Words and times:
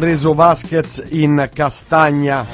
Preso 0.00 0.32
Vasquez 0.32 1.04
in 1.10 1.50
castagna. 1.52 2.46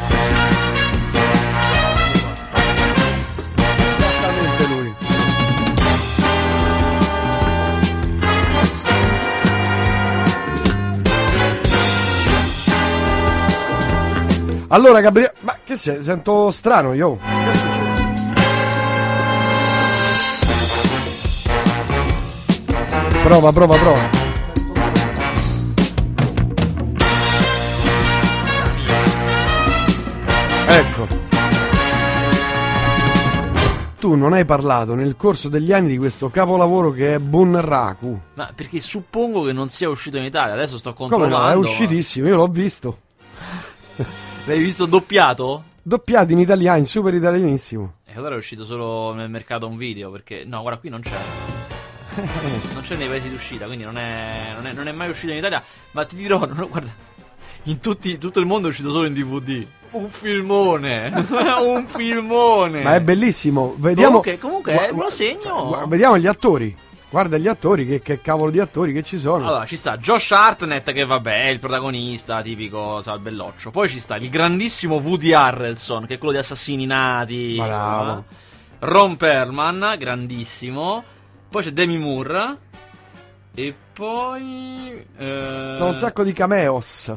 Allora, 14.67 15.01
Gabriele, 15.01 15.35
ma 15.43 15.57
che 15.63 15.77
sei? 15.77 16.03
Sento 16.03 16.51
strano 16.51 16.95
io. 16.95 17.17
Che 17.21 17.51
è 17.51 17.55
successo? 17.55 17.85
Prova, 23.23 23.53
prova, 23.53 23.77
prova. 23.77 24.26
Tu 34.07 34.15
non 34.15 34.35
hai 34.35 34.45
parlato 34.45 34.95
nel 34.95 35.17
corso 35.17 35.49
degli 35.49 35.73
anni 35.73 35.89
di 35.89 35.99
questo 35.99 36.31
capolavoro 36.31 36.93
che 36.93 37.15
è 37.15 37.19
Bunraku. 37.19 38.21
Ma 38.35 38.53
perché 38.55 38.79
suppongo 38.79 39.43
che 39.43 39.53
non 39.53 39.67
sia 39.69 39.89
uscito 39.89 40.17
in 40.17 40.23
Italia. 40.23 40.55
Adesso 40.55 40.79
sto 40.79 40.95
Come 40.95 41.11
controllando. 41.11 41.47
no? 41.47 41.51
È 41.51 41.57
uscitissimo, 41.57 42.29
io 42.29 42.37
l'ho 42.37 42.47
visto. 42.47 43.01
L'hai 44.47 44.61
visto 44.61 44.87
doppiato? 44.87 45.65
Doppiato 45.83 46.31
in 46.31 46.39
italiano, 46.39 46.79
in 46.79 46.85
super 46.85 47.15
italianissimo. 47.15 47.95
E 48.05 48.13
allora 48.15 48.37
è 48.37 48.39
uscito 48.39 48.65
solo 48.65 49.13
nel 49.13 49.29
mercato 49.29 49.67
un 49.67 49.77
video. 49.77 50.13
Perché. 50.13 50.45
No, 50.45 50.61
guarda, 50.61 50.79
qui 50.79 50.89
non 50.89 51.01
c'è. 51.01 51.17
non 52.75 52.83
c'è 52.83 52.95
nei 52.95 53.09
paesi 53.09 53.29
d'uscita, 53.29 53.67
quindi 53.67 53.83
non 53.83 53.99
è, 53.99 54.53
non 54.55 54.69
è, 54.69 54.73
non 54.73 54.87
è 54.87 54.93
mai 54.93 55.09
uscito 55.11 55.33
in 55.33 55.39
Italia. 55.39 55.61
Ma 55.91 56.05
ti 56.05 56.15
dirò, 56.15 56.47
non- 56.47 56.69
guarda, 56.71 56.95
in 57.65 57.81
tutti, 57.81 58.19
tutto 58.19 58.39
il 58.39 58.47
mondo 58.47 58.69
è 58.69 58.71
uscito 58.71 58.93
solo 58.93 59.07
in 59.09 59.15
DVD. 59.15 59.67
Un 59.93 60.09
filmone, 60.11 61.13
un 61.63 61.87
filmone. 61.87 62.83
Ma 62.83 62.95
è 62.95 63.01
bellissimo. 63.01 63.75
Vediamo. 63.79 64.21
Comunque, 64.21 64.39
comunque, 64.39 64.73
Gua- 64.75 64.93
me 64.93 65.03
lo 65.05 65.11
segno. 65.11 65.67
gua- 65.67 65.87
vediamo 65.87 66.19
gli 66.19 66.27
attori. 66.27 66.77
Guarda 67.09 67.39
gli 67.39 67.47
attori, 67.47 67.87
che, 67.87 68.03
che 68.03 68.21
cavolo 68.21 68.51
di 68.51 68.59
attori 68.59 68.93
che 68.93 69.03
ci 69.03 69.17
sono. 69.17 69.47
Allora, 69.47 69.65
ci 69.65 69.77
sta 69.77 69.97
Josh 69.97 70.33
Hartnett, 70.33 70.93
che 70.93 71.05
vabbè, 71.05 71.45
è 71.45 71.49
il 71.49 71.61
protagonista 71.61 72.43
tipico, 72.43 73.01
sa, 73.01 73.13
il 73.15 73.21
belloccio. 73.21 73.71
Poi 73.71 73.89
ci 73.89 74.01
sta 74.01 74.17
il 74.17 74.29
grandissimo 74.29 74.97
Woody 74.97 75.33
Harrelson, 75.33 76.05
che 76.05 76.15
è 76.15 76.19
quello 76.19 76.33
di 76.35 76.39
Assassini 76.41 76.85
Nati. 76.85 77.55
Bravo. 77.59 78.19
eh. 78.19 78.35
Ron 78.81 79.17
Perlman, 79.17 79.95
grandissimo. 79.99 81.03
Poi 81.49 81.63
c'è 81.63 81.71
Demi 81.71 81.97
Moore. 81.97 82.59
E 83.55 83.75
poi. 83.95 85.07
Eh, 85.17 85.75
Sono 85.79 85.89
un 85.91 85.97
sacco 85.97 86.23
di 86.25 86.33
cameos. 86.35 87.09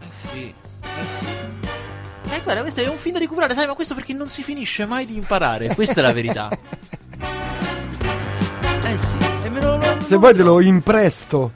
Eh 0.00 0.06
sì. 0.32 0.54
Eh 0.82 1.04
sì. 1.04 1.39
Eh, 2.32 2.40
guarda, 2.44 2.62
questo 2.62 2.80
è 2.80 2.88
un 2.88 2.96
film 2.96 3.14
da 3.14 3.18
recuperare, 3.20 3.54
sai, 3.54 3.66
ma 3.66 3.74
questo 3.74 3.94
perché 3.94 4.12
non 4.12 4.28
si 4.28 4.42
finisce 4.42 4.86
mai 4.86 5.04
di 5.06 5.16
imparare. 5.16 5.74
Questa 5.74 6.00
è 6.00 6.02
la 6.02 6.12
verità. 6.12 6.48
eh 8.84 8.98
sì. 8.98 9.16
E 9.44 9.50
me 9.50 9.60
lo, 9.60 9.76
lo- 9.76 10.00
Se 10.00 10.14
lo- 10.14 10.20
vuoi 10.20 10.34
te 10.34 10.42
lo 10.42 10.60
impresto. 10.60 11.52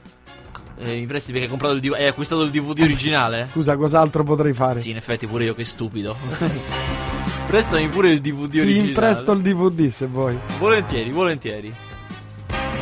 Eh, 0.78 0.96
mi 0.96 1.06
presti 1.06 1.30
perché 1.30 1.44
hai 1.44 1.50
comprato 1.50 1.74
il 1.74 1.80
DV- 1.80 1.94
hai 1.94 2.06
acquistato 2.08 2.42
il 2.42 2.50
DVD 2.50 2.80
originale? 2.80 3.48
Scusa, 3.52 3.76
cos'altro 3.76 4.24
potrei 4.24 4.52
fare? 4.52 4.80
Sì, 4.80 4.90
in 4.90 4.96
effetti 4.96 5.26
pure 5.26 5.44
io 5.44 5.54
che 5.54 5.64
stupido. 5.64 6.16
Prestami 7.46 7.88
pure 7.88 8.10
il 8.10 8.20
DVD 8.20 8.50
Ti 8.50 8.58
originale. 8.60 8.88
impresto 8.88 9.32
il 9.32 9.40
DVD 9.40 9.88
se 9.88 10.06
vuoi. 10.06 10.36
Volentieri, 10.58 11.10
volentieri. 11.10 11.72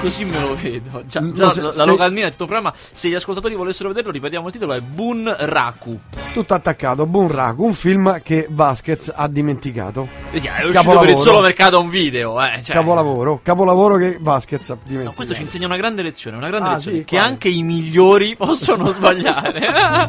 Così 0.00 0.24
me 0.24 0.40
lo 0.40 0.56
vedo. 0.56 1.02
Già, 1.06 1.20
Lo 1.20 1.32
già 1.32 1.50
se- 1.50 1.60
la, 1.60 1.66
la 1.68 1.72
se- 1.72 1.84
locandina 1.86 2.26
è 2.26 2.30
tutto 2.30 2.46
programma. 2.46 2.72
Se 2.74 3.08
gli 3.08 3.14
ascoltatori 3.14 3.54
volessero 3.54 3.88
vederlo, 3.90 4.10
ripetiamo 4.10 4.46
il 4.46 4.52
titolo: 4.52 4.72
è 4.72 4.80
Bun 4.80 5.32
Raku. 5.38 6.00
Tutto 6.32 6.54
attaccato, 6.54 7.04
Bunraku, 7.04 7.62
un 7.62 7.74
film 7.74 8.22
che 8.22 8.46
Vasquez 8.48 9.12
ha 9.14 9.28
dimenticato. 9.28 10.08
Vediamo, 10.32 10.56
è 10.56 10.60
uscito 10.60 10.78
Capolavoro. 10.78 11.00
per 11.04 11.10
il 11.10 11.18
solo 11.18 11.40
mercato 11.40 11.78
un 11.80 11.88
video. 11.90 12.42
Eh, 12.42 12.62
cioè. 12.62 12.74
Capolavoro, 12.74 13.40
capolavoro 13.42 13.96
che 13.96 14.16
Vasquez 14.18 14.70
ha 14.70 14.74
dimenticato. 14.76 15.08
No, 15.10 15.12
questo 15.14 15.34
ci 15.34 15.42
insegna 15.42 15.66
una 15.66 15.76
grande 15.76 16.00
lezione, 16.00 16.38
una 16.38 16.48
grande 16.48 16.68
Ah, 16.70 16.72
lezione. 16.76 16.96
sì, 16.98 17.04
che 17.04 17.16
quale? 17.16 17.30
anche 17.32 17.48
i 17.50 17.62
migliori 17.62 18.34
possono 18.34 18.92
sbagliare. 18.94 20.08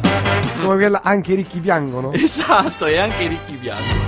Come 0.62 0.76
quella, 0.76 1.02
anche 1.02 1.32
i 1.32 1.36
ricchi 1.36 1.60
piangono. 1.60 2.10
esatto, 2.14 2.86
e 2.86 2.96
anche 2.96 3.22
i 3.24 3.28
ricchi 3.28 3.56
piangono. 3.56 4.02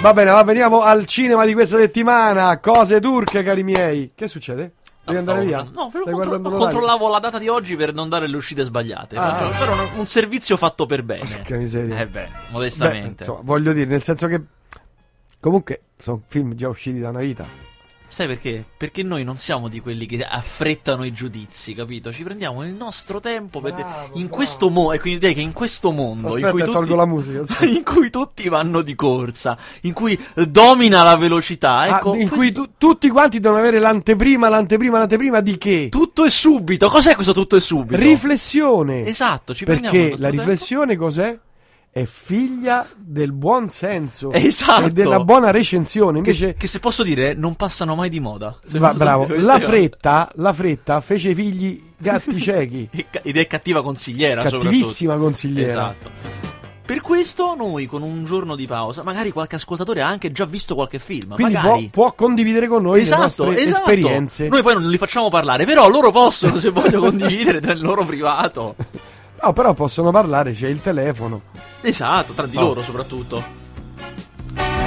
Va 0.00 0.12
bene, 0.12 0.32
ma 0.32 0.42
veniamo 0.42 0.82
al 0.82 1.06
cinema 1.06 1.44
di 1.46 1.52
questa 1.52 1.76
settimana. 1.76 2.58
Cose 2.58 2.98
turche, 3.00 3.44
cari 3.44 3.62
miei. 3.62 4.10
Che 4.16 4.26
succede? 4.26 4.72
Devi 5.06 5.18
andare 5.18 5.44
via? 5.44 5.62
No, 5.72 5.90
contro- 5.90 6.40
controllavo 6.40 7.08
la 7.08 7.20
data 7.20 7.38
di 7.38 7.48
oggi 7.48 7.76
per 7.76 7.94
non 7.94 8.08
dare 8.08 8.26
le 8.26 8.36
uscite 8.36 8.64
sbagliate. 8.64 9.16
Ah. 9.16 9.50
Però 9.56 9.74
un, 9.96 10.06
servizio 10.06 10.56
fatto 10.56 10.84
per 10.84 11.04
bene. 11.04 11.24
Porca 11.24 11.56
miseria. 11.56 12.00
Eh 12.00 12.06
beh, 12.06 12.22
Beh, 12.22 12.30
modestamente. 12.50 13.22
insomma, 13.22 13.40
voglio 13.42 13.72
dire, 13.72 13.86
nel 13.86 14.02
senso 14.02 14.26
che 14.26 14.42
comunque 15.38 15.82
sono 15.96 16.20
film 16.26 16.54
già 16.54 16.68
usciti 16.68 16.98
da 16.98 17.10
una 17.10 17.20
vita. 17.20 17.65
Sai 18.16 18.26
perché? 18.28 18.64
Perché 18.78 19.02
noi 19.02 19.24
non 19.24 19.36
siamo 19.36 19.68
di 19.68 19.78
quelli 19.80 20.06
che 20.06 20.24
affrettano 20.24 21.04
i 21.04 21.12
giudizi, 21.12 21.74
capito? 21.74 22.10
Ci 22.10 22.22
prendiamo 22.22 22.64
il 22.64 22.72
nostro 22.72 23.20
tempo 23.20 23.60
per 23.60 23.74
Bravo, 23.74 24.04
in 24.14 24.22
bravo. 24.22 24.28
questo 24.36 24.70
mondo. 24.70 24.92
E 24.94 25.00
quindi 25.00 25.18
direi 25.18 25.34
che 25.34 25.42
in 25.42 25.52
questo 25.52 25.90
mondo 25.92 26.28
in 26.38 26.44
Aspetta, 26.46 26.50
cui, 26.52 26.60
e 26.60 26.64
tutti, 26.64 26.76
tolgo 26.78 26.94
la 26.94 27.04
musica, 27.04 27.44
sì. 27.44 27.76
in 27.76 27.84
cui 27.84 28.08
tutti 28.08 28.48
vanno 28.48 28.80
di 28.80 28.94
corsa, 28.94 29.58
in 29.82 29.92
cui 29.92 30.18
domina 30.48 31.02
la 31.02 31.14
velocità, 31.16 31.76
Ah, 31.76 31.86
ecco, 31.98 32.14
in 32.14 32.26
questo- 32.30 32.34
cui 32.36 32.52
tu- 32.52 32.70
tutti 32.78 33.10
quanti 33.10 33.38
devono 33.38 33.60
avere 33.60 33.78
l'anteprima, 33.80 34.48
l'anteprima, 34.48 34.96
l'anteprima 34.96 35.40
di 35.40 35.58
che? 35.58 35.88
tutto 35.90 36.24
è 36.24 36.30
subito. 36.30 36.88
Cos'è 36.88 37.14
questo 37.16 37.34
tutto 37.34 37.56
è 37.56 37.60
subito? 37.60 38.00
Riflessione. 38.00 39.04
Esatto, 39.04 39.54
ci 39.54 39.66
prendiamo 39.66 39.94
il 39.94 40.00
Perché 40.00 40.10
nostro 40.16 40.26
la 40.26 40.32
tempo. 40.32 40.50
riflessione 40.50 40.96
cos'è? 40.96 41.38
È 41.96 42.04
figlia 42.04 42.86
del 42.94 43.32
buon 43.32 43.68
senso 43.68 44.30
Esatto. 44.30 44.84
e 44.84 44.90
della 44.90 45.24
buona 45.24 45.50
recensione. 45.50 46.18
Invece, 46.18 46.48
Che, 46.48 46.56
che 46.56 46.66
se 46.66 46.78
posso 46.78 47.02
dire, 47.02 47.32
non 47.32 47.54
passano 47.54 47.94
mai 47.94 48.10
di 48.10 48.20
moda. 48.20 48.54
Va, 48.72 48.92
bravo, 48.92 49.26
la 49.30 49.58
fretta, 49.58 50.30
la 50.34 50.52
fretta 50.52 51.00
fece 51.00 51.34
figli 51.34 51.82
gatti 51.96 52.38
ciechi. 52.38 52.86
Ed 53.22 53.38
è 53.38 53.46
cattiva 53.46 53.82
consigliera, 53.82 54.42
Cattivissima 54.42 55.16
consigliera. 55.16 55.70
Esatto. 55.70 56.10
Per 56.84 57.00
questo 57.00 57.54
noi 57.54 57.86
con 57.86 58.02
un 58.02 58.26
giorno 58.26 58.56
di 58.56 58.66
pausa, 58.66 59.02
magari 59.02 59.30
qualche 59.30 59.56
ascoltatore 59.56 60.02
ha 60.02 60.06
anche 60.06 60.30
già 60.32 60.44
visto 60.44 60.74
qualche 60.74 60.98
film, 60.98 61.32
Quindi 61.32 61.54
può, 61.54 61.62
magari 61.62 61.88
può 61.88 62.12
condividere 62.12 62.68
con 62.68 62.82
noi 62.82 63.00
esatto, 63.00 63.16
le 63.16 63.22
nostre 63.24 63.52
esatto. 63.52 63.70
esperienze. 63.78 64.48
Noi 64.48 64.62
poi 64.62 64.74
non 64.74 64.86
li 64.86 64.98
facciamo 64.98 65.30
parlare, 65.30 65.64
però 65.64 65.88
loro 65.88 66.10
possono 66.10 66.58
se 66.58 66.68
voglio 66.68 67.00
condividere 67.08 67.60
nel 67.60 67.80
loro 67.80 68.04
privato. 68.04 68.74
No, 69.42 69.52
però 69.54 69.72
possono 69.72 70.10
parlare, 70.10 70.52
c'è 70.52 70.68
il 70.68 70.80
telefono. 70.82 71.40
Esatto, 71.82 72.32
tra 72.32 72.46
di 72.46 72.56
Oh. 72.56 72.62
loro 72.62 72.82
soprattutto. 72.82 73.44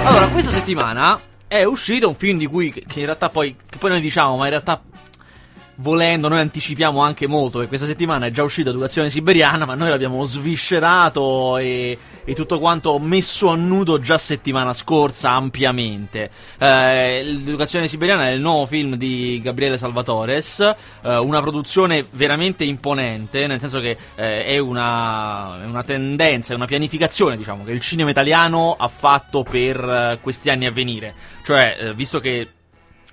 Allora, 0.03 0.27
questa 0.29 0.51
settimana 0.51 1.19
è 1.47 1.63
uscito 1.63 2.07
un 2.07 2.15
film 2.15 2.37
di 2.37 2.45
cui 2.47 2.71
che 2.71 2.83
che 2.87 2.99
in 2.99 3.05
realtà 3.05 3.29
poi 3.29 3.55
che 3.69 3.77
poi 3.77 3.89
noi 3.91 4.01
diciamo, 4.01 4.37
ma 4.37 4.43
in 4.45 4.49
realtà 4.51 4.81
volendo 5.79 6.27
noi 6.27 6.39
anticipiamo 6.39 7.01
anche 7.01 7.27
molto 7.27 7.59
che 7.59 7.67
questa 7.67 7.85
settimana 7.85 8.25
è 8.25 8.31
già 8.31 8.43
uscita 8.43 8.69
Educazione 8.69 9.09
Siberiana, 9.09 9.65
ma 9.65 9.75
noi 9.75 9.89
l'abbiamo 9.89 10.25
sviscerato 10.25 11.57
e, 11.57 11.97
e 12.23 12.33
tutto 12.33 12.59
quanto 12.59 12.97
messo 12.99 13.49
a 13.49 13.55
nudo 13.55 13.99
già 13.99 14.17
settimana 14.17 14.73
scorsa 14.73 15.31
ampiamente. 15.31 16.29
Eh, 16.57 17.23
L'Educazione 17.23 17.87
Siberiana 17.87 18.27
è 18.27 18.31
il 18.31 18.41
nuovo 18.41 18.65
film 18.65 18.95
di 18.95 19.39
Gabriele 19.41 19.77
Salvatores, 19.77 20.59
eh, 20.59 21.17
una 21.17 21.41
produzione 21.41 22.05
veramente 22.11 22.63
imponente, 22.63 23.47
nel 23.47 23.59
senso 23.59 23.79
che 23.79 23.97
eh, 24.15 24.45
è, 24.45 24.57
una, 24.57 25.61
è 25.63 25.65
una 25.65 25.83
tendenza, 25.83 26.53
è 26.53 26.55
una 26.55 26.65
pianificazione, 26.65 27.37
diciamo, 27.37 27.63
che 27.63 27.71
il 27.71 27.81
cinema 27.81 28.09
italiano 28.09 28.75
ha 28.77 28.87
fatto 28.87 29.43
per 29.43 29.77
eh, 29.77 30.19
questi 30.21 30.49
anni 30.49 30.65
a 30.65 30.71
venire. 30.71 31.13
Cioè, 31.43 31.77
eh, 31.79 31.93
visto 31.93 32.19
che 32.19 32.47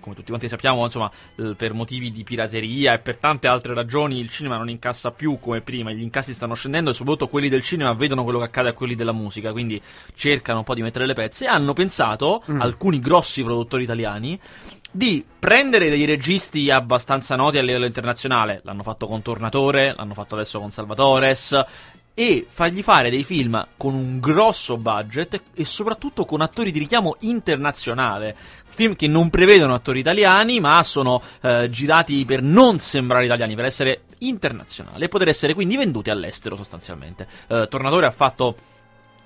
come 0.06 0.14
tutti 0.14 0.28
quanti 0.28 0.48
sappiamo, 0.48 0.84
insomma, 0.84 1.10
per 1.56 1.72
motivi 1.72 2.12
di 2.12 2.22
pirateria 2.22 2.94
e 2.94 2.98
per 3.00 3.16
tante 3.16 3.48
altre 3.48 3.74
ragioni 3.74 4.20
il 4.20 4.30
cinema 4.30 4.56
non 4.56 4.68
incassa 4.68 5.10
più 5.10 5.38
come 5.40 5.60
prima, 5.60 5.90
gli 5.90 6.02
incassi 6.02 6.32
stanno 6.32 6.54
scendendo 6.54 6.90
e 6.90 6.92
soprattutto 6.92 7.28
quelli 7.28 7.48
del 7.48 7.62
cinema 7.62 7.92
vedono 7.92 8.22
quello 8.22 8.38
che 8.38 8.44
accade 8.44 8.68
a 8.68 8.72
quelli 8.72 8.94
della 8.94 9.12
musica, 9.12 9.50
quindi 9.50 9.82
cercano 10.14 10.58
un 10.58 10.64
po' 10.64 10.74
di 10.74 10.82
mettere 10.82 11.06
le 11.06 11.14
pezze 11.14 11.46
e 11.46 11.48
hanno 11.48 11.72
pensato, 11.72 12.42
alcuni 12.58 13.00
grossi 13.00 13.42
produttori 13.42 13.82
italiani, 13.82 14.38
di 14.92 15.24
prendere 15.38 15.90
dei 15.90 16.04
registi 16.06 16.70
abbastanza 16.70 17.36
noti 17.36 17.58
a 17.58 17.62
livello 17.62 17.84
internazionale, 17.84 18.60
l'hanno 18.64 18.82
fatto 18.82 19.06
con 19.06 19.20
Tornatore, 19.20 19.92
l'hanno 19.94 20.14
fatto 20.14 20.36
adesso 20.36 20.58
con 20.58 20.70
Salvatores, 20.70 21.64
e 22.18 22.46
fargli 22.48 22.82
fare 22.82 23.10
dei 23.10 23.24
film 23.24 23.62
con 23.76 23.92
un 23.92 24.18
grosso 24.20 24.78
budget 24.78 25.42
e 25.54 25.66
soprattutto 25.66 26.24
con 26.24 26.40
attori 26.40 26.72
di 26.72 26.78
richiamo 26.78 27.16
internazionale. 27.20 28.34
Film 28.68 28.96
che 28.96 29.06
non 29.06 29.28
prevedono 29.28 29.74
attori 29.74 29.98
italiani, 29.98 30.58
ma 30.58 30.82
sono 30.82 31.20
eh, 31.42 31.68
girati 31.68 32.24
per 32.24 32.40
non 32.40 32.78
sembrare 32.78 33.26
italiani, 33.26 33.54
per 33.54 33.66
essere 33.66 34.00
internazionali 34.20 35.04
e 35.04 35.08
poter 35.08 35.28
essere 35.28 35.52
quindi 35.52 35.76
venduti 35.76 36.08
all'estero 36.08 36.56
sostanzialmente. 36.56 37.26
Eh, 37.48 37.66
Tornatore 37.68 38.06
ha 38.06 38.10
fatto 38.10 38.56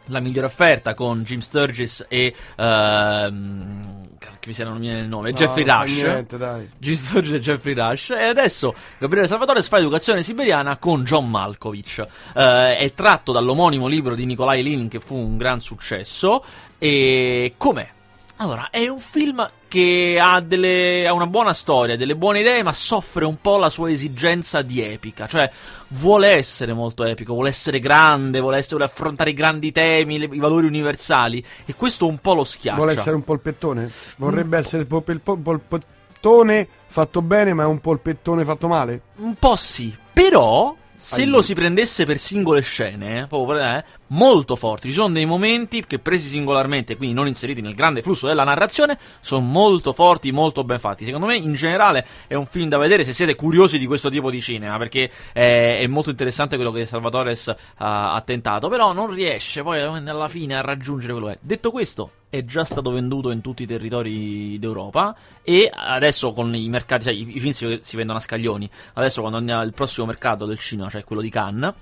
la 0.07 0.19
migliore 0.19 0.47
offerta 0.47 0.95
con 0.95 1.23
Jim 1.23 1.39
Sturgis 1.39 2.05
e 2.09 2.35
ehm, 2.57 3.90
che 4.39 4.49
mi 4.49 4.53
sembra 4.53 4.75
non 4.75 4.83
mi 4.83 4.89
viene 4.89 5.03
il 5.03 5.09
nome, 5.09 5.31
No, 5.31 5.37
Jeffrey 5.37 5.65
Rush. 5.65 6.03
niente, 6.03 6.37
dai. 6.37 6.69
E 6.79 6.79
Jeffrey 7.41 7.75
Rush. 7.75 8.11
E 8.11 8.25
adesso 8.25 8.75
Gabriele 8.99 9.27
Salvatore 9.27 9.63
fa 9.63 9.79
educazione 9.79 10.23
siberiana 10.23 10.77
con 10.77 11.05
John 11.05 11.29
Malkovich. 11.31 12.05
Eh, 12.35 12.77
è 12.77 12.93
tratto 12.95 13.33
dall'omonimo 13.33 13.87
libro 13.87 14.15
di 14.15 14.27
Nikolai 14.27 14.63
Lin, 14.63 14.89
che 14.89 15.01
fu 15.01 15.17
un 15.17 15.37
gran 15.37 15.61
successo. 15.61 16.45
E 16.79 17.55
com'è? 17.57 17.89
Allora, 18.37 18.69
è 18.71 18.87
un 18.89 19.01
film 19.01 19.49
che 19.71 20.19
ha, 20.21 20.41
delle, 20.41 21.07
ha 21.07 21.13
una 21.13 21.29
buona 21.29 21.53
storia, 21.53 21.97
delle 21.97 22.17
buone 22.17 22.41
idee, 22.41 22.65
ma 22.65 22.73
soffre 22.73 23.25
un 23.25 23.41
po' 23.41 23.57
la 23.57 23.71
sua 23.71 23.89
esigenza 23.89 24.63
di 24.63 24.83
epica. 24.83 25.29
Cioè, 25.29 25.49
vuole 25.91 26.31
essere 26.31 26.73
molto 26.73 27.05
epico, 27.05 27.35
vuole 27.35 27.51
essere 27.51 27.79
grande, 27.79 28.41
vuole, 28.41 28.57
essere, 28.57 28.79
vuole 28.79 28.91
affrontare 28.91 29.31
i 29.31 29.33
grandi 29.33 29.71
temi, 29.71 30.19
le- 30.19 30.29
i 30.33 30.39
valori 30.41 30.67
universali. 30.67 31.43
E 31.65 31.77
questo 31.77 32.09
un 32.09 32.19
po' 32.19 32.35
lo 32.35 32.43
schiaccia. 32.43 32.77
Vuole 32.77 32.93
essere 32.93 33.15
un 33.15 33.23
polpettone? 33.23 33.89
Vorrebbe 34.17 34.59
essere 34.59 34.83
il 34.83 35.03
il 35.07 35.21
pol- 35.21 35.39
polpettone 35.41 36.69
fatto 36.87 37.23
bene, 37.23 37.55
ma 37.55 37.63
è 37.63 37.67
un 37.67 37.79
polpettone 37.79 38.45
fatto 38.45 38.67
male? 38.67 39.03
Un 39.19 39.35
po' 39.37 39.55
sì, 39.55 39.97
però 40.13 40.75
se 40.97 41.25
lo 41.27 41.41
si 41.43 41.55
prendesse 41.55 42.05
per 42.05 42.19
singole 42.19 42.61
scene, 42.61 43.27
proprio, 43.29 43.61
eh, 43.61 43.85
molto 44.11 44.57
forti, 44.57 44.89
ci 44.89 44.95
sono 44.95 45.13
dei 45.13 45.27
momenti 45.27 45.85
che 45.87 45.99
presi 45.99 46.29
singolarmente, 46.29 46.97
quindi 46.97 47.15
non 47.15 47.27
inseriti 47.27 47.61
nel 47.61 47.75
grande 47.75 48.03
flusso 48.03 48.27
della 48.27 48.45
narrazione, 48.45 48.99
sono 49.21 49.45
molto 49.45 49.93
forti, 49.93 50.31
molto 50.33 50.65
ben 50.65 50.79
fatti. 50.79 51.05
Secondo 51.05 51.27
me 51.27 51.37
in 51.37 51.55
generale 51.55 52.07
è 52.27 52.35
un 52.35 52.47
film 52.47 52.69
da 52.69 52.79
vedere 52.79 53.05
se 53.05 53.13
siete 53.13 53.35
curiosi 53.35 53.79
di 53.79 53.87
questo 53.87 54.11
tipo 54.11 54.31
di 54.31 54.41
cinema, 54.41 54.79
perché 54.79 55.11
eh, 55.33 55.79
è 55.79 55.87
molto 55.87 56.11
interessante 56.11 56.57
quello 56.57 56.71
che 56.73 56.87
Salvatores 56.87 57.49
ha, 57.77 58.15
ha 58.15 58.21
tentato, 58.23 58.69
però 58.69 58.93
non 58.93 59.13
riesce 59.13 59.63
poi 59.63 59.81
alla 59.81 60.29
fine 60.29 60.57
a 60.57 60.61
raggiungere 60.61 61.13
quello 61.13 61.29
che 61.29 61.35
è. 61.35 61.39
Detto 61.41 61.71
questo, 61.71 62.11
è 62.29 62.45
già 62.45 62.65
stato 62.65 62.91
venduto 62.91 63.31
in 63.31 63.41
tutti 63.41 63.65
i 63.65 63.67
territori 63.67 64.59
d'Europa 64.59 65.17
e 65.43 65.71
adesso 65.73 66.33
con 66.33 66.55
i 66.55 66.69
mercati, 66.69 67.05
cioè 67.05 67.13
i, 67.13 67.37
i 67.37 67.41
film 67.41 67.53
si, 67.53 67.79
si 67.83 67.97
vendono 67.97 68.19
a 68.19 68.23
scaglioni. 68.23 68.69
Adesso 68.95 69.21
quando 69.21 69.39
andiamo 69.39 69.61
al 69.61 69.73
prossimo 69.73 70.07
mercato 70.07 70.47
del 70.47 70.59
cinema, 70.59 70.89
cioè 70.89 71.05
quello 71.05 71.23
di 71.23 71.31
Cannes, 71.31 71.75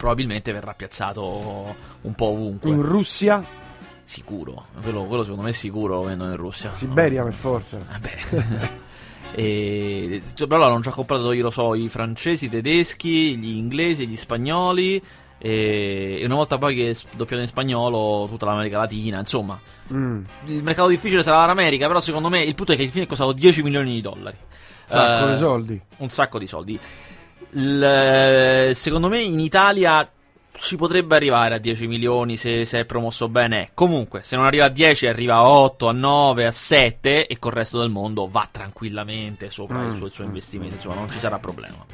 probabilmente 0.00 0.50
verrà 0.50 0.72
piazzato 0.72 1.74
un 2.00 2.14
po' 2.14 2.24
ovunque. 2.24 2.70
In 2.70 2.80
Russia? 2.80 3.44
Sicuro, 4.02 4.64
quello, 4.80 5.04
quello 5.04 5.22
secondo 5.22 5.44
me 5.44 5.50
è 5.50 5.52
sicuro 5.52 5.96
lo 5.96 6.02
vendono 6.04 6.30
in 6.30 6.38
Russia. 6.38 6.72
Siberia 6.72 7.22
per 7.22 7.34
forza. 7.34 7.76
Vabbè. 7.76 8.70
e, 9.36 10.22
però 10.34 10.56
l'hanno 10.56 10.80
già 10.80 10.90
comprato, 10.90 11.32
io 11.32 11.42
lo 11.42 11.50
so, 11.50 11.74
i 11.74 11.90
francesi, 11.90 12.46
i 12.46 12.48
tedeschi, 12.48 13.36
gli 13.36 13.56
inglesi, 13.56 14.06
gli 14.06 14.16
spagnoli. 14.16 15.02
E, 15.36 16.18
e 16.18 16.24
una 16.24 16.36
volta 16.36 16.56
poi 16.56 16.74
che 16.74 16.90
è 16.90 16.96
doppiato 17.14 17.42
in 17.42 17.48
spagnolo, 17.48 18.26
tutta 18.26 18.46
l'America 18.46 18.78
Latina, 18.78 19.18
insomma. 19.18 19.60
Mm. 19.92 20.22
Il 20.46 20.62
mercato 20.62 20.88
difficile 20.88 21.22
sarà 21.22 21.44
l'America, 21.44 21.86
però 21.86 22.00
secondo 22.00 22.30
me 22.30 22.42
il 22.42 22.54
punto 22.54 22.72
è 22.72 22.76
che 22.76 22.84
il 22.84 22.90
film 22.90 23.04
è 23.04 23.06
costato 23.06 23.32
10 23.32 23.62
milioni 23.62 23.92
di 23.92 24.00
dollari. 24.00 24.38
Sacco 24.86 25.28
Eh, 25.28 25.30
di 25.32 25.36
soldi. 25.36 25.80
un 25.98 26.08
sacco 26.08 26.38
di 26.38 26.46
soldi. 26.46 26.80
Il- 27.52 28.70
secondo 28.74 29.08
me 29.08 29.20
in 29.22 29.40
Italia 29.40 30.08
ci 30.62 30.76
potrebbe 30.76 31.16
arrivare 31.16 31.54
a 31.54 31.58
10 31.58 31.86
milioni 31.86 32.36
se, 32.36 32.64
se 32.66 32.80
è 32.80 32.84
promosso 32.84 33.28
bene. 33.28 33.70
Comunque, 33.74 34.22
se 34.22 34.36
non 34.36 34.44
arriva 34.44 34.66
a 34.66 34.68
10, 34.68 35.06
arriva 35.06 35.36
a 35.36 35.48
8, 35.48 35.88
a 35.88 35.92
9, 35.92 36.44
a 36.46 36.50
7 36.50 37.26
e 37.26 37.38
col 37.38 37.52
resto 37.52 37.78
del 37.78 37.88
mondo 37.88 38.28
va 38.28 38.46
tranquillamente 38.50 39.48
sopra 39.50 39.78
Mm. 39.78 39.90
il, 39.90 39.96
suo, 39.96 40.06
il 40.06 40.12
suo 40.12 40.24
investimento. 40.24 40.74
Insomma, 40.74 40.96
non 40.96 41.10
ci 41.10 41.18
sarà 41.18 41.38
problema. 41.38 41.86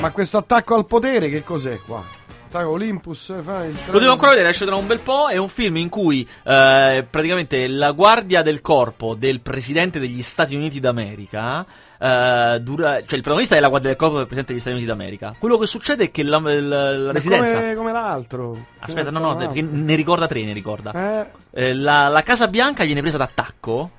Ma 0.00 0.10
questo 0.12 0.38
attacco 0.38 0.74
al 0.76 0.86
potere 0.86 1.28
che 1.28 1.42
cos'è 1.42 1.78
qua? 1.84 2.02
Attacco 2.50 2.70
Olympus? 2.70 3.30
eh, 3.30 3.42
Fa 3.42 3.64
il 3.64 3.76
Lo 3.90 3.98
devo 4.00 4.10
ancora 4.12 4.32
vedere, 4.32 4.48
esce 4.48 4.66
tra 4.66 4.74
un 4.74 4.86
bel 4.86 4.98
po'. 4.98 5.28
È 5.28 5.36
un 5.36 5.48
film 5.48 5.76
in 5.76 5.88
cui 5.88 6.28
eh, 6.42 7.06
praticamente 7.08 7.68
la 7.68 7.92
guardia 7.92 8.42
del 8.42 8.60
corpo 8.60 9.14
del 9.14 9.40
presidente 9.40 10.00
degli 10.00 10.20
Stati 10.20 10.56
Uniti 10.56 10.80
d'America. 10.80 11.64
eh, 12.02 12.58
dura, 12.60 12.94
cioè, 13.02 13.14
il 13.14 13.22
protagonista 13.22 13.54
è 13.56 13.60
la 13.60 13.68
guardia 13.68 13.90
del 13.90 13.98
corpo 13.98 14.16
del 14.16 14.24
presidente 14.26 14.52
degli 14.52 14.60
Stati 14.60 14.74
Uniti 14.76 14.90
d'America. 14.90 15.36
Quello 15.38 15.58
che 15.58 15.66
succede 15.66 16.04
è 16.04 16.10
che 16.10 16.24
la, 16.24 16.40
la- 16.40 16.96
la 16.98 17.12
residenza. 17.12 17.54
Come, 17.60 17.74
come 17.74 17.92
l'altro. 17.92 18.66
Aspetta, 18.80 19.10
no, 19.12 19.20
no, 19.20 19.36
perché 19.36 19.62
ne 19.62 19.94
ricorda 19.94 20.26
tre, 20.26 20.42
ne 20.44 20.52
ricorda. 20.52 20.92
Eh, 20.92 21.26
Eh, 21.52 21.72
la, 21.74 22.08
la 22.08 22.22
Casa 22.24 22.48
Bianca 22.48 22.84
viene 22.84 23.00
presa 23.00 23.16
d'attacco 23.18 23.90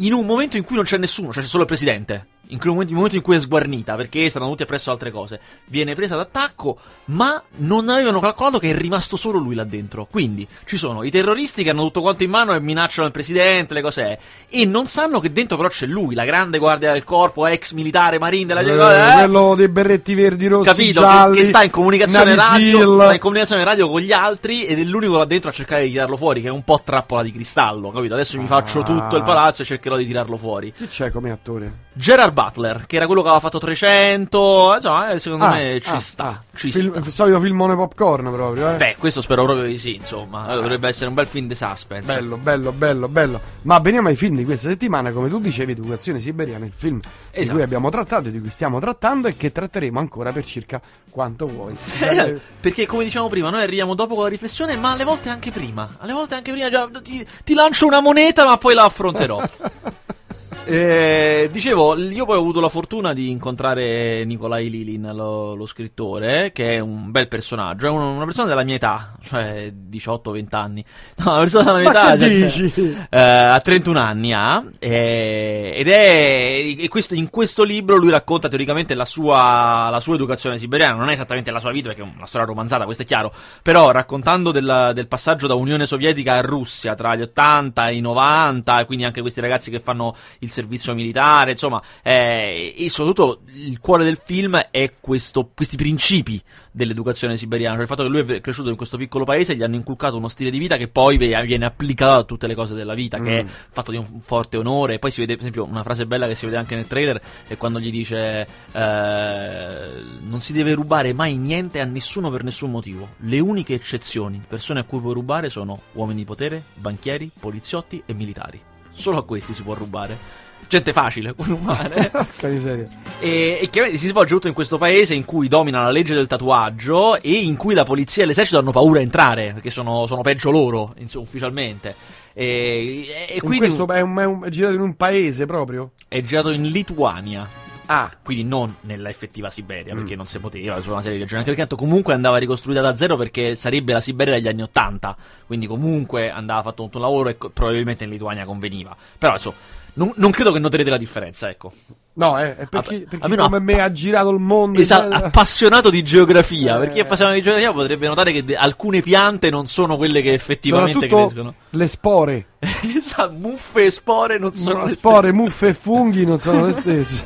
in 0.00 0.12
un 0.12 0.26
momento 0.26 0.56
in 0.56 0.64
cui 0.64 0.74
non 0.74 0.84
c'è 0.84 0.96
nessuno, 0.98 1.32
cioè 1.32 1.42
c'è 1.42 1.48
solo 1.48 1.62
il 1.62 1.68
presidente. 1.68 2.26
In 2.48 2.58
quel 2.58 2.72
momento, 2.72 2.92
momento 2.94 3.16
in 3.16 3.22
cui 3.22 3.36
è 3.36 3.40
sguarnita, 3.40 3.94
perché 3.96 4.28
stanno 4.28 4.48
tutti 4.48 4.62
appresso 4.62 4.90
altre 4.90 5.10
cose. 5.10 5.40
Viene 5.66 5.94
presa 5.94 6.16
d'attacco, 6.16 6.78
ma 7.06 7.42
non 7.56 7.88
avevano 7.88 8.20
calcolato 8.20 8.58
che 8.58 8.70
è 8.70 8.76
rimasto 8.76 9.16
solo 9.16 9.38
lui 9.38 9.54
là 9.54 9.64
dentro. 9.64 10.06
Quindi 10.10 10.46
ci 10.64 10.76
sono 10.76 11.02
i 11.02 11.10
terroristi 11.10 11.62
che 11.62 11.70
hanno 11.70 11.82
tutto 11.82 12.02
quanto 12.02 12.22
in 12.22 12.30
mano 12.30 12.54
e 12.54 12.60
minacciano 12.60 13.06
il 13.06 13.12
presidente, 13.12 13.74
le 13.74 13.82
cose 13.82 14.02
è. 14.04 14.18
E 14.48 14.64
non 14.64 14.86
sanno 14.86 15.18
che 15.18 15.32
dentro 15.32 15.56
però 15.56 15.68
c'è 15.68 15.86
lui, 15.86 16.14
la 16.14 16.24
grande 16.24 16.58
guardia 16.58 16.92
del 16.92 17.04
corpo, 17.04 17.46
ex 17.46 17.72
militare, 17.72 18.18
marine 18.18 18.54
della 18.54 18.60
eh, 18.60 19.22
eh? 19.22 19.28
quello 19.28 19.54
dei 19.56 19.68
berretti 19.68 20.14
verdi, 20.14 20.46
rossi, 20.46 20.68
capito 20.68 21.00
gialli. 21.00 21.34
che, 21.36 21.40
che 21.42 21.46
sta 21.46 21.62
in 21.62 21.70
comunicazione 21.70 22.34
radio 22.34 23.00
sta 23.00 23.12
in 23.12 23.18
comunicazione 23.18 23.64
radio 23.64 23.88
con 23.88 24.00
gli 24.00 24.12
altri 24.12 24.64
ed 24.66 24.78
è 24.78 24.84
l'unico 24.84 25.16
là 25.16 25.24
dentro 25.24 25.50
a 25.50 25.52
cercare 25.52 25.84
di 25.84 25.90
tirarlo 25.90 26.16
fuori 26.16 26.40
che 26.40 26.48
è 26.48 26.50
un 26.50 26.62
po' 26.62 26.80
trappola 26.84 27.22
di 27.22 27.32
cristallo 27.32 27.90
capito 27.90 28.14
adesso 28.14 28.38
mi 28.40 28.46
faccio 28.46 28.80
Ah. 28.80 28.82
tutto 28.82 29.16
il 29.16 29.22
palazzo 29.22 29.62
e 29.62 29.64
cercherò 29.64 29.96
di 29.96 30.06
tirarlo 30.06 30.36
fuori 30.36 30.72
Chi 30.72 30.86
c'è 30.88 31.10
come 31.10 31.30
attore? 31.30 31.84
Gerard 31.92 32.32
Butler 32.36 32.84
che 32.86 32.96
era 32.96 33.06
quello 33.06 33.22
che 33.22 33.28
aveva 33.28 33.40
fatto 33.42 33.58
300 33.58 34.72
insomma 34.74 35.10
eh, 35.10 35.18
secondo 35.18 35.44
Ah, 35.46 35.50
me 35.54 35.80
ci 35.80 35.90
ah, 35.90 35.98
sta 36.00 36.24
ah. 36.26 36.42
ci 36.54 36.70
Film- 36.70 36.90
sta 36.90 36.98
Il 36.98 37.10
solito 37.12 37.40
filmone 37.40 37.74
popcorn 37.74 38.30
proprio, 38.30 38.72
eh. 38.72 38.76
beh 38.76 38.96
questo 38.98 39.22
spero 39.22 39.44
proprio 39.44 39.64
di 39.66 39.78
sì 39.78 39.94
insomma 39.94 40.50
Eh, 40.50 40.54
dovrebbe 40.54 40.88
essere 40.88 41.08
un 41.08 41.14
bel 41.14 41.26
film 41.26 41.48
di 41.48 41.54
suspense 41.54 42.12
Bello, 42.12 42.36
bello, 42.36 42.72
bello, 42.72 43.08
bello. 43.08 43.40
Ma 43.62 43.78
veniamo 43.78 44.08
ai 44.08 44.16
film 44.16 44.36
di 44.36 44.44
questa 44.44 44.68
settimana, 44.68 45.10
come 45.12 45.28
tu 45.28 45.38
dicevi, 45.40 45.72
Educazione 45.72 46.20
Siberiana, 46.20 46.64
il 46.66 46.72
film 46.74 46.98
di 47.00 47.06
Esatto. 47.30 47.52
cui 47.54 47.62
abbiamo 47.62 47.88
trattato 47.90 48.28
e 48.28 48.30
di 48.30 48.40
cui 48.40 48.50
stiamo 48.50 48.78
trattando 48.80 49.26
e 49.28 49.36
che 49.36 49.50
tratteremo 49.50 49.98
ancora 49.98 50.30
per 50.32 50.44
circa 50.44 50.80
quanto 51.10 51.46
vuoi. 51.46 51.74
Eh, 52.00 52.38
Perché 52.60 52.86
come 52.86 53.04
dicevamo 53.04 53.28
prima, 53.30 53.50
noi 53.50 53.62
arriviamo 53.62 53.94
dopo 53.94 54.14
con 54.14 54.24
la 54.24 54.28
riflessione, 54.28 54.76
ma 54.76 54.92
alle 54.92 55.04
volte 55.04 55.28
anche 55.30 55.50
prima. 55.50 55.88
Alle 55.98 56.12
volte 56.12 56.34
anche 56.34 56.52
prima 56.52 56.68
già 56.70 56.88
ti, 57.02 57.26
ti 57.44 57.54
lancio 57.54 57.86
una 57.86 58.00
moneta, 58.00 58.44
ma 58.44 58.56
poi 58.58 58.74
la 58.74 58.84
affronterò. 58.84 59.42
Eh, 60.68 61.48
dicevo, 61.52 61.96
io 61.96 62.24
poi 62.24 62.36
ho 62.36 62.40
avuto 62.40 62.58
la 62.60 62.68
fortuna 62.68 63.12
di 63.12 63.30
incontrare 63.30 64.24
Nikolai 64.24 64.68
Lilin, 64.68 65.12
lo, 65.14 65.54
lo 65.54 65.64
scrittore, 65.64 66.50
che 66.50 66.74
è 66.74 66.78
un 66.80 67.12
bel 67.12 67.28
personaggio, 67.28 67.86
è 67.86 67.88
un- 67.90 68.00
una 68.16 68.24
persona 68.24 68.48
della 68.48 68.64
mia 68.64 68.74
età, 68.74 69.12
cioè 69.22 69.72
18-20 69.72 70.56
anni. 70.56 70.84
No, 71.24 71.30
una 71.30 71.40
persona 71.40 71.64
della 71.72 71.78
mia 71.78 71.92
Ma 71.92 72.14
età. 72.14 72.48
cioè, 72.48 72.92
eh, 73.10 73.18
ha 73.20 73.60
31 73.60 74.00
anni 74.00 74.32
ha, 74.32 74.62
eh, 74.80 75.72
ed 75.76 75.86
è 75.88 76.88
questo- 76.88 77.14
in 77.14 77.30
questo 77.30 77.62
libro 77.62 77.94
lui 77.96 78.10
racconta 78.10 78.48
teoricamente 78.48 78.94
la 78.94 79.04
sua, 79.04 79.88
la 79.88 80.00
sua 80.00 80.16
educazione 80.16 80.58
siberiana, 80.58 80.96
non 80.96 81.10
è 81.10 81.12
esattamente 81.12 81.52
la 81.52 81.60
sua 81.60 81.70
vita 81.70 81.88
perché 81.88 82.02
è 82.02 82.12
una 82.12 82.26
storia 82.26 82.44
romanzata, 82.46 82.84
questo 82.84 83.04
è 83.04 83.06
chiaro, 83.06 83.32
però 83.62 83.92
raccontando 83.92 84.50
del, 84.50 84.90
del 84.94 85.06
passaggio 85.06 85.46
da 85.46 85.54
Unione 85.54 85.86
Sovietica 85.86 86.34
a 86.34 86.40
Russia 86.40 86.96
tra 86.96 87.14
gli 87.14 87.22
80 87.22 87.86
e 87.88 87.94
i 87.94 88.00
90, 88.00 88.80
e 88.80 88.84
quindi 88.84 89.04
anche 89.04 89.20
questi 89.20 89.40
ragazzi 89.40 89.70
che 89.70 89.78
fanno 89.78 90.12
il 90.40 90.50
servizio 90.56 90.94
militare, 90.94 91.52
insomma, 91.52 91.80
eh, 92.02 92.74
e 92.76 92.88
soprattutto 92.88 93.40
il 93.54 93.78
cuore 93.80 94.04
del 94.04 94.18
film 94.22 94.56
è 94.70 94.94
questo- 95.00 95.50
questi 95.54 95.76
principi 95.76 96.42
dell'educazione 96.72 97.36
siberiana, 97.36 97.74
cioè 97.74 97.82
il 97.82 97.88
fatto 97.88 98.02
che 98.02 98.08
lui 98.08 98.34
è 98.36 98.40
cresciuto 98.40 98.68
in 98.70 98.76
questo 98.76 98.96
piccolo 98.96 99.24
paese 99.24 99.52
e 99.52 99.56
gli 99.56 99.62
hanno 99.62 99.76
inculcato 99.76 100.16
uno 100.16 100.28
stile 100.28 100.50
di 100.50 100.58
vita 100.58 100.76
che 100.76 100.88
poi 100.88 101.16
viene 101.16 101.64
applicato 101.64 102.18
a 102.18 102.24
tutte 102.24 102.46
le 102.46 102.54
cose 102.54 102.74
della 102.74 102.94
vita, 102.94 103.18
che 103.20 103.38
è 103.38 103.42
Mm. 103.44 103.46
fatto 103.70 103.90
di 103.90 103.96
un 103.98 104.20
forte 104.24 104.56
onore. 104.56 104.98
Poi 104.98 105.10
si 105.10 105.20
vede, 105.20 105.32
per 105.34 105.42
esempio, 105.42 105.64
una 105.64 105.82
frase 105.82 106.06
bella 106.06 106.26
che 106.26 106.34
si 106.34 106.44
vede 106.46 106.56
anche 106.56 106.74
nel 106.74 106.86
trailer 106.86 107.20
è 107.46 107.56
quando 107.56 107.78
gli 107.78 107.90
dice: 107.90 108.46
eh, 108.72 110.04
Non 110.22 110.40
si 110.40 110.52
deve 110.52 110.72
rubare 110.74 111.12
mai 111.12 111.36
niente 111.36 111.80
a 111.80 111.84
nessuno 111.84 112.30
per 112.30 112.42
nessun 112.44 112.70
motivo. 112.70 113.08
Le 113.18 113.38
uniche 113.38 113.74
eccezioni, 113.74 114.42
persone 114.46 114.80
a 114.80 114.84
cui 114.84 115.00
puoi 115.00 115.14
rubare, 115.14 115.48
sono 115.50 115.80
uomini 115.92 116.20
di 116.20 116.24
potere, 116.24 116.62
banchieri, 116.74 117.30
poliziotti 117.38 118.02
e 118.06 118.14
militari. 118.14 118.60
Solo 118.92 119.18
a 119.18 119.24
questi 119.24 119.52
si 119.54 119.62
può 119.62 119.74
rubare. 119.74 120.44
Gente 120.68 120.92
facile, 120.92 121.32
rubare. 121.36 122.10
Porca 122.10 122.48
miseria. 122.48 122.86
E, 123.20 123.58
e 123.62 123.68
chiaramente 123.70 124.00
si 124.02 124.08
svolge 124.08 124.34
tutto 124.34 124.48
in 124.48 124.52
questo 124.54 124.78
paese 124.78 125.14
in 125.14 125.24
cui 125.24 125.46
domina 125.48 125.82
la 125.82 125.90
legge 125.90 126.12
del 126.14 126.26
tatuaggio 126.26 127.20
e 127.20 127.30
in 127.32 127.56
cui 127.56 127.72
la 127.74 127.84
polizia 127.84 128.24
e 128.24 128.26
l'esercito 128.26 128.58
hanno 128.58 128.72
paura 128.72 128.98
a 128.98 129.02
entrare 129.02 129.52
perché 129.52 129.70
sono, 129.70 130.06
sono 130.06 130.22
peggio 130.22 130.50
loro, 130.50 130.92
insomma, 130.98 131.24
ufficialmente. 131.24 131.94
E, 132.32 133.06
e 133.28 133.34
In 133.34 133.40
quindi 133.40 133.58
questo 133.58 133.86
è, 133.88 134.00
un- 134.00 134.18
è 134.18 134.24
un- 134.24 134.42
è 134.44 134.48
girato 134.50 134.74
in 134.74 134.80
un 134.80 134.94
paese 134.96 135.46
proprio? 135.46 135.92
è 136.08 136.20
girato 136.22 136.50
in 136.50 136.62
Lituania. 136.64 137.48
Ah, 137.88 138.10
Quindi 138.20 138.42
non 138.42 138.74
nella 138.80 139.08
effettiva 139.08 139.48
Siberia, 139.48 139.94
perché 139.94 140.14
Mm. 140.14 140.16
non 140.16 140.26
si 140.26 140.40
poteva, 140.40 140.80
su 140.80 140.90
una 140.90 141.00
serie 141.00 141.18
di 141.18 141.22
regioni. 141.22 141.42
Anche 141.42 141.54
perché 141.54 141.76
comunque 141.76 142.14
andava 142.14 142.36
ricostruita 142.36 142.80
da 142.80 142.96
zero 142.96 143.16
perché 143.16 143.54
sarebbe 143.54 143.92
la 143.92 144.00
Siberia 144.00 144.34
degli 144.34 144.48
anni 144.48 144.62
Ottanta. 144.62 145.16
Quindi 145.46 145.68
comunque 145.68 146.28
andava 146.28 146.62
fatto 146.62 146.82
tutto 146.82 146.96
un 146.98 147.04
lavoro 147.04 147.28
e 147.28 147.36
probabilmente 147.36 148.02
in 148.02 148.10
Lituania 148.10 148.44
conveniva. 148.44 148.94
Però 149.16 149.34
insomma, 149.34 149.54
non, 149.96 150.12
non 150.16 150.30
credo 150.30 150.52
che 150.52 150.58
noterete 150.58 150.88
la 150.90 150.96
differenza, 150.96 151.48
ecco. 151.50 151.72
No, 152.14 152.38
eh, 152.40 152.56
è 152.56 152.66
per 152.66 152.80
chi, 152.82 153.00
per 153.00 153.18
chi 153.20 153.36
come 153.36 153.56
a- 153.56 153.60
me 153.60 153.80
ha 153.82 153.92
girato 153.92 154.30
il 154.30 154.38
mondo. 154.40 154.80
Esatto, 154.80 155.06
in- 155.08 155.12
appassionato 155.12 155.90
di 155.90 156.02
geografia. 156.02 156.76
Eh. 156.76 156.78
Per 156.80 156.90
chi 156.90 156.98
è 156.98 157.02
appassionato 157.02 157.36
di 157.36 157.42
geografia 157.42 157.72
potrebbe 157.72 158.08
notare 158.08 158.32
che 158.32 158.42
de- 158.44 158.56
alcune 158.56 159.02
piante 159.02 159.50
non 159.50 159.66
sono 159.66 159.96
quelle 159.98 160.22
che 160.22 160.32
effettivamente 160.32 161.06
crescono. 161.08 161.54
le 161.68 161.86
spore. 161.86 162.46
esatto, 162.96 163.32
muffe 163.32 163.84
e 163.84 163.90
spore 163.90 164.38
non 164.38 164.54
sono 164.54 164.84
le 164.84 164.90
spore, 164.90 165.32
muffe 165.32 165.68
e 165.68 165.74
funghi 165.74 166.24
non 166.24 166.38
sono 166.38 166.64
le 166.64 166.72
stesse. 166.78 167.24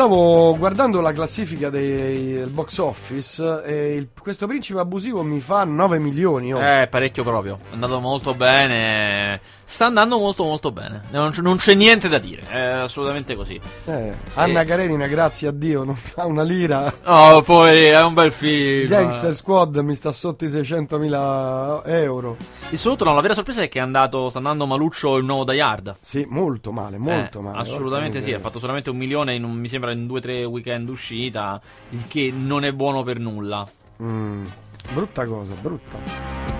Stavo 0.00 0.56
guardando 0.56 1.02
la 1.02 1.12
classifica 1.12 1.68
dei- 1.68 2.32
del 2.32 2.48
box 2.48 2.78
office 2.78 3.62
e 3.66 3.96
il- 3.96 4.08
questo 4.18 4.46
principe 4.46 4.78
abusivo 4.80 5.22
mi 5.22 5.40
fa 5.40 5.64
9 5.64 5.98
milioni. 5.98 6.54
oh. 6.54 6.58
Eh, 6.62 6.86
parecchio 6.88 7.22
proprio. 7.22 7.58
È 7.68 7.74
andato 7.74 8.00
molto 8.00 8.32
bene. 8.32 9.38
Sta 9.80 9.88
andando 9.88 10.18
molto 10.18 10.44
molto 10.44 10.72
bene. 10.72 11.04
Non, 11.10 11.32
non 11.40 11.56
c'è 11.56 11.72
niente 11.72 12.10
da 12.10 12.18
dire. 12.18 12.42
È 12.46 12.58
assolutamente 12.60 13.34
così. 13.34 13.58
Eh, 13.86 14.12
Anna 14.34 14.60
Eh. 14.60 14.64
Karenina, 14.66 15.06
grazie 15.06 15.48
a 15.48 15.52
Dio, 15.52 15.84
non 15.84 15.94
fa 15.94 16.26
una 16.26 16.42
lira. 16.42 16.92
Oh, 17.04 17.40
poi 17.40 17.84
è 17.86 18.02
un 18.04 18.12
bel 18.12 18.30
film. 18.30 18.86
Gangster 18.88 19.32
Squad 19.34 19.76
mi 19.78 19.94
sta 19.94 20.12
sotto 20.12 20.44
i 20.44 20.48
600.000 20.48 21.80
euro. 21.86 22.36
Di 22.68 22.76
solito 22.76 23.04
no, 23.04 23.14
la 23.14 23.22
vera 23.22 23.32
sorpresa 23.32 23.62
è 23.62 23.68
che 23.68 23.78
è 23.78 23.80
andato, 23.80 24.28
sta 24.28 24.36
andando 24.36 24.66
maluccio 24.66 25.16
il 25.16 25.24
nuovo 25.24 25.50
Die 25.50 25.62
Hard. 25.62 25.96
Sì, 26.02 26.26
molto 26.28 26.72
male, 26.72 26.98
molto 26.98 27.38
Eh, 27.38 27.42
male. 27.42 27.58
Assolutamente 27.60 28.20
sì, 28.22 28.34
ha 28.34 28.38
fatto 28.38 28.58
solamente 28.58 28.90
un 28.90 28.98
milione 28.98 29.32
in 29.32 29.44
un- 29.44 29.56
mi 29.56 29.68
sembra 29.70 29.92
in 29.92 30.06
due 30.06 30.18
o 30.18 30.20
tre 30.20 30.44
weekend 30.44 30.90
uscita, 30.90 31.58
il 31.88 32.04
che 32.06 32.30
non 32.36 32.64
è 32.64 32.72
buono 32.74 33.02
per 33.02 33.18
nulla. 33.18 33.66
Mm, 34.02 34.44
brutta 34.92 35.24
cosa, 35.24 35.54
brutta. 35.58 36.59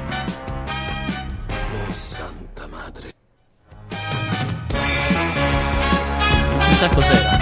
Chissà 6.80 6.94
cos'era. 6.94 7.38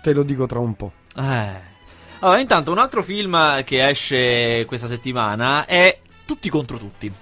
Te 0.00 0.12
lo 0.14 0.22
dico 0.22 0.46
tra 0.46 0.58
un 0.58 0.74
po'. 0.74 0.92
Eh. 1.14 1.60
Allora, 2.20 2.40
intanto 2.40 2.70
un 2.70 2.78
altro 2.78 3.02
film 3.02 3.62
che 3.64 3.86
esce 3.86 4.64
questa 4.64 4.86
settimana 4.86 5.66
è 5.66 5.98
Tutti 6.24 6.48
contro 6.48 6.78
tutti. 6.78 7.12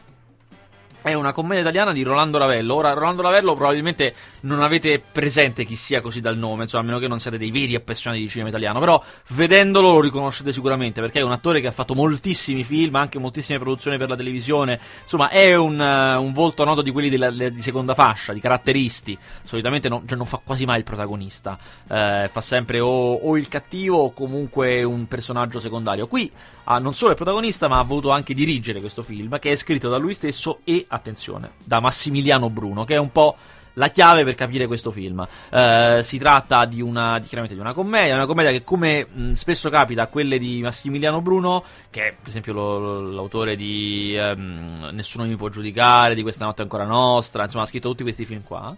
È 1.03 1.15
una 1.15 1.33
commedia 1.33 1.63
italiana 1.63 1.93
di 1.93 2.03
Rolando 2.05 2.39
Ravello. 2.39 2.77
Ora, 2.77 2.93
Rolando 2.93 3.23
Ravello 3.23 3.55
probabilmente 3.55 4.15
non 4.43 4.63
avete 4.63 5.03
presente 5.11 5.65
chi 5.65 5.75
sia 5.75 6.01
così 6.01 6.21
dal 6.21 6.39
nome, 6.39 6.63
insomma, 6.63 6.85
a 6.85 6.87
meno 6.87 6.99
che 7.01 7.09
non 7.09 7.19
siate 7.19 7.39
dei 7.39 7.51
veri 7.51 7.75
appassionati 7.75 8.23
di 8.23 8.29
cinema 8.29 8.51
italiano. 8.51 8.79
Però, 8.79 9.03
vedendolo 9.31 9.95
lo 9.95 10.01
riconoscete 10.01 10.53
sicuramente, 10.53 11.01
perché 11.01 11.19
è 11.19 11.23
un 11.25 11.33
attore 11.33 11.61
che 11.61 11.67
ha 11.67 11.73
fatto 11.73 11.97
moltissimi 11.97 12.63
film, 12.63 12.95
anche 12.95 13.19
moltissime 13.19 13.59
produzioni 13.59 13.99
per 13.99 14.09
la 14.09 14.15
televisione. 14.15 14.79
Insomma, 15.03 15.29
è 15.29 15.57
un, 15.57 15.81
eh, 15.81 16.15
un 16.15 16.33
volto 16.33 16.63
noto 16.65 16.83
di 16.83 16.93
quelli 16.93 17.09
della- 17.09 17.33
de- 17.33 17.51
di 17.53 17.63
seconda 17.63 17.95
fascia, 17.95 18.33
di 18.33 18.39
caratteristi. 18.39 19.19
Solitamente 19.43 19.89
non, 19.89 20.07
cioè 20.07 20.17
non 20.17 20.27
fa 20.27 20.41
quasi 20.45 20.65
mai 20.67 20.79
il 20.79 20.85
protagonista. 20.85 21.59
Eh, 21.89 22.31
fa 22.31 22.41
sempre 22.41 22.79
o, 22.79 23.15
o 23.15 23.37
il 23.37 23.49
cattivo 23.49 23.97
o 23.97 24.13
comunque 24.13 24.85
un 24.85 25.09
personaggio 25.09 25.59
secondario. 25.59 26.07
Qui 26.07 26.31
ha 26.65 26.79
non 26.79 26.95
solo 26.95 27.11
il 27.11 27.17
protagonista, 27.17 27.69
ma 27.69 27.79
ha 27.79 27.83
voluto 27.83 28.11
anche 28.11 28.35
dirigere 28.35 28.81
questo 28.81 29.03
film, 29.03 29.39
che 29.39 29.51
è 29.51 29.57
scritto 29.57 29.89
da 29.89 29.97
lui 29.97 30.15
stesso 30.15 30.61
e, 30.65 30.85
attenzione, 30.89 31.53
da 31.65 31.81
Massimiliano 31.81 32.51
Bruno, 32.51 32.85
che 32.85 32.95
è 32.95 32.99
un 32.99 33.11
po' 33.11 33.37
la 33.75 33.89
chiave 33.89 34.25
per 34.25 34.35
capire 34.35 34.67
questo 34.67 34.91
film. 34.91 35.27
Eh, 35.51 36.01
si 36.03 36.19
tratta 36.19 36.65
di 36.65 36.81
una, 36.81 37.19
di- 37.19 37.27
chiaramente 37.27 37.55
di 37.55 37.61
una 37.61 37.73
commedia, 37.73 38.15
una 38.15 38.27
commedia 38.27 38.51
che 38.51 38.65
come 38.65 39.07
mh, 39.07 39.31
spesso 39.33 39.71
capita 39.71 40.03
a 40.03 40.07
quelle 40.09 40.39
di 40.39 40.61
Massimiliano 40.61 41.21
Bruno, 41.21 41.65
che 41.91 42.09
è 42.09 42.11
per 42.11 42.29
esempio 42.29 42.53
lo- 42.53 43.01
l'autore 43.13 43.57
di 43.57 44.15
ehm, 44.17 44.91
Nessuno 44.93 45.25
mi 45.25 45.37
può 45.37 45.49
giudicare, 45.49 46.15
di 46.15 46.23
Questa 46.23 46.45
notte 46.45 46.61
è 46.61 46.65
ancora 46.65 46.85
nostra, 46.85 47.45
insomma 47.45 47.65
ha 47.65 47.67
scritto 47.67 47.89
tutti 47.89 48.03
questi 48.03 48.25
film 48.25 48.43
qua. 48.43 48.77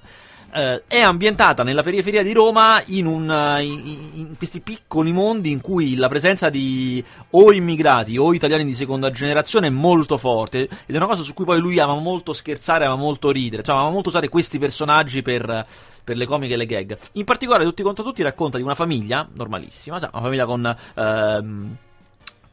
Eh, 0.55 0.85
è 0.87 1.01
ambientata 1.01 1.65
nella 1.65 1.83
periferia 1.83 2.23
di 2.23 2.33
Roma 2.33 2.81
in, 2.87 3.07
un, 3.07 3.29
eh, 3.31 3.63
in- 3.65 4.11
in 4.15 4.37
questi 4.37 4.61
piccoli 4.61 5.11
mondi 5.11 5.51
in 5.51 5.61
cui 5.61 5.97
la 5.97 6.09
presenza 6.09 6.49
di 6.49 7.05
o 7.31 7.53
immigrati 7.53 8.17
o 8.17 8.33
italiani 8.33 8.65
di 8.65 8.75
seconda 8.75 9.11
generazione 9.11 9.67
è 9.67 9.71
molto 9.71 10.17
forte 10.17 10.69
ed 10.87 10.95
è 10.95 10.97
una 10.97 11.07
cosa 11.07 11.23
su 11.23 11.35
cui 11.35 11.45
poi 11.45 11.59
lui 11.59 11.81
ama 11.81 11.95
molto 11.97 12.33
scherzare, 12.33 12.85
ama 12.85 12.95
molto 12.95 13.31
ridere, 13.31 13.65
cioè 13.65 13.77
ama 13.77 13.91
molto 13.91 14.11
usare 14.11 14.29
questi 14.29 14.61
personaggi 14.61 15.23
per, 15.23 15.67
per 16.05 16.17
le 16.17 16.27
comiche 16.27 16.55
e 16.55 16.57
le 16.57 16.67
gag. 16.67 16.97
In 17.13 17.25
particolare 17.25 17.65
Tutti 17.65 17.83
contro 17.83 18.05
tutti 18.05 18.23
racconta 18.23 18.57
di 18.57 18.63
una 18.63 18.75
famiglia 18.75 19.27
normalissima, 19.35 19.99
cioè 19.99 20.11
una 20.13 20.23
famiglia 20.23 20.45
con... 20.45 20.77
ehm, 20.95 21.77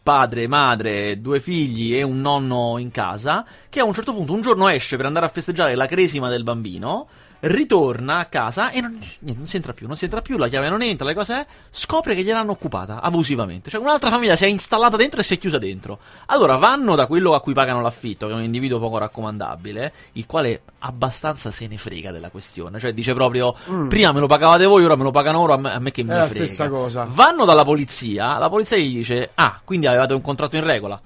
padre, 0.04 0.48
madre, 0.48 1.22
due 1.22 1.40
figli 1.40 1.96
e 1.96 2.02
un 2.02 2.22
nonno 2.22 2.80
in 2.80 2.90
casa, 2.90 3.46
che 3.70 3.80
a 3.80 3.84
un 3.84 3.94
certo 3.94 4.14
punto 4.14 4.34
un 4.34 4.42
giorno 4.42 4.68
esce 4.68 4.98
per 4.98 5.06
andare 5.06 5.28
a 5.28 5.30
festeggiare 5.30 5.76
la 5.76 5.86
cresima 5.86 6.28
del 6.28 6.42
bambino, 6.42 7.08
ritorna 7.42 8.18
a 8.18 8.26
casa 8.26 8.72
e 8.72 8.82
non, 8.82 9.00
niente, 9.20 9.38
non 9.38 9.48
si 9.48 9.56
entra 9.56 9.74
più, 9.74 9.88
non 9.88 9.98
si 9.98 10.06
entra 10.06 10.22
più, 10.22 10.38
la 10.38 10.48
chiave 10.48 10.70
non 10.70 10.82
entra, 10.82 11.06
le 11.08 11.14
cose 11.14 11.34
è, 11.36 11.46
scopre 11.70 12.16
che 12.16 12.24
gliel'hanno 12.24 12.52
occupata 12.52 13.02
abusivamente, 13.02 13.70
cioè 13.70 13.82
un'altra 13.82 14.10
famiglia 14.10 14.36
si 14.36 14.46
è 14.46 14.48
installata 14.48 14.96
dentro 14.98 15.20
e 15.22 15.24
si 15.24 15.34
è 15.34 15.38
chiusa 15.38 15.58
dentro. 15.58 16.00
Allora 16.28 16.56
vanno 16.58 16.96
da 16.96 17.08
quello 17.08 17.34
a 17.34 17.42
cui 17.42 17.54
pagano 17.54 17.82
l'affitto, 17.82 18.28
che 18.28 18.34
è 18.34 18.36
un 18.36 18.44
individuo 18.44 18.80
poco 18.80 18.98
raccomandabile, 19.00 19.94
il 20.14 20.26
quale 20.26 20.62
abbastanza 20.80 21.52
se 21.52 21.68
ne 21.68 21.78
frega 21.78 22.12
della 22.12 22.30
questione, 22.30 22.80
cioè 22.80 22.94
dice 22.94 23.14
proprio 23.14 23.56
prima 23.90 24.12
me 24.12 24.20
lo 24.20 24.28
pagavate 24.28 24.66
voi, 24.66 24.84
ora 24.86 24.96
me 24.96 25.04
lo 25.04 25.12
pagano 25.12 25.40
ora, 25.40 25.54
a 25.56 25.58
me, 25.58 25.74
a 25.74 25.80
me 25.80 25.92
che 25.92 26.04
me 26.04 26.12
È 26.12 26.16
ne 26.16 26.20
la 26.22 26.28
frega. 26.28 26.46
stessa 26.46 26.70
cosa. 26.70 27.06
Vanno 27.10 27.46
dalla 27.46 27.64
polizia, 27.64 28.38
la 28.38 28.50
polizia 28.50 28.78
gli 28.78 28.98
dice: 28.98 29.32
Ah, 29.36 29.60
quindi 29.64 29.88
avevate 29.88 30.14
un 30.14 30.22
contratto 30.22 30.56
in 30.58 30.64
regola. 30.64 31.00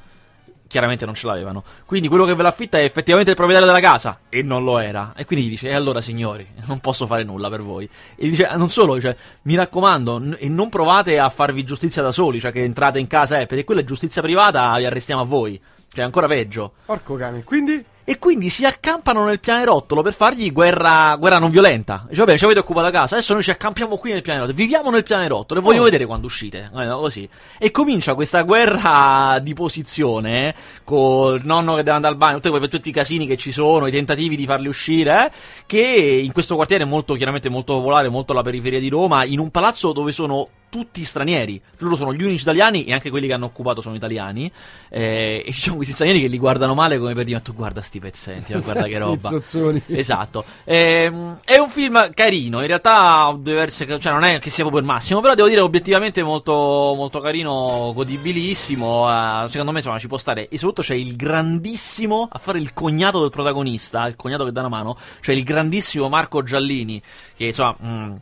Chiaramente 0.75 1.05
non 1.05 1.15
ce 1.15 1.25
l'avevano. 1.25 1.63
Quindi 1.85 2.09
quello 2.09 2.25
che 2.25 2.33
ve 2.35 2.43
l'affitta 2.43 2.77
è 2.77 2.83
effettivamente 2.83 3.29
il 3.31 3.37
proprietario 3.37 3.73
della 3.73 3.87
casa. 3.87 4.19
E 4.27 4.41
non 4.41 4.65
lo 4.65 4.77
era. 4.79 5.13
E 5.15 5.23
quindi 5.23 5.45
gli 5.45 5.49
dice: 5.51 5.69
E 5.69 5.73
allora, 5.73 6.01
signori, 6.01 6.45
non 6.67 6.79
posso 6.79 7.07
fare 7.07 7.23
nulla 7.23 7.47
per 7.49 7.61
voi. 7.61 7.89
E 8.17 8.27
dice: 8.27 8.45
"Ah, 8.45 8.57
Non 8.57 8.67
solo, 8.67 8.95
dice, 8.95 9.17
mi 9.43 9.55
raccomando, 9.55 10.19
n- 10.19 10.35
e 10.37 10.49
non 10.49 10.67
provate 10.67 11.17
a 11.17 11.29
farvi 11.29 11.63
giustizia 11.63 12.01
da 12.01 12.11
soli, 12.11 12.41
cioè 12.41 12.51
che 12.51 12.61
entrate 12.61 12.99
in 12.99 13.07
casa, 13.07 13.39
eh, 13.39 13.45
perché 13.45 13.63
quella 13.63 13.79
è 13.79 13.83
giustizia 13.85 14.21
privata, 14.21 14.75
vi 14.75 14.85
arrestiamo 14.85 15.21
a 15.21 15.25
voi. 15.25 15.57
Cioè, 15.93 16.03
ancora 16.03 16.27
peggio. 16.27 16.73
Porco 16.85 17.15
cane. 17.15 17.45
Quindi? 17.45 17.81
E 18.07 18.19
quindi 18.19 18.49
si 18.49 18.65
accampano 18.65 19.25
nel 19.25 19.39
pianerottolo 19.39 20.03
per 20.03 20.13
fargli 20.13 20.51
guerra, 20.51 21.15
guerra 21.15 21.39
non 21.39 21.49
violenta. 21.49 22.05
Dice, 22.07 22.23
vabbè, 22.23 22.37
ci 22.37 22.43
avete 22.45 22.59
occupato 22.59 22.85
la 22.85 22.91
casa, 22.91 23.15
adesso 23.15 23.33
noi 23.33 23.41
ci 23.41 23.49
accampiamo 23.49 23.97
qui 23.97 24.11
nel 24.11 24.21
pianerottolo, 24.21 24.55
viviamo 24.55 24.91
nel 24.91 25.01
pianerottolo 25.01 25.59
e 25.59 25.63
voglio 25.63 25.81
Oh. 25.81 25.85
vedere 25.85 26.05
quando 26.05 26.27
uscite. 26.27 26.69
Eh, 26.71 26.87
così. 26.87 27.27
E 27.57 27.71
comincia 27.71 28.13
questa 28.13 28.43
guerra 28.43 29.39
di 29.41 29.55
posizione, 29.55 30.49
eh, 30.49 30.55
col 30.83 31.41
nonno 31.43 31.71
che 31.71 31.81
deve 31.81 31.95
andare 31.95 32.13
al 32.13 32.19
bagno, 32.19 32.39
tutti, 32.39 32.69
tutti 32.69 32.89
i 32.89 32.91
casini 32.91 33.25
che 33.25 33.37
ci 33.37 33.51
sono, 33.51 33.87
i 33.87 33.91
tentativi 33.91 34.35
di 34.35 34.45
farli 34.45 34.67
uscire, 34.67 35.25
eh, 35.25 35.31
che 35.65 35.79
in 36.23 36.31
questo 36.31 36.53
quartiere 36.55 36.85
molto, 36.85 37.15
chiaramente 37.15 37.49
molto 37.49 37.73
popolare, 37.73 38.09
molto 38.09 38.33
alla 38.33 38.43
periferia 38.43 38.79
di 38.79 38.89
Roma, 38.89 39.23
in 39.25 39.39
un 39.39 39.49
palazzo 39.49 39.91
dove 39.93 40.11
sono 40.11 40.47
tutti 40.75 41.05
stranieri, 41.05 41.61
loro 41.77 41.95
sono 41.95 42.11
gli 42.11 42.21
unici 42.21 42.41
italiani 42.41 42.83
e 42.83 42.91
anche 42.91 43.09
quelli 43.09 43.27
che 43.27 43.33
hanno 43.33 43.45
occupato 43.45 43.79
sono 43.79 43.95
italiani, 43.95 44.51
eh, 44.89 45.41
e 45.45 45.53
ci 45.53 45.61
sono 45.61 45.77
questi 45.77 45.93
stranieri 45.93 46.19
che 46.19 46.27
li 46.27 46.37
guardano 46.37 46.73
male 46.73 46.97
come 46.99 47.13
per 47.13 47.23
dire, 47.23 47.37
ma 47.37 47.41
tu 47.41 47.53
guarda 47.53 47.79
sti 47.79 47.99
pezzenti, 48.01 48.53
ma 48.53 48.59
guarda 48.59 48.83
che 48.87 48.97
roba. 48.97 49.29
Esatto. 49.87 50.43
Ehm, 50.65 51.39
è 51.45 51.57
un 51.57 51.69
film 51.69 52.13
carino, 52.13 52.59
in 52.59 52.67
realtà 52.67 53.33
diverse, 53.39 53.87
cioè 53.87 54.11
non 54.11 54.23
è 54.23 54.37
che 54.39 54.49
sia 54.49 54.65
proprio 54.65 54.81
il 54.81 54.87
massimo, 54.87 55.21
però 55.21 55.33
devo 55.33 55.47
dire 55.47 55.61
obiettivamente 55.61 56.21
molto, 56.23 56.51
molto 56.51 57.21
carino, 57.21 57.93
godibilissimo, 57.95 59.45
eh, 59.45 59.47
secondo 59.47 59.71
me 59.71 59.77
insomma 59.77 59.97
ci 59.97 60.09
può 60.09 60.17
stare, 60.17 60.49
e 60.49 60.57
soprattutto 60.57 60.81
c'è 60.81 60.95
il 60.95 61.15
grandissimo, 61.15 62.27
a 62.29 62.37
fare 62.37 62.59
il 62.59 62.73
cognato 62.73 63.21
del 63.21 63.29
protagonista, 63.29 64.05
il 64.07 64.17
cognato 64.17 64.43
che 64.43 64.51
dà 64.51 64.59
una 64.59 64.69
mano, 64.69 64.97
c'è 65.21 65.31
il 65.31 65.43
grandissimo 65.45 66.09
Marco 66.09 66.43
Giallini, 66.43 67.01
che 67.33 67.45
insomma... 67.45 67.77
mm, 67.81 68.15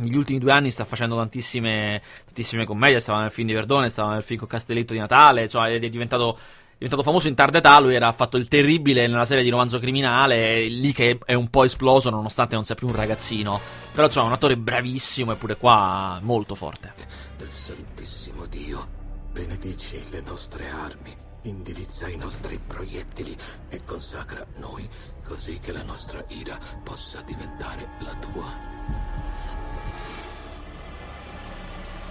negli 0.00 0.16
ultimi 0.16 0.38
due 0.38 0.52
anni 0.52 0.70
sta 0.70 0.84
facendo 0.84 1.16
tantissime, 1.16 2.02
tantissime 2.24 2.64
commedie, 2.64 3.00
stava 3.00 3.20
nel 3.20 3.30
film 3.30 3.46
di 3.46 3.54
Verdone, 3.54 3.88
stava 3.88 4.12
nel 4.12 4.22
film 4.22 4.38
con 4.38 4.48
Castelletto 4.48 4.92
di 4.92 4.98
Natale, 4.98 5.42
insomma 5.42 5.68
è 5.68 5.78
diventato, 5.88 6.36
è 6.36 6.74
diventato 6.74 7.02
famoso 7.02 7.28
in 7.28 7.34
tarda 7.34 7.58
età, 7.58 7.78
lui 7.78 7.94
era 7.94 8.10
fatto 8.12 8.36
il 8.36 8.48
terribile 8.48 9.06
nella 9.06 9.24
serie 9.24 9.44
di 9.44 9.50
romanzo 9.50 9.78
criminale, 9.78 10.66
lì 10.66 10.92
che 10.92 11.18
è 11.24 11.34
un 11.34 11.48
po' 11.48 11.64
esploso 11.64 12.10
nonostante 12.10 12.54
non 12.54 12.64
sia 12.64 12.74
più 12.74 12.88
un 12.88 12.94
ragazzino, 12.94 13.60
però 13.92 14.06
insomma 14.06 14.28
un 14.28 14.32
attore 14.32 14.56
bravissimo 14.56 15.32
eppure 15.32 15.56
qua 15.56 16.18
molto 16.22 16.54
forte. 16.54 16.94
del 17.36 17.50
Santissimo 17.50 18.46
Dio, 18.46 18.88
benedici 19.32 20.02
le 20.10 20.22
nostre 20.22 20.68
armi, 20.68 21.14
indirizza 21.42 22.08
i 22.08 22.16
nostri 22.16 22.58
proiettili 22.66 23.36
e 23.68 23.82
consacra 23.84 24.44
noi 24.56 24.86
così 25.24 25.58
che 25.60 25.72
la 25.72 25.82
nostra 25.82 26.24
ira 26.28 26.58
possa 26.82 27.22
diventare 27.22 27.88
la 28.00 28.14
tua. 28.16 29.49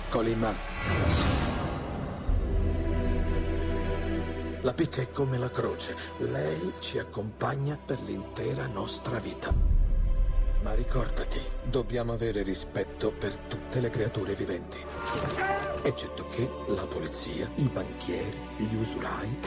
Colima. 0.09 0.51
La 4.61 4.73
picca 4.73 5.01
è 5.01 5.11
come 5.11 5.37
la 5.37 5.51
croce. 5.51 5.95
Lei 6.17 6.73
ci 6.79 6.97
accompagna 6.97 7.77
per 7.77 8.01
l'intera 8.01 8.65
nostra 8.65 9.19
vita. 9.19 9.53
Ma 10.63 10.73
ricordati, 10.73 11.39
dobbiamo 11.63 12.11
avere 12.11 12.41
rispetto 12.41 13.11
per 13.11 13.35
tutte 13.37 13.79
le 13.79 13.91
creature 13.91 14.33
viventi. 14.33 14.83
Eccetto 15.83 16.27
che 16.27 16.49
la 16.67 16.87
polizia, 16.87 17.47
i 17.55 17.69
banchieri, 17.69 18.37
gli 18.57 18.75
usurai. 18.75 19.39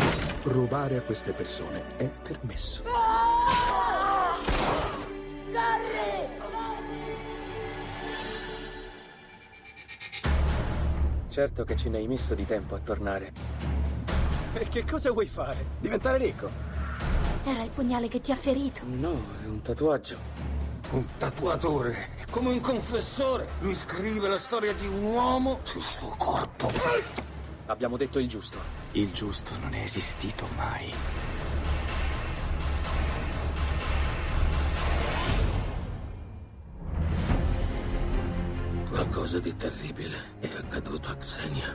Rubare 0.45 0.97
a 0.97 1.03
queste 1.03 1.33
persone 1.33 1.97
è 1.97 2.09
permesso. 2.09 2.85
Certo 11.33 11.65
che 11.65 11.77
ci 11.77 11.89
ne 11.89 11.97
hai 11.97 12.07
messo 12.07 12.35
di 12.35 12.45
tempo 12.45 12.75
a 12.75 12.79
tornare. 12.79 13.33
E 14.53 14.69
che 14.69 14.85
cosa 14.85 15.13
vuoi 15.13 15.27
fare? 15.27 15.65
Diventare 15.81 16.19
ricco? 16.19 16.51
Era 17.43 17.63
il 17.63 17.71
pugnale 17.71 18.09
che 18.09 18.21
ti 18.21 18.33
ha 18.33 18.37
ferito. 18.37 18.83
No, 18.85 19.15
è 19.43 19.47
un 19.47 19.63
tatuaggio. 19.63 20.19
Un 20.91 21.07
tatuatore. 21.17 22.11
È 22.17 22.27
come 22.29 22.51
un 22.51 22.61
confessore. 22.61 23.49
Lui 23.61 23.75
scrive 23.75 24.29
la 24.29 24.37
storia 24.37 24.75
di 24.75 24.87
un 24.87 25.05
uomo 25.05 25.61
sul 25.63 25.81
suo 25.81 26.15
corpo. 26.19 26.71
Abbiamo 27.65 27.97
detto 27.97 28.19
il 28.19 28.29
giusto. 28.29 28.59
Il 28.91 29.11
giusto 29.13 29.53
non 29.63 29.73
è 29.73 29.85
esistito 29.85 30.47
mai. 30.55 30.93
Qualcosa 39.33 39.39
di 39.41 39.57
terribile 39.57 40.17
è 40.41 40.49
accaduto 40.59 41.09
a 41.09 41.15
Xenia. 41.17 41.75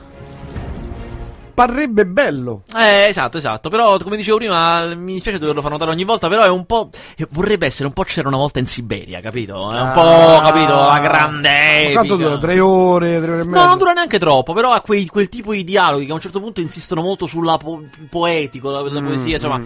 Parrebbe 1.54 2.06
bello. 2.06 2.62
Eh, 2.72 3.06
esatto, 3.08 3.36
esatto. 3.38 3.68
Però, 3.68 3.98
come 3.98 4.16
dicevo 4.16 4.36
prima, 4.36 4.94
mi 4.94 5.14
dispiace 5.14 5.40
doverlo 5.40 5.60
far 5.60 5.72
notare 5.72 5.90
ogni 5.90 6.04
volta. 6.04 6.28
Però 6.28 6.44
è 6.44 6.48
un 6.48 6.66
po'. 6.66 6.90
Vorrebbe 7.30 7.66
essere 7.66 7.88
un 7.88 7.94
po' 7.94 8.04
c'era 8.04 8.28
una 8.28 8.36
volta 8.36 8.60
in 8.60 8.66
Siberia, 8.66 9.20
capito? 9.20 9.68
È 9.72 9.80
un 9.80 9.90
po', 9.92 10.40
capito? 10.40 10.72
La 10.72 11.00
grande. 11.00 11.84
Ma 11.86 11.90
quanto 11.94 12.14
dura? 12.14 12.38
Tre 12.38 12.60
ore, 12.60 13.20
tre 13.20 13.30
ore 13.32 13.40
e 13.40 13.44
mezza? 13.44 13.58
No, 13.60 13.66
non 13.66 13.78
dura 13.78 13.92
neanche 13.92 14.20
troppo, 14.20 14.52
però 14.52 14.70
ha 14.70 14.80
quei- 14.80 15.06
quel 15.08 15.28
tipo 15.28 15.50
di 15.50 15.64
dialoghi 15.64 16.04
che 16.04 16.12
a 16.12 16.14
un 16.14 16.20
certo 16.20 16.38
punto 16.38 16.60
insistono 16.60 17.02
molto 17.02 17.26
sulla 17.26 17.56
po- 17.56 17.82
poetico, 18.08 18.70
la, 18.70 18.82
la 18.82 19.00
poesia, 19.00 19.34
insomma, 19.34 19.60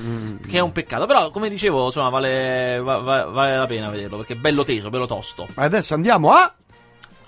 che 0.49 0.57
è 0.57 0.61
un 0.61 0.73
peccato. 0.73 1.05
Però, 1.05 1.29
come 1.31 1.51
dicevo, 1.51 1.85
insomma, 1.85 2.09
vale, 2.09 2.81
va- 2.83 3.01
va- 3.01 3.25
vale 3.27 3.55
la 3.59 3.67
pena 3.67 3.91
vederlo, 3.91 4.17
perché 4.17 4.33
è 4.33 4.37
bello 4.37 4.65
teso, 4.65 4.89
bello 4.89 5.05
tosto. 5.07 5.47
Ma 5.57 5.65
adesso 5.65 5.93
andiamo 5.93 6.31
a... 6.33 6.55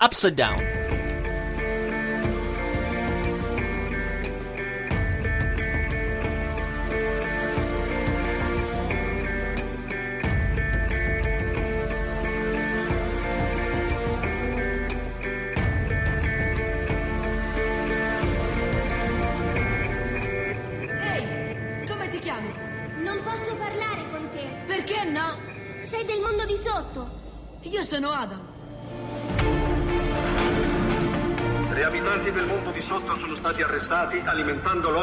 Upside 0.01 0.35
Down. 0.35 0.84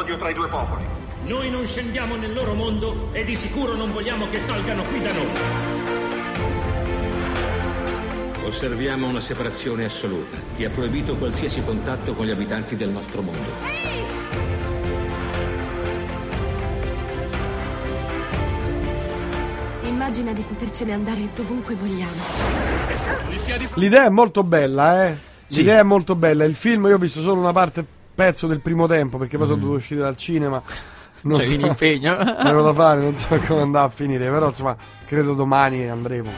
Alimentando 0.03 0.13
l'odio 0.13 0.17
tra 0.17 0.29
i 0.29 0.33
due 0.33 0.47
popoli. 0.47 0.85
Noi 1.25 1.49
non 1.49 1.65
scendiamo 1.65 2.15
nel 2.15 2.33
loro 2.33 2.53
mondo 2.53 3.09
e 3.13 3.23
di 3.23 3.35
sicuro 3.35 3.75
non 3.75 3.91
vogliamo 3.91 4.27
che 4.27 4.39
salgano 4.39 4.83
qui 4.83 5.01
da 5.01 5.13
noi. 5.13 5.29
Osserviamo 8.45 9.07
una 9.07 9.21
separazione 9.21 9.85
assoluta 9.85 10.37
che 10.55 10.65
ha 10.65 10.69
proibito 10.69 11.15
qualsiasi 11.15 11.63
contatto 11.63 12.13
con 12.13 12.25
gli 12.25 12.31
abitanti 12.31 12.75
del 12.75 12.89
nostro 12.89 13.21
mondo. 13.21 13.51
Immagina 19.83 20.33
di 20.33 20.43
potercene 20.43 20.91
andare 20.91 21.29
dovunque 21.33 21.75
vogliamo. 21.75 22.21
L'idea 23.75 24.05
è 24.05 24.09
molto 24.09 24.43
bella, 24.43 25.07
eh. 25.07 25.17
L'idea 25.47 25.79
è 25.79 25.83
molto 25.83 26.15
bella. 26.15 26.43
Il 26.43 26.55
film, 26.55 26.87
io 26.87 26.95
ho 26.95 26.99
visto 26.99 27.21
solo 27.21 27.39
una 27.39 27.53
parte, 27.53 27.85
pezzo 28.13 28.47
del 28.47 28.61
primo 28.61 28.87
tempo, 28.87 29.17
perché 29.17 29.37
poi 29.37 29.47
sono 29.47 29.59
dovuto 29.59 29.77
uscire 29.77 30.01
dal 30.01 30.17
cinema. 30.17 30.61
Non 31.23 31.39
C'è 31.39 31.45
so, 31.45 31.55
un 31.55 31.61
impegno. 31.61 32.17
avevo 32.17 32.63
da 32.63 32.73
fare, 32.73 32.99
non 33.01 33.15
so 33.15 33.35
come 33.47 33.61
andrà 33.61 33.83
a 33.83 33.89
finire, 33.89 34.29
però 34.29 34.49
insomma, 34.49 34.75
credo 35.05 35.33
domani 35.33 35.87
andremo. 35.87 36.29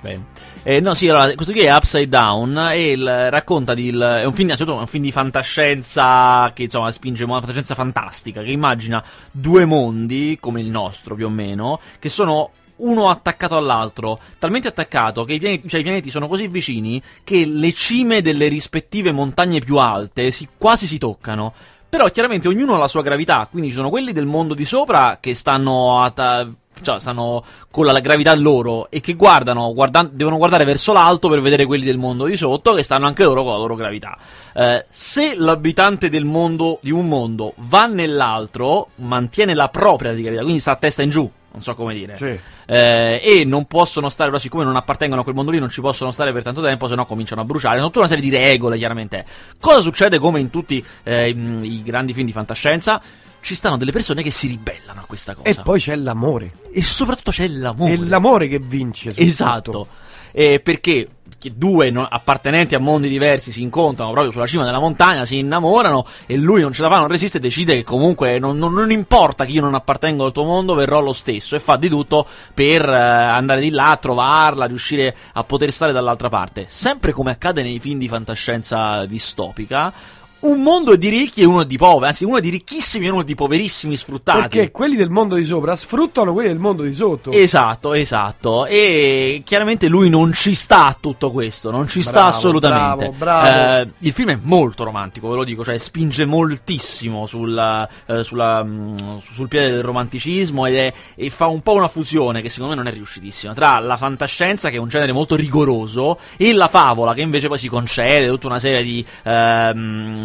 Bene. 0.00 0.24
Eh, 0.62 0.80
no, 0.80 0.94
sì, 0.94 1.08
allora, 1.08 1.32
questo 1.34 1.52
qui 1.52 1.62
è 1.62 1.72
Upside 1.74 2.08
Down 2.08 2.56
e 2.72 2.90
il- 2.92 3.30
racconta 3.30 3.72
di. 3.74 3.86
il- 3.88 4.00
è 4.00 4.24
un 4.24 4.32
film, 4.32 4.46
innanzitutto, 4.48 4.76
è 4.78 4.80
un 4.80 4.86
film 4.86 5.04
di 5.04 5.12
fantascienza 5.12 6.50
che 6.54 6.64
insomma 6.64 6.90
spinge 6.90 7.24
una 7.24 7.34
fantascienza 7.38 7.74
fantastica. 7.74 8.42
Che 8.42 8.50
immagina 8.50 9.02
due 9.30 9.64
mondi, 9.64 10.38
come 10.40 10.60
il 10.60 10.70
nostro 10.70 11.14
più 11.14 11.26
o 11.26 11.30
meno, 11.30 11.78
che 11.98 12.08
sono 12.08 12.50
uno 12.78 13.08
attaccato 13.08 13.56
all'altro, 13.56 14.18
talmente 14.38 14.68
attaccato 14.68 15.24
che 15.24 15.34
i 15.34 15.38
pianeti, 15.38 15.68
cioè, 15.68 15.80
i 15.80 15.82
pianeti 15.82 16.10
sono 16.10 16.28
così 16.28 16.48
vicini 16.48 17.00
che 17.24 17.44
le 17.46 17.72
cime 17.72 18.22
delle 18.22 18.48
rispettive 18.48 19.12
montagne 19.12 19.60
più 19.60 19.78
alte 19.78 20.30
si- 20.30 20.48
quasi 20.56 20.86
si 20.86 20.98
toccano. 20.98 21.52
Però 21.88 22.08
chiaramente 22.08 22.48
ognuno 22.48 22.74
ha 22.74 22.78
la 22.78 22.88
sua 22.88 23.02
gravità, 23.02 23.46
quindi 23.50 23.70
ci 23.70 23.76
sono 23.76 23.90
quelli 23.90 24.12
del 24.12 24.26
mondo 24.26 24.54
di 24.54 24.64
sopra 24.64 25.18
che 25.20 25.34
stanno 25.34 26.02
a 26.02 26.10
ta- 26.10 26.46
cioè, 26.82 27.00
stanno 27.00 27.42
con 27.70 27.86
la 27.86 27.98
gravità 28.00 28.34
loro 28.34 28.90
e 28.90 29.00
che 29.00 29.14
guardano, 29.14 29.72
guardan- 29.72 30.10
devono 30.12 30.36
guardare 30.36 30.64
verso 30.64 30.92
l'alto 30.92 31.28
per 31.28 31.40
vedere 31.40 31.64
quelli 31.64 31.84
del 31.84 31.96
mondo 31.96 32.26
di 32.26 32.36
sotto 32.36 32.74
che 32.74 32.82
stanno 32.82 33.06
anche 33.06 33.22
loro 33.24 33.42
con 33.44 33.52
la 33.52 33.58
loro 33.58 33.76
gravità. 33.76 34.18
Eh, 34.54 34.84
se 34.90 35.36
l'abitante 35.36 36.10
del 36.10 36.24
mondo 36.24 36.78
di 36.82 36.90
un 36.90 37.08
mondo 37.08 37.54
va 37.56 37.86
nell'altro, 37.86 38.88
mantiene 38.96 39.54
la 39.54 39.68
propria 39.68 40.12
gravità, 40.12 40.42
quindi 40.42 40.60
sta 40.60 40.72
a 40.72 40.76
testa 40.76 41.02
in 41.02 41.08
giù, 41.10 41.30
non 41.56 41.64
so 41.64 41.74
come 41.74 41.94
dire. 41.94 42.16
Sì. 42.18 42.38
Eh, 42.66 43.20
e 43.22 43.44
non 43.46 43.64
possono 43.64 44.10
stare, 44.10 44.28
però 44.28 44.40
siccome 44.40 44.62
non 44.62 44.76
appartengono 44.76 45.22
a 45.22 45.24
quel 45.24 45.34
mondo 45.34 45.50
lì, 45.50 45.58
non 45.58 45.70
ci 45.70 45.80
possono 45.80 46.10
stare 46.10 46.30
per 46.30 46.42
tanto 46.42 46.60
tempo, 46.60 46.86
se 46.86 46.94
no 46.94 47.06
cominciano 47.06 47.40
a 47.40 47.44
bruciare. 47.44 47.76
Sono 47.76 47.86
tutta 47.86 48.00
una 48.00 48.08
serie 48.08 48.22
di 48.22 48.28
regole, 48.28 48.76
chiaramente. 48.76 49.24
Cosa 49.58 49.80
succede 49.80 50.18
come 50.18 50.38
in 50.38 50.50
tutti 50.50 50.84
eh, 51.02 51.28
i, 51.28 51.82
grandi 51.82 52.12
film 52.12 52.26
di 52.26 52.32
fantascienza? 52.32 53.00
Ci 53.40 53.54
stanno 53.54 53.78
delle 53.78 53.92
persone 53.92 54.22
che 54.22 54.30
si 54.30 54.48
ribellano 54.48 55.00
a 55.00 55.04
questa 55.06 55.34
cosa. 55.34 55.48
E 55.48 55.54
poi 55.54 55.80
c'è 55.80 55.96
l'amore. 55.96 56.52
E 56.70 56.82
soprattutto 56.82 57.30
c'è 57.30 57.48
l'amore. 57.48 57.92
È 57.92 57.96
l'amore 57.96 58.48
che 58.48 58.58
vince. 58.58 59.14
Esatto. 59.16 59.86
Eh, 60.32 60.60
perché 60.60 61.08
che 61.38 61.52
due 61.54 61.90
no- 61.90 62.06
appartenenti 62.08 62.74
a 62.74 62.78
mondi 62.78 63.08
diversi 63.08 63.52
si 63.52 63.62
incontrano 63.62 64.10
proprio 64.10 64.32
sulla 64.32 64.46
cima 64.46 64.64
della 64.64 64.78
montagna, 64.78 65.24
si 65.24 65.38
innamorano 65.38 66.04
e 66.26 66.36
lui 66.36 66.60
non 66.60 66.72
ce 66.72 66.82
la 66.82 66.88
fa, 66.88 66.98
non 66.98 67.08
resiste 67.08 67.38
e 67.38 67.40
decide 67.40 67.74
che 67.74 67.84
comunque 67.84 68.38
non, 68.38 68.58
non- 68.58 68.72
non 68.72 68.90
importa 68.90 69.44
che 69.44 69.52
io 69.52 69.60
non 69.60 69.74
appartengo 69.74 70.24
al 70.24 70.32
tuo 70.32 70.44
mondo, 70.44 70.74
verrò 70.74 71.00
lo 71.00 71.12
stesso 71.12 71.54
e 71.54 71.58
fa 71.58 71.76
di 71.76 71.88
tutto 71.88 72.26
per 72.54 72.88
eh, 72.88 72.94
andare 72.94 73.60
di 73.60 73.70
là, 73.70 73.98
trovarla, 74.00 74.66
riuscire 74.66 75.14
a 75.32 75.44
poter 75.44 75.72
stare 75.72 75.92
dall'altra 75.92 76.28
parte. 76.28 76.66
Sempre 76.68 77.12
come 77.12 77.30
accade 77.30 77.62
nei 77.62 77.78
film 77.78 77.98
di 77.98 78.08
fantascienza 78.08 79.04
distopica. 79.06 79.92
Un 80.38 80.62
mondo 80.62 80.96
di 80.96 81.08
ricchi 81.08 81.40
e 81.40 81.44
uno 81.46 81.64
di 81.64 81.76
poveri, 81.78 82.06
anzi 82.06 82.24
uno 82.24 82.38
di 82.40 82.50
ricchissimi 82.50 83.06
e 83.06 83.08
uno 83.08 83.22
di 83.22 83.34
poverissimi 83.34 83.96
sfruttati. 83.96 84.40
Perché 84.40 84.70
quelli 84.70 84.94
del 84.94 85.08
mondo 85.10 85.34
di 85.34 85.44
sopra 85.44 85.74
sfruttano 85.74 86.32
quelli 86.34 86.48
del 86.48 86.58
mondo 86.58 86.82
di 86.82 86.92
sotto. 86.94 87.32
Esatto, 87.32 87.94
esatto. 87.94 88.66
E 88.66 89.42
chiaramente 89.44 89.88
lui 89.88 90.08
non 90.10 90.32
ci 90.34 90.54
sta 90.54 90.86
a 90.86 90.96
tutto 91.00 91.32
questo, 91.32 91.70
non 91.70 91.88
ci 91.88 92.02
sta 92.02 92.12
Bravo, 92.12 92.28
assolutamente. 92.28 93.12
bravo, 93.16 93.40
bravo. 93.40 93.80
Eh, 93.80 93.88
il 94.00 94.12
film 94.12 94.30
è 94.30 94.38
molto 94.40 94.84
romantico, 94.84 95.28
ve 95.30 95.36
lo 95.36 95.44
dico, 95.44 95.64
cioè 95.64 95.78
spinge 95.78 96.26
moltissimo 96.26 97.26
sulla, 97.26 97.88
eh, 98.06 98.22
sulla, 98.22 98.62
mm, 98.62 99.16
sul 99.18 99.48
piede 99.48 99.70
del 99.70 99.82
romanticismo 99.82 100.66
ed 100.66 100.74
è- 100.76 100.92
e 101.16 101.30
fa 101.30 101.46
un 101.46 101.62
po' 101.62 101.72
una 101.72 101.88
fusione 101.88 102.42
che 102.42 102.50
secondo 102.50 102.74
me 102.76 102.82
non 102.82 102.90
è 102.90 102.94
riuscitissima 102.94 103.54
tra 103.54 103.78
la 103.80 103.96
fantascienza, 103.96 104.68
che 104.68 104.76
è 104.76 104.80
un 104.80 104.88
genere 104.88 105.12
molto 105.12 105.34
rigoroso, 105.34 106.18
e 106.36 106.52
la 106.52 106.68
favola, 106.68 107.14
che 107.14 107.22
invece 107.22 107.48
poi 107.48 107.58
si 107.58 107.68
concede 107.68 108.28
tutta 108.28 108.46
una 108.46 108.58
serie 108.58 108.82
di, 108.84 109.04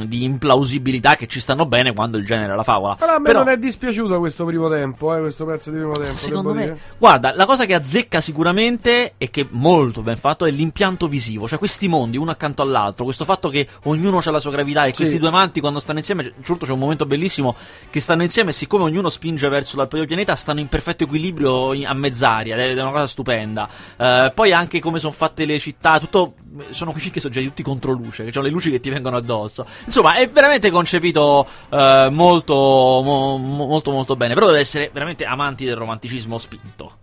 di 0.08 0.24
implausibilità 0.24 1.16
che 1.16 1.28
ci 1.28 1.40
stanno 1.40 1.66
bene 1.66 1.94
quando 1.94 2.18
il 2.18 2.26
genere 2.26 2.54
è 2.54 2.56
la 2.56 2.64
favola. 2.64 2.96
Però 2.96 3.16
a 3.16 3.20
me 3.20 3.26
Però- 3.26 3.40
non 3.44 3.50
è 3.50 3.58
dispiaciuto 3.58 4.20
questo 4.20 4.46
primo 4.46 4.70
tempo, 4.70 5.16
eh, 5.16 5.20
questo 5.20 5.46
pezzo 5.46 5.70
di 5.70 5.78
primo 5.78 5.94
tempo. 5.94 6.18
Secondo 6.18 6.54
me, 6.54 6.62
dire. 6.64 6.80
guarda, 6.98 7.34
la 7.36 7.46
cosa 7.46 7.66
che 7.66 7.74
azzecca 7.74 8.22
sicuramente 8.22 9.14
e 9.18 9.30
che 9.30 9.46
molto 9.50 10.02
ben 10.02 10.18
fatto 10.18 10.46
è 10.46 10.52
l'impianto 10.52 11.08
visivo, 11.08 11.48
cioè 11.48 11.58
questi 11.58 11.88
mondi 11.88 12.18
uno 12.18 12.32
accanto 12.32 12.62
all'altro, 12.62 13.04
questo 13.06 13.26
fatto 13.26 13.50
che 13.50 13.68
ognuno 13.84 14.20
ha 14.24 14.32
la 14.32 14.40
sua 14.40 14.52
gravità 14.52 14.86
e 14.86 14.90
Sì. 14.90 14.96
questi 14.96 15.18
due 15.18 15.28
amanti 15.30 15.60
quando 15.60 15.80
stanno 15.80 16.00
insieme, 16.00 16.24
soprattutto 16.24 16.66
c'è 16.66 16.72
un 16.72 16.80
momento 16.80 17.06
bellissimo 17.06 17.56
che 17.90 18.00
stanno 18.00 18.22
insieme 18.24 18.50
e 18.50 18.54
siccome 18.54 18.84
ognuno 18.84 19.10
spinge 19.10 19.48
verso 19.50 19.78
l'altro 19.78 20.04
pianeta 20.06 20.36
stanno 20.36 20.60
in 20.60 20.68
perfetto 20.68 21.04
equilibrio 21.04 21.74
in- 21.74 21.86
a 21.88 21.94
mezz'aria, 21.94 22.56
ed 22.56 22.78
è 22.78 22.82
una 22.82 22.92
cosa 22.92 23.08
stupenda. 23.08 23.68
Eh, 23.98 24.32
poi 24.34 24.52
anche 24.54 24.80
come 24.80 25.00
sono 25.00 25.12
fatte 25.12 25.46
le 25.46 25.60
città, 25.60 26.00
tutto 26.00 26.34
sono 26.72 26.92
qui 26.92 27.10
che 27.10 27.20
sono 27.22 27.34
già 27.34 27.42
tutti 27.42 27.64
contro 27.64 27.92
luce, 27.94 28.26
che 28.26 28.32
hanno 28.38 28.46
le 28.48 28.52
luci 28.52 28.70
che 28.72 28.80
ti 28.80 28.90
vengono 28.90 29.16
addosso. 29.18 29.66
Insomma, 29.92 30.16
è 30.16 30.30
veramente 30.30 30.72
concepito 30.72 31.46
eh, 31.70 32.08
molto, 32.10 32.54
mo- 32.54 33.36
mo- 33.36 33.66
molto, 33.66 33.92
molto 33.92 34.16
bene. 34.16 34.34
Però 34.34 34.46
deve 34.46 34.60
essere 34.60 34.90
veramente 34.94 35.26
amanti 35.26 35.66
del 35.66 35.76
romanticismo 35.76 36.38
spinto. 36.38 36.94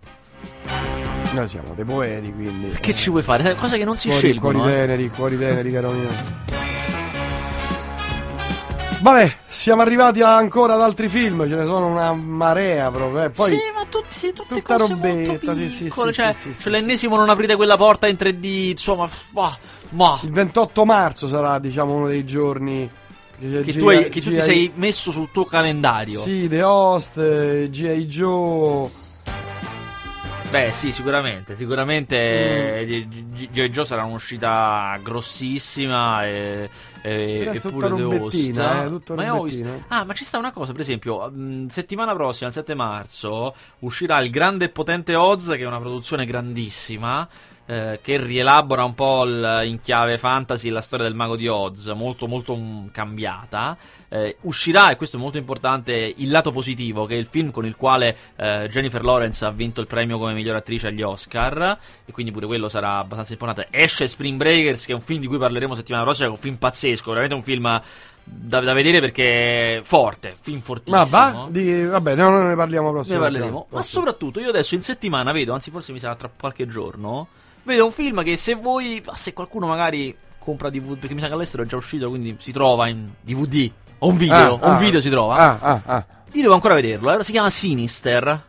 Noi 1.33 1.47
siamo 1.47 1.75
dei 1.75 1.85
poeti, 1.85 2.33
quindi. 2.33 2.71
Che 2.79 2.95
ci 2.95 3.11
vuoi 3.11 3.21
fare? 3.21 3.53
Cose 3.53 3.77
che 3.77 3.85
non 3.85 3.95
si 3.95 4.09
scelgono. 4.09 4.57
cuori 4.57 4.73
eh. 4.73 4.75
teneri, 4.75 5.09
cuori 5.09 5.37
teneri, 5.37 5.71
caro 5.71 5.91
mio. 5.91 6.68
Vabbè, 9.01 9.33
siamo 9.47 9.81
arrivati 9.81 10.21
ancora 10.21 10.73
ad 10.73 10.81
altri 10.81 11.07
film, 11.07 11.47
ce 11.47 11.55
ne 11.55 11.63
sono 11.63 11.87
una 11.87 12.11
marea 12.13 12.91
proprio. 12.91 13.23
eh. 13.23 13.29
Poi 13.29 13.51
sì, 13.51 13.57
ma 13.73 13.85
tutti, 13.87 14.33
tutte 14.33 14.55
tutta 14.55 14.77
cose 14.77 14.93
robetta, 14.93 15.55
sì, 15.55 15.69
sì, 15.69 15.89
sì, 15.89 16.13
cioè, 16.13 16.33
sì, 16.33 16.53
sì, 16.53 16.69
l'ennesimo 16.69 17.15
non 17.15 17.29
aprite 17.29 17.55
quella 17.55 17.77
porta 17.77 18.07
in 18.07 18.17
3D, 18.19 18.69
insomma, 18.71 19.07
ma, 19.31 19.57
ma 19.91 20.19
il 20.23 20.31
28 20.31 20.83
marzo 20.85 21.27
sarà, 21.29 21.59
diciamo, 21.59 21.93
uno 21.95 22.07
dei 22.07 22.25
giorni 22.25 22.89
che, 23.39 23.61
che, 23.63 23.71
G- 23.71 23.77
tu, 23.77 23.87
hai- 23.87 24.09
che 24.09 24.21
tu 24.21 24.29
ti 24.31 24.35
G- 24.35 24.41
sei 24.41 24.71
messo 24.75 25.11
sul 25.11 25.29
tuo 25.31 25.45
calendario. 25.45 26.19
Sì, 26.19 26.49
The 26.49 26.61
Host, 26.61 27.17
eh, 27.19 27.67
G.I. 27.69 28.05
Joe. 28.05 28.89
Beh, 30.51 30.71
sì, 30.71 30.91
sicuramente. 30.91 31.55
Sicuramente 31.55 32.17
Mm. 32.17 32.89
eh, 32.91 33.07
G.I. 33.51 33.69
Joe 33.69 33.85
sarà 33.85 34.03
un'uscita 34.03 34.97
grossissima 35.03 36.25
e, 36.25 36.69
e, 37.03 37.49
The 37.51 37.59
Host. 37.59 37.87
robettina, 37.87 38.83
eh, 38.83 38.87
tutta 38.87 39.13
ma 39.13 39.21
visto-. 39.43 39.83
Ah, 39.89 40.03
ma 40.05 40.13
ci 40.13 40.25
sta 40.25 40.39
una 40.39 40.51
cosa, 40.51 40.71
per 40.71 40.81
esempio, 40.81 41.29
mh, 41.29 41.67
settimana 41.67 42.13
prossima, 42.15 42.47
il 42.47 42.55
7 42.55 42.73
marzo, 42.73 43.53
uscirà 43.79 44.19
il 44.21 44.31
grande 44.31 44.65
e 44.65 44.69
potente 44.69 45.13
Oz, 45.15 45.49
che 45.49 45.59
è 45.59 45.65
una 45.67 45.79
produzione 45.79 46.25
grandissima. 46.25 47.27
Eh, 47.69 47.99
che 48.01 48.17
rielabora 48.17 48.83
un 48.83 48.95
po' 48.95 49.25
il- 49.25 49.61
in 49.65 49.79
chiave 49.79 50.17
fantasy 50.17 50.69
la 50.69 50.81
storia 50.81 51.05
del 51.05 51.13
mago 51.13 51.35
di 51.35 51.47
Oz, 51.47 51.89
molto 51.89 52.25
molto 52.25 52.55
mh, 52.55 52.89
cambiata. 52.91 53.77
Eh, 54.11 54.37
uscirà, 54.41 54.89
e 54.89 54.95
questo 54.95 55.17
è 55.17 55.19
molto 55.19 55.37
importante, 55.37 55.93
il 55.93 56.31
lato 56.31 56.51
positivo, 56.51 57.05
che 57.05 57.13
è 57.13 57.17
il 57.17 57.27
film 57.27 57.51
con 57.51 57.67
il 57.67 57.75
quale 57.75 58.17
eh, 58.37 58.67
Jennifer 58.67 59.03
Lawrence 59.03 59.45
ha 59.45 59.51
vinto 59.51 59.81
il 59.81 59.87
premio 59.87 60.17
come 60.17 60.33
miglior 60.33 60.55
attrice 60.55 60.87
agli 60.87 61.03
Oscar, 61.03 61.77
e 62.05 62.11
quindi 62.11 62.31
pure 62.31 62.47
quello 62.47 62.69
sarà 62.69 62.97
abbastanza 62.97 63.33
importante. 63.33 63.67
Esce 63.69 64.07
Spring 64.07 64.37
Breakers, 64.37 64.87
che 64.87 64.93
è 64.93 64.95
un 64.95 65.01
film 65.01 65.19
di 65.21 65.27
cui 65.27 65.37
parleremo 65.37 65.75
settimana 65.75 66.03
prossima, 66.03 66.27
è 66.27 66.31
un 66.31 66.37
film 66.37 66.55
pazzesco, 66.55 67.09
veramente 67.09 67.35
un 67.35 67.43
film 67.43 67.81
da, 68.23 68.59
da 68.61 68.73
vedere 68.73 68.99
perché 68.99 69.77
è 69.77 69.81
forte, 69.83 70.35
film 70.41 70.61
fortissimo. 70.61 70.97
Ma 70.97 71.03
va? 71.03 71.47
Di, 71.51 71.85
vabbè, 71.85 72.15
no, 72.15 72.31
non 72.31 72.47
ne 72.47 72.55
parliamo 72.55 72.89
prossimo. 72.89 73.17
Ne 73.17 73.21
parleremo. 73.21 73.67
Ma 73.69 73.81
soprattutto 73.83 74.39
io 74.39 74.49
adesso 74.49 74.73
in 74.73 74.81
settimana 74.81 75.31
vedo, 75.31 75.53
anzi 75.53 75.69
forse 75.69 75.91
mi 75.91 75.99
sarà 75.99 76.15
tra 76.15 76.31
qualche 76.35 76.67
giorno, 76.67 77.27
vedo 77.69 77.85
un 77.85 77.91
film 77.91 78.23
che 78.23 78.35
se 78.35 78.55
voi, 78.55 79.01
se 79.13 79.33
qualcuno 79.33 79.67
magari 79.67 80.15
compra 80.37 80.69
DVD, 80.69 80.97
perché 80.97 81.13
mi 81.13 81.21
sa 81.21 81.27
che 81.27 81.33
all'estero 81.33 81.63
è 81.63 81.65
già 81.65 81.77
uscito, 81.77 82.09
quindi 82.09 82.35
si 82.39 82.51
trova 82.51 82.87
in 82.87 83.09
DVD, 83.21 83.71
o 83.99 84.07
un 84.07 84.17
video, 84.17 84.35
Ah, 84.35 84.51
o 84.53 84.55
un 84.55 84.75
ah, 84.75 84.77
video 84.77 85.01
si 85.01 85.09
trova. 85.09 85.35
Ah, 85.35 85.57
ah, 85.61 85.81
ah. 85.85 86.05
Io 86.33 86.41
devo 86.41 86.53
ancora 86.53 86.73
vederlo, 86.73 87.17
eh. 87.17 87.23
si 87.23 87.31
chiama 87.31 87.49
Sinister, 87.49 88.47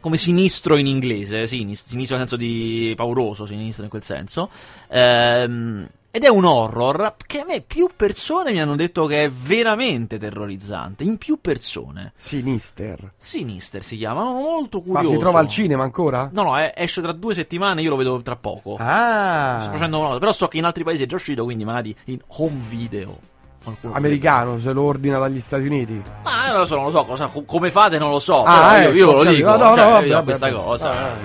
come 0.00 0.16
sinistro 0.16 0.76
in 0.76 0.86
inglese, 0.86 1.46
sinis- 1.46 1.84
sinistro 1.84 2.16
nel 2.16 2.28
senso 2.28 2.42
di 2.42 2.92
pauroso, 2.96 3.46
sinistro 3.46 3.84
in 3.84 3.90
quel 3.90 4.02
senso. 4.02 4.50
Ehm, 4.88 5.88
ed 6.12 6.24
è 6.24 6.28
un 6.28 6.44
horror 6.44 7.14
che 7.24 7.40
a 7.40 7.44
me 7.44 7.60
più 7.60 7.88
persone 7.94 8.50
mi 8.50 8.60
hanno 8.60 8.74
detto 8.74 9.06
che 9.06 9.24
è 9.24 9.30
veramente 9.30 10.18
terrorizzante, 10.18 11.04
in 11.04 11.18
più 11.18 11.38
persone. 11.40 12.12
Sinister. 12.16 13.12
Sinister 13.16 13.82
si 13.82 13.96
chiama, 13.96 14.24
molto 14.24 14.78
Ma 14.78 14.84
curioso. 14.84 15.10
si 15.10 15.18
trova 15.18 15.38
al 15.38 15.48
cinema 15.48 15.84
ancora? 15.84 16.28
No, 16.32 16.42
no, 16.42 16.58
è- 16.58 16.72
esce 16.76 17.00
tra 17.00 17.12
due 17.12 17.34
settimane, 17.34 17.82
io 17.82 17.90
lo 17.90 17.96
vedo 17.96 18.20
tra 18.22 18.34
poco. 18.36 18.76
Ah, 18.78 19.58
Sto 19.60 19.70
facendo 19.72 19.98
una 20.00 20.18
però 20.18 20.32
so 20.32 20.48
che 20.48 20.58
in 20.58 20.64
altri 20.64 20.82
paesi 20.84 21.04
è 21.04 21.06
già 21.06 21.14
uscito, 21.16 21.44
quindi 21.44 21.64
magari 21.64 21.94
in 22.06 22.18
home 22.38 22.60
video. 22.68 23.18
Qualcuno 23.62 23.92
americano, 23.94 24.58
se 24.58 24.72
lo 24.72 24.82
ordina 24.82 25.18
dagli 25.18 25.38
Stati 25.38 25.66
Uniti. 25.66 26.02
Ma 26.24 26.50
non 26.50 26.60
lo 26.60 26.66
so, 26.66 26.76
non 26.76 26.84
lo 26.84 26.90
so 26.90 27.04
cosa, 27.04 27.26
co- 27.26 27.44
come 27.44 27.70
fate 27.70 27.98
non 27.98 28.10
lo 28.10 28.18
so. 28.18 28.42
Ah, 28.42 28.72
però 28.72 28.80
io, 28.80 28.88
ecco, 28.88 28.96
io 28.96 29.12
lo 29.22 29.30
dico, 29.30 29.50
No, 29.50 29.56
no, 29.56 29.74
cioè, 29.76 29.84
no, 29.84 29.90
vabbè, 29.90 30.06
ho 30.06 30.12
vabbè, 30.12 30.24
questa 30.24 30.50
vabbè. 30.50 30.62
cosa. 30.64 30.90
Ah, 30.90 31.16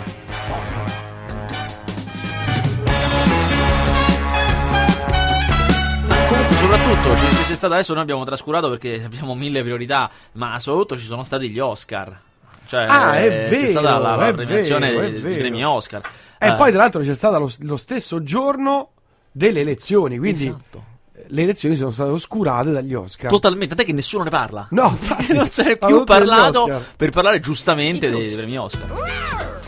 soprattutto, 6.69 7.15
ci, 7.17 7.25
c'è 7.45 7.55
stato 7.55 7.73
adesso 7.73 7.93
noi 7.93 8.01
abbiamo 8.01 8.23
trascurato 8.25 8.69
perché 8.69 9.03
abbiamo 9.03 9.35
mille 9.35 9.61
priorità, 9.61 10.09
ma 10.33 10.59
soprattutto 10.59 10.97
ci 10.97 11.05
sono 11.05 11.23
stati 11.23 11.49
gli 11.49 11.59
Oscar. 11.59 12.19
Cioè, 12.67 12.85
Ah, 12.87 13.15
è 13.19 13.27
c'è 13.27 13.49
vero, 13.49 13.69
stata 13.69 13.97
la, 13.99 14.15
la 14.15 14.27
è 14.27 14.33
premiazione 14.33 14.91
vero, 14.91 15.09
dei, 15.19 15.37
premi 15.37 15.63
Oscar. 15.63 16.01
E 16.39 16.47
Eh, 16.47 16.53
poi, 16.55 16.71
tra 16.71 16.81
l'altro, 16.81 17.01
c'è 17.01 17.13
stato 17.13 17.37
lo, 17.39 17.51
lo 17.59 17.77
stesso 17.77 18.23
giorno 18.23 18.91
delle 19.31 19.59
elezioni. 19.61 20.17
Quindi 20.17 20.47
Esatto. 20.47 20.83
le 21.27 21.41
elezioni 21.43 21.75
sono 21.75 21.91
state 21.91 22.09
oscurate 22.09 22.71
dagli 22.71 22.95
Oscar. 22.95 23.29
Totalmente, 23.29 23.75
a 23.75 23.77
te 23.77 23.83
che 23.83 23.93
nessuno 23.93 24.23
ne 24.23 24.31
parla. 24.31 24.67
No, 24.71 24.87
infatti, 24.97 25.33
non 25.33 25.47
se 25.49 25.63
ne 25.63 25.71
è 25.73 25.77
più 25.77 26.03
parlato 26.03 26.81
per 26.97 27.11
parlare 27.11 27.39
giustamente 27.39 28.09
dei, 28.09 28.27
dei 28.27 28.35
premi 28.35 28.57
Oscar. 28.57 28.89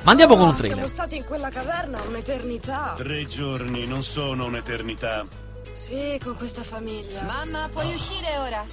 Ma 0.01 0.11
andiamo 0.11 0.35
con 0.35 0.47
un 0.47 0.55
Siamo 0.57 0.67
trailer. 0.69 0.89
stati 0.89 1.17
in 1.17 1.25
quella 1.25 1.49
caverna 1.49 1.99
un'eternità. 2.07 2.93
Tre 2.97 3.27
giorni 3.27 3.85
non 3.85 4.01
sono 4.01 4.45
un'eternità. 4.45 5.25
Sì, 5.77 6.19
con 6.23 6.35
questa 6.35 6.63
famiglia. 6.63 7.21
Mamma, 7.21 7.69
puoi 7.71 7.93
uscire 7.93 8.35
ora? 8.39 8.65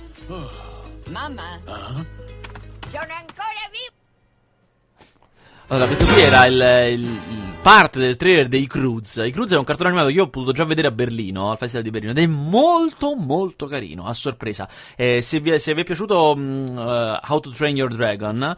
Mamma? 1.10 1.60
Ah? 1.66 1.92
Sono 1.92 3.12
ancora 3.12 3.64
vivo! 3.70 3.92
Allora, 5.68 5.86
questo 5.86 6.06
qui 6.06 6.20
era 6.22 6.46
il, 6.46 6.54
il- 6.98 7.04
il 7.04 7.52
parte 7.60 7.98
del 7.98 8.16
trailer 8.16 8.48
dei 8.48 8.66
Cruz. 8.66 9.16
I 9.16 9.30
Cruz 9.30 9.50
è 9.52 9.56
un 9.56 9.64
cartone 9.64 9.88
animato 9.90 10.08
che 10.08 10.14
io 10.14 10.24
ho 10.24 10.28
potuto 10.28 10.52
già 10.52 10.64
vedere 10.64 10.88
a 10.88 10.90
Berlino, 10.90 11.50
al 11.50 11.58
Festival 11.58 11.82
di 11.84 11.90
Berlino, 11.90 12.12
ed 12.12 12.18
è 12.18 12.26
molto 12.26 13.14
molto 13.14 13.66
carino, 13.66 14.06
a 14.06 14.12
sorpresa. 14.14 14.68
Eh, 14.96 15.20
se, 15.22 15.40
vi 15.40 15.50
è, 15.50 15.58
se 15.58 15.74
vi 15.74 15.80
è 15.82 15.84
piaciuto 15.84 16.34
mm, 16.36 16.66
eh, 16.78 17.20
How 17.26 17.40
to 17.40 17.50
Train 17.50 17.76
Your 17.76 17.94
Dragon, 17.94 18.56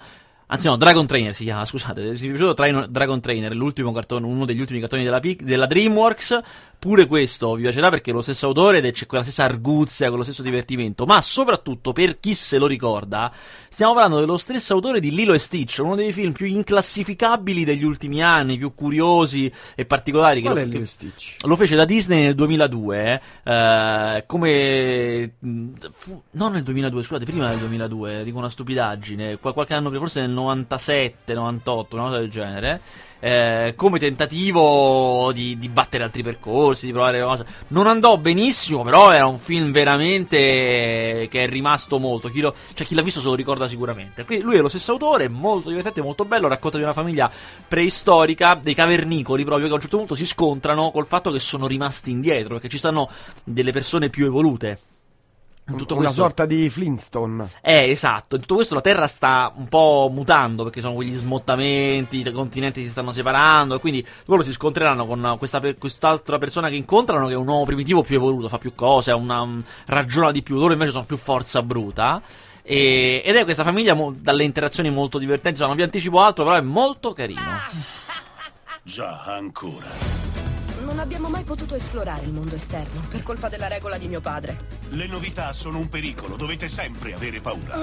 anzi 0.48 0.66
no, 0.68 0.76
Dragon 0.76 1.06
Trainer 1.06 1.34
si 1.34 1.44
chiama, 1.44 1.64
scusate, 1.64 2.16
se 2.16 2.22
vi 2.22 2.26
è 2.26 2.30
piaciuto 2.30 2.54
Train- 2.54 2.86
Dragon 2.88 3.20
Trainer, 3.20 3.54
l'ultimo 3.54 3.92
cartone, 3.92 4.26
uno 4.26 4.44
degli 4.44 4.60
ultimi 4.60 4.80
cartoni 4.80 5.02
della, 5.04 5.20
della 5.20 5.66
DreamWorks, 5.66 6.40
pure 6.78 7.06
questo 7.06 7.54
vi 7.54 7.62
piacerà 7.62 7.88
perché 7.88 8.10
è 8.10 8.14
lo 8.14 8.20
stesso 8.20 8.46
autore 8.46 8.78
ed 8.78 8.92
c'è 8.92 9.06
quella 9.06 9.24
stessa 9.24 9.44
arguzia, 9.44 10.08
quello 10.08 10.22
stesso 10.22 10.42
divertimento, 10.42 11.04
ma 11.06 11.20
soprattutto 11.20 11.92
per 11.92 12.20
chi 12.20 12.34
se 12.34 12.58
lo 12.58 12.66
ricorda, 12.66 13.32
stiamo 13.68 13.92
parlando 13.94 14.20
dello 14.20 14.36
stesso 14.36 14.74
autore 14.74 15.00
di 15.00 15.10
Lilo 15.10 15.32
e 15.32 15.38
Stitch, 15.38 15.78
uno 15.82 15.94
dei 15.96 16.12
film 16.12 16.32
più 16.32 16.46
inclassificabili 16.46 17.64
degli 17.64 17.82
ultimi 17.84 18.22
anni, 18.22 18.56
più 18.58 18.74
curiosi 18.74 19.50
e 19.74 19.84
particolari. 19.86 20.40
che 20.42 20.46
Qual 20.48 20.54
lo- 20.56 20.60
è 20.62 20.64
che- 20.66 20.72
Lilo 20.74 20.86
Stitch? 20.86 21.36
lo 21.44 21.56
fece 21.56 21.74
la 21.76 21.84
Disney 21.86 22.22
nel 22.22 22.34
2002, 22.34 23.20
eh, 23.42 24.24
come... 24.26 25.32
fu- 25.92 26.22
non 26.32 26.52
nel 26.52 26.62
2002, 26.62 27.02
scusate, 27.02 27.24
prima 27.24 27.48
del 27.48 27.58
2002, 27.58 28.22
dico 28.24 28.38
una 28.38 28.48
stupidaggine, 28.50 29.38
qual- 29.38 29.54
qualche 29.54 29.74
anno 29.74 29.88
prima, 29.88 30.02
forse 30.04 30.20
nel 30.20 30.30
97, 30.36 31.32
98, 31.34 31.96
una 31.96 32.04
cosa 32.04 32.18
del 32.18 32.30
genere, 32.30 32.80
eh, 33.18 33.72
come 33.74 33.98
tentativo 33.98 35.32
di, 35.32 35.58
di 35.58 35.68
battere 35.68 36.04
altri 36.04 36.22
percorsi, 36.22 36.86
di 36.86 36.92
provare 36.92 37.22
cose. 37.22 37.46
Non 37.68 37.86
andò 37.86 38.16
benissimo, 38.18 38.82
però 38.82 39.10
era 39.10 39.26
un 39.26 39.38
film 39.38 39.72
veramente 39.72 41.26
che 41.28 41.44
è 41.44 41.48
rimasto 41.48 41.98
molto, 41.98 42.28
chi, 42.28 42.40
lo- 42.40 42.54
cioè, 42.74 42.86
chi 42.86 42.94
l'ha 42.94 43.02
visto 43.02 43.20
se 43.20 43.26
lo 43.26 43.34
ricorda 43.34 43.66
sicuramente. 43.68 44.24
Qui 44.24 44.40
lui 44.40 44.56
è 44.56 44.60
lo 44.60 44.68
stesso 44.68 44.92
autore, 44.92 45.28
molto 45.28 45.68
divertente, 45.70 46.02
molto 46.02 46.24
bello, 46.24 46.48
racconta 46.48 46.76
di 46.76 46.82
una 46.84 46.92
famiglia 46.92 47.30
preistorica, 47.66 48.58
dei 48.62 48.74
cavernicoli 48.74 49.44
proprio, 49.44 49.66
che 49.66 49.72
a 49.72 49.76
un 49.76 49.80
certo 49.80 49.96
punto 49.96 50.14
si 50.14 50.26
scontrano 50.26 50.90
col 50.90 51.06
fatto 51.06 51.30
che 51.30 51.40
sono 51.40 51.66
rimasti 51.66 52.10
indietro, 52.10 52.54
perché 52.54 52.68
ci 52.68 52.78
stanno 52.78 53.08
delle 53.42 53.72
persone 53.72 54.08
più 54.10 54.26
evolute. 54.26 54.78
Tutto 55.66 55.94
Una 55.94 56.04
questo- 56.04 56.22
sorta 56.22 56.46
di 56.46 56.70
Flintstone. 56.70 57.44
eh, 57.60 57.90
esatto. 57.90 58.36
In 58.36 58.42
tutto 58.42 58.54
questo 58.54 58.74
la 58.74 58.80
Terra 58.80 59.08
sta 59.08 59.52
un 59.56 59.66
po' 59.66 60.08
mutando 60.12 60.62
perché 60.62 60.80
sono 60.80 60.94
quegli 60.94 61.12
smottamenti, 61.16 62.18
i 62.20 62.30
continenti 62.32 62.82
si 62.84 62.88
stanno 62.88 63.10
separando 63.10 63.74
e 63.74 63.80
quindi 63.80 64.06
loro 64.26 64.42
si 64.42 64.52
scontreranno 64.52 65.06
con 65.06 65.34
questa 65.38 65.60
quest'altra 65.76 66.38
persona 66.38 66.68
che 66.68 66.76
incontrano 66.76 67.26
che 67.26 67.32
è 67.32 67.36
un 67.36 67.48
uomo 67.48 67.64
primitivo 67.64 68.02
più 68.02 68.14
evoluto, 68.16 68.48
fa 68.48 68.58
più 68.58 68.76
cose, 68.76 69.10
una, 69.10 69.40
um, 69.40 69.60
ragiona 69.86 70.30
di 70.30 70.42
più, 70.42 70.54
loro 70.56 70.72
invece 70.72 70.92
sono 70.92 71.04
più 71.04 71.16
forza 71.16 71.60
bruta. 71.62 72.22
E- 72.62 73.22
ed 73.24 73.34
è 73.34 73.42
questa 73.44 73.64
famiglia 73.64 73.94
mo- 73.94 74.14
dalle 74.16 74.44
interazioni 74.44 74.90
molto 74.90 75.18
divertenti, 75.18 75.50
Insomma, 75.60 75.68
non 75.68 75.76
vi 75.78 75.82
anticipo 75.82 76.20
altro, 76.20 76.44
però 76.44 76.56
è 76.56 76.60
molto 76.60 77.12
carino. 77.12 77.40
Già, 78.84 79.22
ancora. 79.24 79.84
Non 80.86 81.00
abbiamo 81.00 81.28
mai 81.28 81.42
potuto 81.42 81.74
esplorare 81.74 82.24
il 82.24 82.32
mondo 82.32 82.54
esterno 82.54 83.00
per 83.10 83.24
colpa 83.24 83.48
della 83.48 83.66
regola 83.66 83.98
di 83.98 84.06
mio 84.06 84.20
padre. 84.20 84.56
Le 84.90 85.08
novità 85.08 85.52
sono 85.52 85.78
un 85.78 85.88
pericolo, 85.88 86.36
dovete 86.36 86.68
sempre 86.68 87.12
avere 87.12 87.40
paura. 87.40 87.76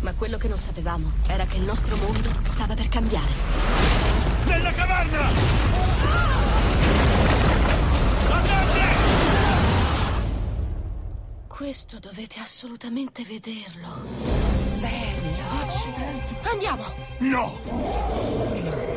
Ma 0.00 0.12
quello 0.14 0.38
che 0.38 0.48
non 0.48 0.56
sapevamo 0.56 1.12
era 1.26 1.44
che 1.44 1.58
il 1.58 1.64
nostro 1.64 1.96
mondo 1.96 2.30
stava 2.48 2.74
per 2.74 2.88
cambiare. 2.88 3.30
Nella 4.46 4.72
caverna! 4.72 5.28
Questo 11.46 11.98
dovete 11.98 12.40
assolutamente 12.40 13.22
vederlo. 13.22 14.02
Bello. 14.80 15.62
Accidenti. 15.62 16.34
Andiamo. 16.44 16.84
No! 17.18 17.60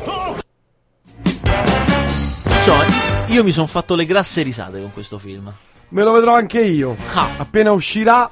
Insomma, 0.04 0.46
io 3.28 3.44
mi 3.44 3.50
sono 3.50 3.66
fatto 3.66 3.94
le 3.94 4.06
grasse 4.06 4.42
risate 4.42 4.80
con 4.80 4.92
questo 4.92 5.18
film. 5.18 5.52
me 5.90 6.02
lo 6.02 6.12
vedrò 6.12 6.34
anche 6.34 6.60
io. 6.60 6.96
Ah. 7.14 7.28
Appena 7.38 7.72
uscirà. 7.72 8.30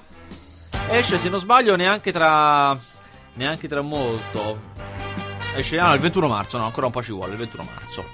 Esce, 0.88 1.18
se 1.18 1.28
non 1.28 1.38
sbaglio, 1.38 1.76
neanche 1.76 2.12
tra. 2.12 2.76
Neanche 3.35 3.68
tra 3.68 3.82
molto. 3.82 4.74
Esce 5.54 5.78
ah, 5.78 5.88
no, 5.88 5.94
il 5.94 6.00
21 6.00 6.28
marzo, 6.28 6.59
no, 6.59 6.64
ancora 6.64 6.87
un 6.87 6.92
po' 6.92 7.02
ci 7.02 7.12
vuole, 7.12 7.32
il 7.32 7.38
21 7.38 7.68
marzo. 7.74 8.04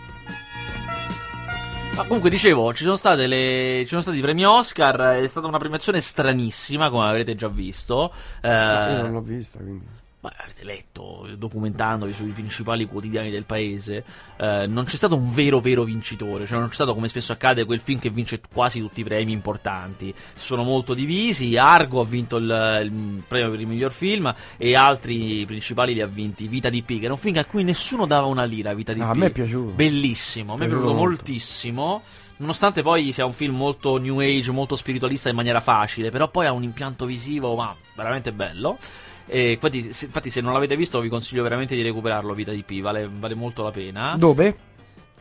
Ma 1.95 2.05
comunque 2.05 2.31
dicevo, 2.31 2.73
ci 2.73 2.85
sono 2.85 2.97
state 2.97 3.27
le. 3.27 3.81
Ci 3.83 3.89
sono 3.89 4.01
stati 4.01 4.19
i 4.19 4.23
premi 4.23 4.45
Oscar. 4.45 5.19
È 5.21 5.27
stata 5.27 5.47
una 5.47 5.59
premiazione 5.59 6.01
stranissima, 6.01 6.91
come 6.91 7.07
avrete 7.07 7.35
già 7.35 7.49
visto. 7.49 8.13
Eh, 8.41 8.49
Io 8.49 9.03
non 9.03 9.13
l'ho 9.13 9.21
vista, 9.21 9.59
quindi. 9.59 9.87
Ma 10.23 10.33
avete 10.37 10.63
letto, 10.65 11.27
documentandovi 11.37 12.13
sui 12.15 12.31
principali 12.31 12.87
quotidiani 12.87 13.29
del 13.29 13.43
paese, 13.43 14.05
eh, 14.37 14.67
non 14.69 14.85
c'è 14.85 14.95
stato 14.95 15.17
un 15.17 15.33
vero 15.35 15.59
vero 15.59 15.83
vincitore, 15.83 16.47
cioè 16.47 16.59
non 16.61 16.69
c'è 16.69 16.75
stato 16.75 16.95
come 16.95 17.09
spesso 17.09 17.33
accade 17.33 17.65
quel 17.65 17.81
film 17.81 17.99
che 17.99 18.09
vince 18.09 18.41
quasi 18.53 18.79
tutti 18.79 19.01
i 19.01 19.05
premi 19.05 19.33
importanti. 19.33 20.15
Sono 20.37 20.63
molto 20.63 20.95
divisi, 20.95 21.57
Argo 21.57 22.01
ha 22.01 22.05
vinto 22.05 22.37
il, 22.37 22.81
il 22.85 23.23
premio 23.27 23.51
per 23.51 23.59
il 23.61 23.67
miglior 23.67 23.91
film 23.91 24.33
e 24.57 24.77
altri 24.77 25.45
principali 25.45 25.93
li 25.95 26.01
ha 26.01 26.07
vinti. 26.07 26.47
Vita 26.47 26.69
di 26.71 26.83
P, 26.83 26.99
che 27.01 27.05
era 27.05 27.15
un 27.15 27.19
film 27.19 27.37
a 27.39 27.45
cui 27.45 27.65
nessuno 27.65 28.07
dava 28.07 28.27
una 28.27 28.45
lira, 28.45 28.75
Vita 28.75 28.93
di 28.93 29.01
Ah, 29.01 29.07
P. 29.07 29.11
a 29.11 29.15
me 29.15 29.27
è 29.27 29.31
piaciuto. 29.31 29.73
Bellissimo, 29.75 30.53
a 30.55 30.57
me 30.57 30.67
è 30.67 30.69
Piaciuto 30.69 30.87
piaciuto 30.89 31.05
molto. 31.05 31.23
moltissimo. 31.23 32.03
Nonostante 32.37 32.83
poi 32.83 33.13
sia 33.13 33.25
un 33.27 33.33
film 33.33 33.57
molto 33.57 33.99
new 33.99 34.19
age, 34.21 34.51
molto 34.53 34.77
spiritualista 34.77 35.29
in 35.29 35.35
maniera 35.37 35.61
facile, 35.61 36.11
però 36.11 36.29
poi 36.29 36.47
ha 36.47 36.53
un 36.53 36.63
impianto 36.63 37.07
visivo, 37.07 37.55
ma 37.57 37.75
veramente 37.95 38.33
bello. 38.33 38.79
E 39.27 39.53
infatti, 39.53 39.93
se, 39.93 40.07
infatti, 40.07 40.31
se 40.31 40.41
non 40.41 40.53
l'avete 40.53 40.77
visto, 40.77 41.01
vi 41.01 41.09
consiglio 41.09 41.43
veramente 41.43 41.75
di 41.75 41.83
recuperarlo. 41.83 42.35
Vita 42.35 42.53
di 42.53 42.63
P, 42.63 42.81
vale, 42.81 43.09
vale 43.11 43.35
molto 43.35 43.63
la 43.63 43.71
pena. 43.71 44.15
Dove? 44.17 44.71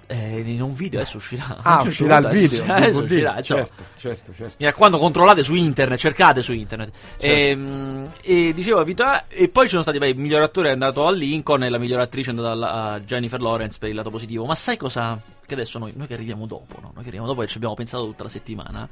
Eh, 0.07 0.39
in 0.41 0.61
un 0.61 0.73
video 0.73 0.99
adesso 0.99 1.15
uscirà. 1.15 1.57
Ah, 1.61 1.83
uscirà 1.85 2.17
il 2.19 2.27
video. 2.27 2.59
uscirà, 2.59 2.79
DVD, 2.81 3.03
uscirà, 3.11 3.37
insomma. 3.37 3.59
certo, 3.63 3.83
certo, 3.97 4.33
certo. 4.35 4.55
Mi 4.59 4.65
raccomando, 4.65 4.97
controllate 4.97 5.41
su 5.41 5.55
internet, 5.55 5.97
cercate 5.97 6.41
su 6.41 6.51
internet. 6.51 6.93
Ehm, 7.19 8.11
E, 8.21 8.51
dicevo, 8.53 8.83
Vita, 8.83 9.27
e 9.29 9.47
poi 9.47 9.63
ci 9.65 9.69
sono 9.69 9.83
stati, 9.83 9.99
beh, 9.99 10.09
il 10.09 10.17
miglior 10.17 10.41
attore 10.41 10.67
è 10.67 10.71
andato 10.73 11.07
a 11.07 11.11
Lincoln 11.13 11.63
e 11.63 11.69
la 11.69 11.77
miglior 11.77 12.01
attrice 12.01 12.31
è 12.31 12.35
andata 12.35 12.73
a 12.73 12.99
Jennifer 12.99 13.39
Lawrence 13.39 13.77
per 13.79 13.87
il 13.87 13.95
lato 13.95 14.09
positivo. 14.09 14.43
Ma 14.43 14.53
sai 14.55 14.75
cosa? 14.75 15.17
Che 15.45 15.53
adesso 15.53 15.79
noi, 15.79 15.93
noi 15.95 16.07
che 16.07 16.13
arriviamo 16.15 16.45
dopo, 16.45 16.75
no? 16.81 16.87
Noi 16.93 17.03
che 17.03 17.07
arriviamo 17.07 17.27
dopo 17.27 17.43
e 17.43 17.47
ci 17.47 17.55
abbiamo 17.55 17.75
pensato 17.75 18.03
tutta 18.03 18.23
la 18.23 18.29
settimana. 18.29 18.89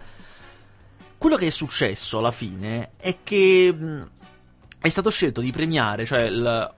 Quello 1.17 1.35
che 1.35 1.47
è 1.47 1.49
successo 1.49 2.19
alla 2.19 2.31
fine 2.31 2.91
è 2.95 3.17
che 3.23 3.75
è 4.79 4.89
stato 4.89 5.09
scelto 5.09 5.41
di 5.41 5.51
premiare, 5.51 6.05
cioè 6.05 6.21
il- 6.21 6.73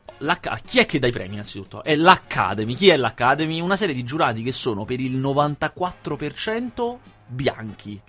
chi 0.66 0.80
è 0.80 0.86
che 0.86 1.00
dà 1.00 1.08
i 1.08 1.12
premi 1.12 1.34
innanzitutto? 1.34 1.84
È 1.84 1.96
l'Academy. 1.96 2.76
Chi 2.76 2.90
è 2.90 2.98
l'Academy? 2.98 3.60
Una 3.60 3.76
serie 3.76 3.96
di 3.96 4.04
giurati 4.04 4.44
che 4.44 4.52
sono 4.52 4.86
per 4.86 5.00
il 5.00 5.18
94% 5.18 7.00
bianchi, 7.28 8.00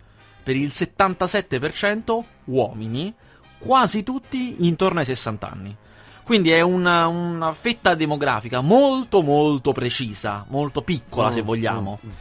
per 0.42 0.56
il 0.56 0.70
77% 0.70 2.24
uomini, 2.44 3.14
quasi 3.58 4.02
tutti 4.02 4.66
intorno 4.66 4.98
ai 5.00 5.04
60 5.06 5.50
anni. 5.50 5.76
Quindi 6.24 6.50
è 6.50 6.60
una, 6.60 7.06
una 7.08 7.52
fetta 7.52 7.94
demografica 7.94 8.60
molto 8.60 9.22
molto 9.22 9.72
precisa, 9.72 10.44
molto 10.48 10.82
piccola 10.82 11.30
se 11.30 11.42
Mm, 11.42 11.44
vogliamo. 11.44 11.98
mm, 12.04 12.08
mm. 12.08 12.12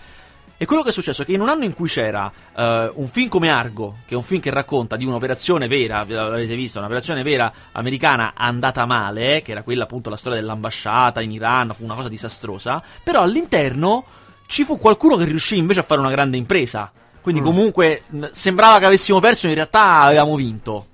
E 0.62 0.66
quello 0.68 0.84
che 0.84 0.90
è 0.90 0.92
successo 0.92 1.24
è 1.24 1.26
che 1.26 1.32
in 1.32 1.42
un 1.42 1.50
anno 1.50 1.64
in 1.64 1.74
cui 1.74 1.88
c'era 1.88 2.32
eh, 2.56 2.92
un 2.94 3.08
film 3.08 3.30
come 3.30 3.50
Argo, 3.50 3.96
che 4.06 4.14
è 4.14 4.16
un 4.16 4.22
film 4.22 4.40
che 4.40 4.52
racconta 4.52 4.96
di 4.96 5.06
un'operazione 5.06 5.68
vera, 5.68 6.04
ve 6.04 6.14
l'avete 6.14 6.54
visto, 6.56 6.78
un'operazione 6.78 7.24
vera 7.24 7.52
americana 7.72 8.34
andata 8.36 8.86
male, 8.86 9.38
eh, 9.38 9.42
che 9.42 9.54
era 9.54 9.64
quella 9.64 9.86
appunto 9.86 10.12
la 10.12 10.18
storia 10.18 10.40
dell'ambasciata 10.40 11.20
in 11.22 11.32
Iran, 11.32 11.74
fu 11.74 11.84
una 11.84 11.96
cosa 11.96 12.10
disastrosa, 12.10 12.80
però 13.04 13.22
all'interno 13.24 14.04
ci 14.46 14.64
fu 14.64 14.78
qualcuno 14.78 15.16
che 15.16 15.24
riuscì 15.26 15.58
invece 15.58 15.80
a 15.80 15.84
fare 15.84 16.00
una 16.00 16.12
grande 16.12 16.38
impresa. 16.38 16.92
Quindi 17.22 17.42
Mm. 17.42 17.44
comunque 17.44 18.04
sembrava 18.30 18.78
che 18.78 18.86
avessimo 18.86 19.20
perso, 19.20 19.48
in 19.48 19.56
realtà 19.56 20.02
avevamo 20.02 20.36
vinto. 20.36 20.86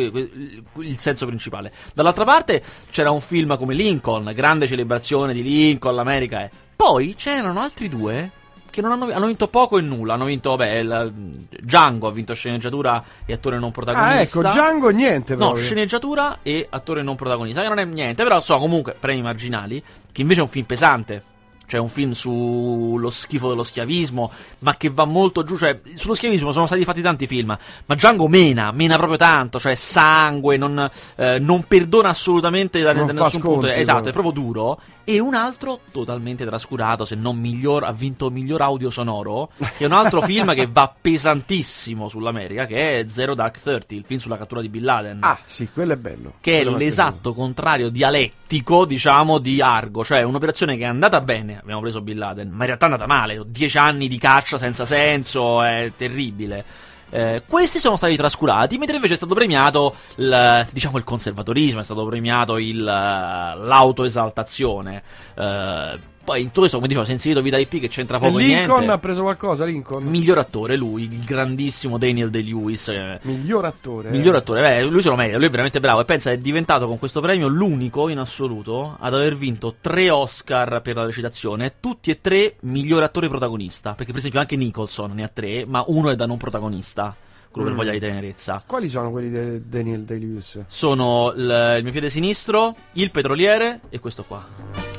il- 0.00 0.62
il 0.78 0.98
senso 0.98 1.26
principale. 1.26 1.70
Dall'altra 1.92 2.24
parte 2.24 2.62
c'era 2.90 3.10
un 3.10 3.20
film 3.20 3.56
come 3.58 3.74
Lincoln, 3.74 4.32
grande 4.34 4.66
celebrazione 4.66 5.34
di 5.34 5.42
Lincoln, 5.42 5.94
l'America 5.94 6.40
è. 6.40 6.50
Poi 6.74 7.14
c'erano 7.14 7.60
altri 7.60 7.88
due 7.90 8.30
che 8.74 8.80
non 8.80 8.90
hanno, 8.92 9.12
hanno 9.12 9.26
vinto 9.26 9.46
poco 9.48 9.78
e 9.78 9.82
nulla. 9.82 10.14
Hanno 10.14 10.24
vinto, 10.24 10.50
vabbè, 10.50 10.70
il- 10.78 11.46
Django 11.60 12.08
ha 12.08 12.10
vinto 12.12 12.34
sceneggiatura 12.34 13.02
e 13.24 13.32
attore 13.32 13.58
non 13.58 13.68
Ah, 13.68 13.72
protagonista. 13.72 14.38
ecco, 14.40 14.48
Django 14.48 14.88
niente 14.90 15.34
No, 15.36 15.44
proprio. 15.46 15.64
sceneggiatura 15.64 16.38
e 16.42 16.66
attore 16.68 17.02
non 17.02 17.14
protagonista, 17.16 17.62
che 17.62 17.68
non 17.68 17.78
è 17.78 17.84
niente, 17.84 18.22
però 18.22 18.40
so 18.40 18.58
comunque 18.58 18.96
premi 18.98 19.22
marginali, 19.22 19.82
che 20.10 20.20
invece 20.20 20.40
è 20.40 20.42
un 20.42 20.48
film 20.48 20.66
pesante. 20.66 21.22
Cioè 21.66 21.80
un 21.80 21.88
film 21.88 22.12
sullo 22.12 23.10
schifo 23.10 23.48
dello 23.48 23.62
schiavismo, 23.62 24.30
ma 24.60 24.76
che 24.76 24.90
va 24.90 25.04
molto 25.04 25.44
giù. 25.44 25.56
Cioè, 25.56 25.80
sullo 25.94 26.14
schiavismo 26.14 26.52
sono 26.52 26.66
stati 26.66 26.84
fatti 26.84 27.00
tanti 27.00 27.26
film, 27.26 27.56
ma 27.86 27.94
Django 27.94 28.28
mena, 28.28 28.70
mena 28.72 28.96
proprio 28.96 29.16
tanto. 29.18 29.58
Cioè, 29.58 29.74
sangue, 29.74 30.56
non, 30.56 30.90
eh, 31.16 31.38
non 31.40 31.64
perdona 31.66 32.10
assolutamente 32.10 32.80
da, 32.82 32.92
Non 32.92 33.06
da 33.06 33.12
nessun 33.12 33.40
punto. 33.40 33.60
sconti, 33.66 33.80
Esatto, 33.80 34.02
proprio. 34.02 34.10
è 34.10 34.12
proprio 34.22 34.42
duro. 34.44 34.80
E 35.04 35.18
un 35.20 35.34
altro 35.34 35.80
totalmente 35.92 36.44
trascurato, 36.46 37.04
se 37.04 37.14
non 37.14 37.36
miglior, 37.38 37.84
ha 37.84 37.92
vinto 37.92 38.30
miglior 38.30 38.62
audio 38.62 38.88
sonoro, 38.90 39.50
che 39.58 39.84
è 39.84 39.86
un 39.86 39.92
altro 39.92 40.22
film 40.22 40.54
che 40.54 40.66
va 40.70 40.90
pesantissimo 40.98 42.08
sull'America, 42.08 42.64
che 42.66 43.00
è 43.00 43.04
Zero 43.08 43.34
Dark 43.34 43.60
Thirty, 43.60 43.96
il 43.96 44.04
film 44.06 44.18
sulla 44.20 44.36
cattura 44.38 44.60
di 44.62 44.68
Bin 44.70 44.82
Laden 44.84 45.18
Ah, 45.22 45.38
sì, 45.44 45.68
quello 45.72 45.92
è 45.92 45.96
bello. 45.96 46.34
che 46.40 46.62
Quello 46.62 46.76
è 46.76 46.78
l'esatto 46.78 47.34
contrario 47.34 47.90
dialettico, 47.90 48.86
diciamo, 48.86 49.38
di 49.38 49.60
Argo, 49.60 50.04
cioè 50.04 50.22
un'operazione 50.22 50.76
che 50.78 50.84
è 50.84 50.86
andata 50.86 51.20
bene, 51.20 51.53
abbiamo 51.60 51.80
preso 51.80 52.00
Bin 52.00 52.18
Laden, 52.18 52.48
ma 52.48 52.60
in 52.60 52.66
realtà 52.66 52.86
è 52.86 52.90
andata 52.90 53.06
male, 53.06 53.42
dieci 53.46 53.78
anni 53.78 54.08
di 54.08 54.18
caccia 54.18 54.58
senza 54.58 54.84
senso, 54.84 55.62
è 55.62 55.92
terribile. 55.96 56.64
Eh, 57.10 57.42
questi 57.46 57.78
sono 57.78 57.96
stati 57.96 58.16
trascurati, 58.16 58.76
mentre 58.76 58.96
invece 58.96 59.14
è 59.14 59.16
stato 59.16 59.34
premiato 59.34 59.94
il, 60.16 60.66
diciamo, 60.72 60.98
il 60.98 61.04
conservatorismo, 61.04 61.80
è 61.80 61.84
stato 61.84 62.04
premiato 62.06 62.58
il, 62.58 62.80
eh, 62.80 62.82
l'autoesaltazione. 62.82 65.02
Eh, 65.36 66.12
poi 66.24 66.40
in 66.40 66.46
tutto 66.46 66.60
questo, 66.60 66.76
come 66.78 66.88
dicevo, 66.88 67.04
si 67.04 67.12
è 67.12 67.14
inserito 67.14 67.42
Vita 67.42 67.58
IP 67.58 67.80
che 67.80 67.88
c'entra 67.88 68.18
poco 68.18 68.38
Lincoln 68.38 68.78
niente. 68.78 68.92
ha 68.92 68.98
preso 68.98 69.22
qualcosa, 69.22 69.64
Lincoln? 69.64 70.04
Miglior 70.04 70.38
attore, 70.38 70.76
lui, 70.76 71.02
il 71.04 71.24
grandissimo 71.24 71.98
Daniel 71.98 72.30
Day-Lewis. 72.30 72.88
eh, 72.88 73.18
Miglior 73.22 73.66
attore. 73.66 74.10
Miglior 74.10 74.34
attore, 74.34 74.60
beh, 74.62 74.82
lui 74.84 75.02
se 75.02 75.10
lo 75.10 75.16
merita, 75.16 75.36
lui 75.36 75.46
è 75.46 75.50
veramente 75.50 75.80
bravo 75.80 76.00
e 76.00 76.04
pensa 76.04 76.30
è 76.30 76.38
diventato 76.38 76.86
con 76.86 76.98
questo 76.98 77.20
premio 77.20 77.46
l'unico 77.48 78.08
in 78.08 78.18
assoluto 78.18 78.96
ad 78.98 79.14
aver 79.14 79.36
vinto 79.36 79.76
tre 79.80 80.10
Oscar 80.10 80.80
per 80.82 80.96
la 80.96 81.04
recitazione, 81.04 81.74
tutti 81.78 82.10
e 82.10 82.20
tre 82.20 82.56
miglior 82.60 83.02
attore 83.02 83.28
protagonista, 83.28 83.92
perché 83.92 84.10
per 84.10 84.18
esempio 84.20 84.40
anche 84.40 84.56
Nicholson 84.56 85.12
ne 85.14 85.24
ha 85.24 85.30
tre, 85.32 85.64
ma 85.66 85.84
uno 85.88 86.10
è 86.10 86.16
da 86.16 86.26
non 86.26 86.38
protagonista, 86.38 87.14
quello 87.54 87.68
per 87.68 87.76
Mm. 87.76 87.76
voglia 87.78 87.92
di 87.92 88.00
tenerezza. 88.00 88.62
Quali 88.66 88.88
sono 88.88 89.10
quelli 89.12 89.30
di 89.30 89.68
Daniel 89.68 90.02
Day-Lewis? 90.02 90.64
Sono 90.66 91.32
il, 91.36 91.74
il 91.78 91.82
mio 91.84 91.92
piede 91.92 92.10
sinistro, 92.10 92.74
il 92.94 93.10
petroliere 93.12 93.80
e 93.90 94.00
questo 94.00 94.24
qua. 94.24 94.44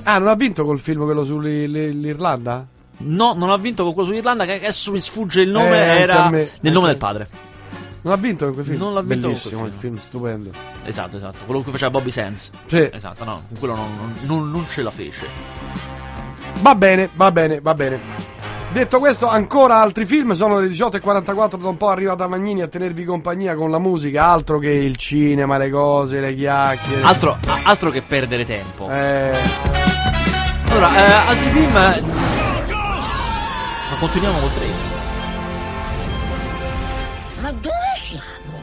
Ah, 0.03 0.17
non 0.19 0.29
ha 0.29 0.35
vinto 0.35 0.63
col 0.63 0.79
film 0.79 1.03
quello 1.03 1.25
sull'Irlanda? 1.25 2.65
No, 2.97 3.33
non 3.33 3.49
ha 3.49 3.57
vinto 3.57 3.83
con 3.83 3.91
quello 3.93 4.07
sull'Irlanda, 4.07 4.45
che 4.45 4.53
adesso 4.53 4.91
mi 4.93 4.99
sfugge 5.01 5.41
il 5.41 5.49
nome, 5.49 5.75
Eh, 5.77 5.99
era 5.99 6.29
nel 6.29 6.49
nome 6.73 6.87
del 6.87 6.97
padre. 6.97 7.27
Non 8.03 8.13
ha 8.13 8.17
vinto 8.17 8.45
con 8.45 8.53
quel 8.53 8.65
film? 8.65 8.77
Non 8.77 8.93
l'ha 8.93 9.01
vinto 9.01 9.27
Bellissimo 9.27 9.59
quel 9.61 9.71
il 9.71 9.77
film. 9.77 9.93
film, 9.95 10.03
stupendo. 10.03 10.51
Esatto, 10.85 11.17
esatto, 11.17 11.39
quello 11.45 11.61
che 11.63 11.71
faceva 11.71 11.89
Bobby 11.91 12.11
Sands. 12.11 12.51
Sì. 12.67 12.87
Esatto, 12.93 13.23
no, 13.25 13.41
quello 13.59 13.75
non- 13.75 14.15
non- 14.25 14.51
non 14.51 14.65
ce 14.69 14.81
la 14.83 14.91
fece. 14.91 15.25
Va 16.61 16.75
bene, 16.75 17.09
va 17.15 17.31
bene, 17.31 17.59
va 17.59 17.73
bene. 17.73 17.99
Detto 18.75 18.99
questo, 18.99 19.27
ancora 19.27 19.77
altri 19.77 20.05
film, 20.05 20.33
sono 20.33 20.59
le 20.59 20.67
18.44, 20.67 21.61
da 21.61 21.69
un 21.69 21.77
po' 21.77 21.87
arriva 21.87 22.13
da 22.13 22.27
Magnini 22.27 22.61
a 22.61 22.67
tenervi 22.67 23.05
compagnia 23.05 23.55
con 23.55 23.71
la 23.71 23.79
musica, 23.79 24.25
altro 24.25 24.59
che 24.59 24.69
il 24.69 24.97
cinema, 24.97 25.57
le 25.57 25.69
cose, 25.69 26.19
le 26.19 26.35
chiacchiere. 26.35 27.01
Altro, 27.03 27.37
altro 27.63 27.89
che 27.89 28.01
perdere 28.01 28.43
tempo. 28.43 28.89
Eh, 28.89 29.31
Allora, 30.71 30.93
eh, 30.93 31.11
altri 31.29 31.49
film. 31.51 31.71
Ma 31.71 31.95
continuiamo 33.97 34.39
col 34.39 34.53
trailer. 34.53 34.75
Ma 37.39 37.51
dove 37.51 37.95
siamo? 37.95 38.59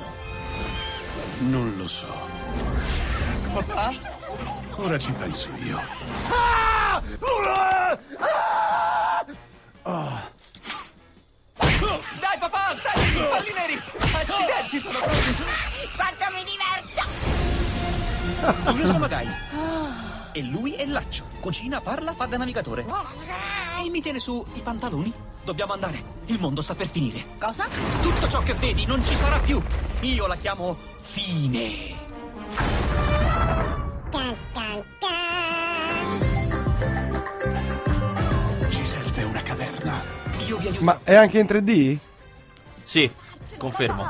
Non 1.38 1.72
lo 1.78 1.88
so. 1.88 2.14
Papà? 3.54 3.94
Ora 4.76 4.98
ci 4.98 5.12
penso 5.12 5.48
io. 5.64 5.80
Dai 9.82 10.22
papà, 12.38 12.74
stai, 12.76 13.16
i 13.16 13.26
palli 13.28 13.52
neri! 13.52 13.82
Accidenti, 14.14 14.78
sono 14.78 14.98
proprio... 14.98 15.34
Quanto 15.96 16.24
mi 16.32 16.44
diverto! 16.44 17.02
Io 18.78 18.86
sono 18.86 19.08
Guy. 19.08 19.28
E 20.32 20.42
lui 20.42 20.74
è 20.74 20.86
Laccio. 20.86 21.24
Cucina, 21.40 21.80
parla, 21.80 22.14
fa 22.14 22.26
da 22.26 22.36
navigatore. 22.36 22.86
E 23.78 23.90
mi 23.90 24.00
tiene 24.00 24.20
su 24.20 24.46
i 24.54 24.60
pantaloni. 24.60 25.12
Dobbiamo 25.44 25.72
andare. 25.72 26.20
Il 26.26 26.38
mondo 26.38 26.62
sta 26.62 26.74
per 26.74 26.86
finire. 26.88 27.24
Cosa? 27.38 27.66
Tutto 28.00 28.28
ciò 28.28 28.40
che 28.42 28.54
vedi 28.54 28.86
non 28.86 29.04
ci 29.04 29.16
sarà 29.16 29.38
più. 29.40 29.60
Io 30.00 30.26
la 30.28 30.36
chiamo 30.36 30.76
fine. 31.00 31.98
Ci 34.10 34.18
serve 34.18 35.10
una 35.10 35.31
ma 40.82 41.00
è 41.02 41.14
anche 41.14 41.38
in 41.38 41.46
3D? 41.46 41.96
Sì, 42.84 43.10
confermo. 43.56 44.08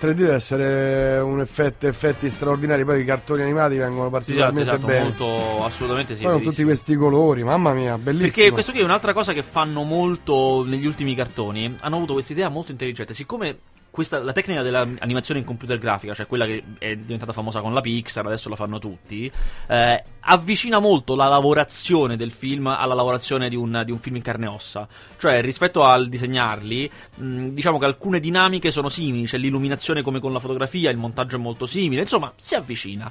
3D 0.00 0.12
deve 0.12 0.34
essere 0.34 1.18
un 1.18 1.40
effetto, 1.40 1.88
effetti 1.88 2.30
straordinari. 2.30 2.84
Poi 2.84 3.00
i 3.00 3.04
cartoni 3.04 3.42
animati 3.42 3.76
vengono 3.76 4.08
Sì, 4.22 4.32
esatto, 4.32 4.52
particolarmente 4.52 4.70
esatto, 4.70 4.86
bene. 4.86 5.02
molto, 5.02 5.64
assolutamente 5.64 6.16
sì. 6.16 6.22
Poi 6.22 6.32
con 6.34 6.42
tutti 6.42 6.62
questi 6.62 6.94
colori, 6.94 7.42
mamma 7.42 7.72
mia, 7.72 7.98
bellissimo. 7.98 8.32
Perché 8.32 8.50
questo 8.52 8.70
qui 8.70 8.80
è 8.80 8.84
un'altra 8.84 9.12
cosa 9.12 9.32
che 9.32 9.42
fanno 9.42 9.82
molto 9.82 10.64
negli 10.64 10.86
ultimi 10.86 11.14
cartoni. 11.14 11.76
Hanno 11.80 11.96
avuto 11.96 12.12
questa 12.12 12.32
idea 12.32 12.48
molto 12.48 12.70
intelligente. 12.70 13.12
Siccome 13.12 13.58
questa, 13.90 14.22
la 14.22 14.32
tecnica 14.32 14.62
dell'animazione 14.62 15.40
in 15.40 15.46
computer 15.46 15.78
grafica, 15.78 16.14
cioè 16.14 16.26
quella 16.26 16.46
che 16.46 16.62
è 16.78 16.96
diventata 16.96 17.32
famosa 17.32 17.60
con 17.60 17.74
la 17.74 17.80
Pixar, 17.80 18.26
adesso 18.26 18.48
la 18.48 18.56
fanno 18.56 18.78
tutti, 18.78 19.30
eh, 19.68 20.04
avvicina 20.20 20.78
molto 20.78 21.16
la 21.16 21.28
lavorazione 21.28 22.16
del 22.16 22.30
film 22.30 22.66
alla 22.66 22.94
lavorazione 22.94 23.48
di 23.48 23.56
un, 23.56 23.82
di 23.84 23.90
un 23.90 23.98
film 23.98 24.16
in 24.16 24.22
carne 24.22 24.46
e 24.46 24.48
ossa. 24.48 24.86
Cioè, 25.18 25.40
rispetto 25.42 25.84
al 25.84 26.08
disegnarli, 26.08 26.90
mh, 27.16 27.48
diciamo 27.48 27.78
che 27.78 27.84
alcune 27.86 28.20
dinamiche 28.20 28.70
sono 28.70 28.88
simili, 28.88 29.24
c'è 29.24 29.38
l'illuminazione 29.38 30.02
come 30.02 30.20
con 30.20 30.32
la 30.32 30.40
fotografia, 30.40 30.90
il 30.90 30.96
montaggio 30.96 31.36
è 31.36 31.38
molto 31.38 31.66
simile, 31.66 32.02
insomma, 32.02 32.32
si 32.36 32.54
avvicina. 32.54 33.10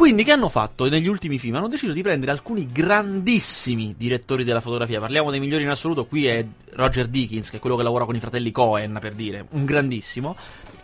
Quindi 0.00 0.24
che 0.24 0.32
hanno 0.32 0.48
fatto 0.48 0.88
negli 0.88 1.08
ultimi 1.08 1.38
film? 1.38 1.56
Hanno 1.56 1.68
deciso 1.68 1.92
di 1.92 2.00
prendere 2.00 2.32
alcuni 2.32 2.66
grandissimi 2.72 3.94
direttori 3.98 4.44
della 4.44 4.62
fotografia. 4.62 4.98
Parliamo 4.98 5.30
dei 5.30 5.40
migliori 5.40 5.64
in 5.64 5.68
assoluto. 5.68 6.06
Qui 6.06 6.26
è 6.26 6.42
Roger 6.70 7.06
Dickens, 7.06 7.50
che 7.50 7.58
è 7.58 7.60
quello 7.60 7.76
che 7.76 7.82
lavora 7.82 8.06
con 8.06 8.16
i 8.16 8.18
fratelli 8.18 8.50
Cohen, 8.50 8.96
per 8.98 9.12
dire, 9.12 9.44
un 9.50 9.66
grandissimo. 9.66 10.34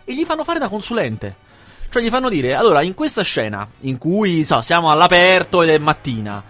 E 0.05 0.13
gli 0.13 0.23
fanno 0.23 0.43
fare 0.43 0.59
da 0.59 0.69
consulente. 0.69 1.35
Cioè 1.89 2.03
gli 2.03 2.09
fanno 2.09 2.29
dire, 2.29 2.53
allora, 2.53 2.83
in 2.83 2.93
questa 2.93 3.23
scena, 3.23 3.67
in 3.81 3.97
cui, 3.97 4.43
so, 4.43 4.61
siamo 4.61 4.91
all'aperto 4.91 5.63
ed 5.63 5.69
è 5.69 5.77
mattina, 5.79 6.43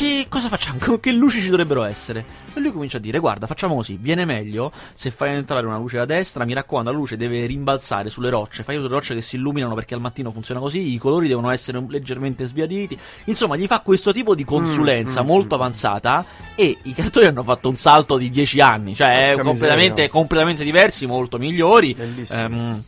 che 0.00 0.26
cosa 0.30 0.48
facciamo? 0.48 0.96
Che 0.98 1.12
luci 1.12 1.42
ci 1.42 1.50
dovrebbero 1.50 1.84
essere? 1.84 2.24
E 2.54 2.60
lui 2.60 2.72
comincia 2.72 2.96
a 2.96 3.00
dire: 3.00 3.18
Guarda, 3.18 3.46
facciamo 3.46 3.74
così. 3.74 3.98
Viene 4.00 4.24
meglio 4.24 4.72
se 4.94 5.10
fai 5.10 5.34
entrare 5.34 5.66
una 5.66 5.76
luce 5.76 5.98
da 5.98 6.06
destra. 6.06 6.46
Mi 6.46 6.54
raccomando, 6.54 6.90
la 6.90 6.96
luce 6.96 7.18
deve 7.18 7.44
rimbalzare 7.44 8.08
sulle 8.08 8.30
rocce. 8.30 8.62
Fai 8.62 8.80
le 8.80 8.88
rocce 8.88 9.14
che 9.14 9.20
si 9.20 9.36
illuminano 9.36 9.74
perché 9.74 9.92
al 9.92 10.00
mattino 10.00 10.30
funziona 10.30 10.58
così. 10.58 10.94
I 10.94 10.96
colori 10.96 11.28
devono 11.28 11.50
essere 11.50 11.84
leggermente 11.86 12.46
sbiaditi. 12.46 12.98
Insomma, 13.24 13.56
gli 13.56 13.66
fa 13.66 13.80
questo 13.80 14.10
tipo 14.10 14.34
di 14.34 14.44
consulenza 14.44 15.20
Mm, 15.20 15.24
mm, 15.24 15.28
molto 15.28 15.54
avanzata. 15.54 16.24
E 16.54 16.78
i 16.84 16.94
cartoni 16.94 17.26
hanno 17.26 17.42
fatto 17.42 17.68
un 17.68 17.76
salto 17.76 18.16
di 18.16 18.30
10 18.30 18.60
anni. 18.60 18.94
Cioè, 18.94 19.32
Porca 19.34 19.42
completamente, 19.50 20.08
completamente 20.08 20.64
diversi, 20.64 21.04
molto 21.04 21.36
migliori. 21.36 21.92
Bellissimo. 21.92 22.40
Ehm, 22.40 22.82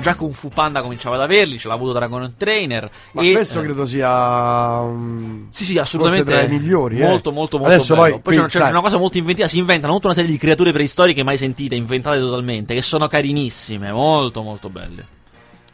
Già 0.00 0.14
Kung 0.14 0.32
Fu 0.32 0.48
Panda 0.48 0.82
cominciava 0.82 1.16
ad 1.16 1.22
averli, 1.22 1.58
ce 1.58 1.68
l'ha 1.68 1.74
avuto 1.74 1.92
Dragon 1.92 2.34
Trainer. 2.36 2.90
Ma 3.12 3.22
e, 3.22 3.32
questo 3.32 3.60
eh, 3.60 3.64
credo 3.64 3.86
sia. 3.86 4.80
um, 4.80 5.46
sì, 5.50 5.64
sì, 5.64 5.78
assolutamente. 5.78 6.32
tra 6.32 6.42
i 6.42 6.48
migliori. 6.48 7.00
eh. 7.00 7.06
Molto, 7.06 7.32
molto, 7.32 7.58
molto 7.58 7.72
Adesso 7.74 7.94
bello. 7.94 8.18
poi, 8.20 8.34
Poi 8.34 8.48
c'è, 8.48 8.58
c'è 8.58 8.68
una 8.70 8.80
cosa 8.80 8.96
molto 8.98 9.18
inventiva. 9.18 9.48
Si 9.48 9.58
inventano 9.58 9.94
tutta 9.94 10.06
una 10.06 10.16
serie 10.16 10.30
di 10.30 10.38
creature 10.38 10.72
preistoriche 10.72 11.22
mai 11.22 11.36
sentite, 11.36 11.74
inventate 11.74 12.18
totalmente, 12.20 12.74
che 12.74 12.82
sono 12.82 13.06
carinissime, 13.08 13.92
molto, 13.92 14.42
molto 14.42 14.68
belle. 14.68 15.16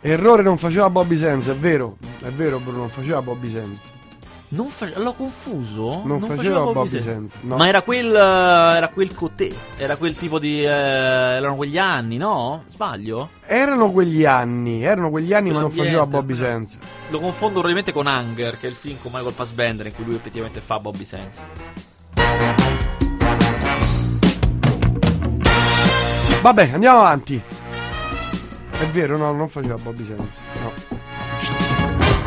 Errore 0.01 0.43
non 0.43 0.59
faceva 0.59 0.91
Bobby 0.91 1.17
Sands, 1.17 1.49
è 1.49 1.55
vero. 1.55 1.97
È 2.23 2.29
vero, 2.29 2.59
Bruno, 2.59 2.79
non 2.79 2.91
faceva 2.91 3.23
Bobby 3.23 3.49
Sands. 3.49 3.91
Non 4.55 4.69
face- 4.69 4.95
l'ho 4.97 5.15
confuso? 5.15 6.03
Non 6.05 6.21
faceva 6.21 6.61
Bobby 6.63 7.01
Sands, 7.01 7.39
no. 7.43 7.57
Ma 7.57 7.67
era 7.67 7.83
quel. 7.83 8.15
Era 8.15 8.89
quel 8.89 9.13
cotè. 9.13 9.51
Era 9.77 9.97
quel 9.97 10.17
tipo 10.17 10.39
di. 10.39 10.63
eh, 10.63 10.69
erano 10.69 11.57
quegli 11.57 11.77
anni, 11.77 12.19
no? 12.19 12.63
Sbaglio? 12.67 13.31
Erano 13.47 13.91
quegli 13.91 14.25
anni, 14.25 14.85
erano 14.85 15.11
quegli 15.11 15.33
anni, 15.33 15.51
ma 15.51 15.61
non 15.61 15.71
faceva 15.73 16.07
Bobby 16.07 16.35
eh. 16.35 16.37
Sands. 16.37 16.79
Lo 17.11 17.19
confondo 17.19 17.55
probabilmente 17.61 17.93
con 17.93 18.07
Hunger, 18.07 18.57
che 18.57 18.69
è 18.69 18.71
il 18.71 18.77
film 18.77 18.97
con 19.03 19.11
Michael 19.13 19.33
Fassbender, 19.33 19.87
in 19.87 19.95
cui 19.95 20.05
lui 20.05 20.15
effettivamente 20.15 20.61
fa 20.61 20.79
Bobby 20.79 21.05
Sands. 21.05 21.45
Vabbè, 26.43 26.71
andiamo 26.73 26.99
avanti. 26.99 27.43
È 28.71 28.87
vero, 28.87 29.17
no, 29.17 29.33
non 29.33 29.49
faceva 29.49 29.77
Bobby 29.77 30.05
Sands. 30.05 30.39
No. 30.61 30.94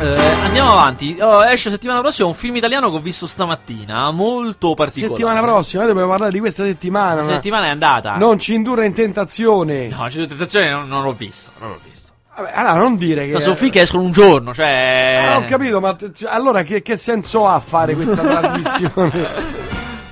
Eh, 0.00 0.16
andiamo 0.44 0.70
avanti. 0.70 1.16
Oh, 1.20 1.44
esce 1.44 1.70
settimana 1.70 2.00
prossima 2.00 2.28
un 2.28 2.34
film 2.34 2.54
italiano 2.54 2.88
che 2.88 2.96
ho 2.96 3.00
visto 3.00 3.26
stamattina, 3.26 4.10
molto 4.12 4.74
particolare. 4.74 5.16
Settimana 5.20 5.40
prossima, 5.42 5.82
noi 5.82 5.90
dobbiamo 5.90 6.10
parlare 6.10 6.32
di 6.32 6.38
questa 6.38 6.64
settimana. 6.64 7.14
La 7.16 7.22
ma- 7.22 7.32
settimana 7.32 7.66
è 7.66 7.70
andata. 7.70 8.14
Non 8.14 8.38
ci 8.38 8.54
indurre 8.54 8.86
in 8.86 8.94
tentazione. 8.94 9.88
No, 9.88 10.06
c'è 10.08 10.26
tentazione, 10.26 10.70
non, 10.70 10.86
non 10.86 11.02
l'ho 11.02 11.12
visto. 11.12 11.50
Non 11.58 11.70
l'ho 11.70 11.78
visto. 11.82 12.12
Vabbè, 12.36 12.52
allora 12.54 12.74
non 12.74 12.96
dire 12.96 13.24
che. 13.26 13.32
Cioè, 13.32 13.40
sono 13.40 13.54
film 13.56 13.70
che 13.72 13.80
escono 13.80 14.02
un 14.04 14.12
giorno, 14.12 14.54
cioè. 14.54 15.24
Ah, 15.30 15.36
ho 15.38 15.44
capito, 15.46 15.80
ma 15.80 15.92
t- 15.94 16.26
allora 16.28 16.62
che, 16.62 16.80
che 16.80 16.96
senso 16.96 17.48
ha 17.48 17.58
fare 17.58 17.94
questa 17.94 18.14
trasmissione? 18.22 19.26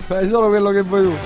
Fai 0.06 0.26
solo 0.28 0.48
quello 0.48 0.70
che 0.70 0.82
vuoi 0.82 1.04
tu. 1.04 1.16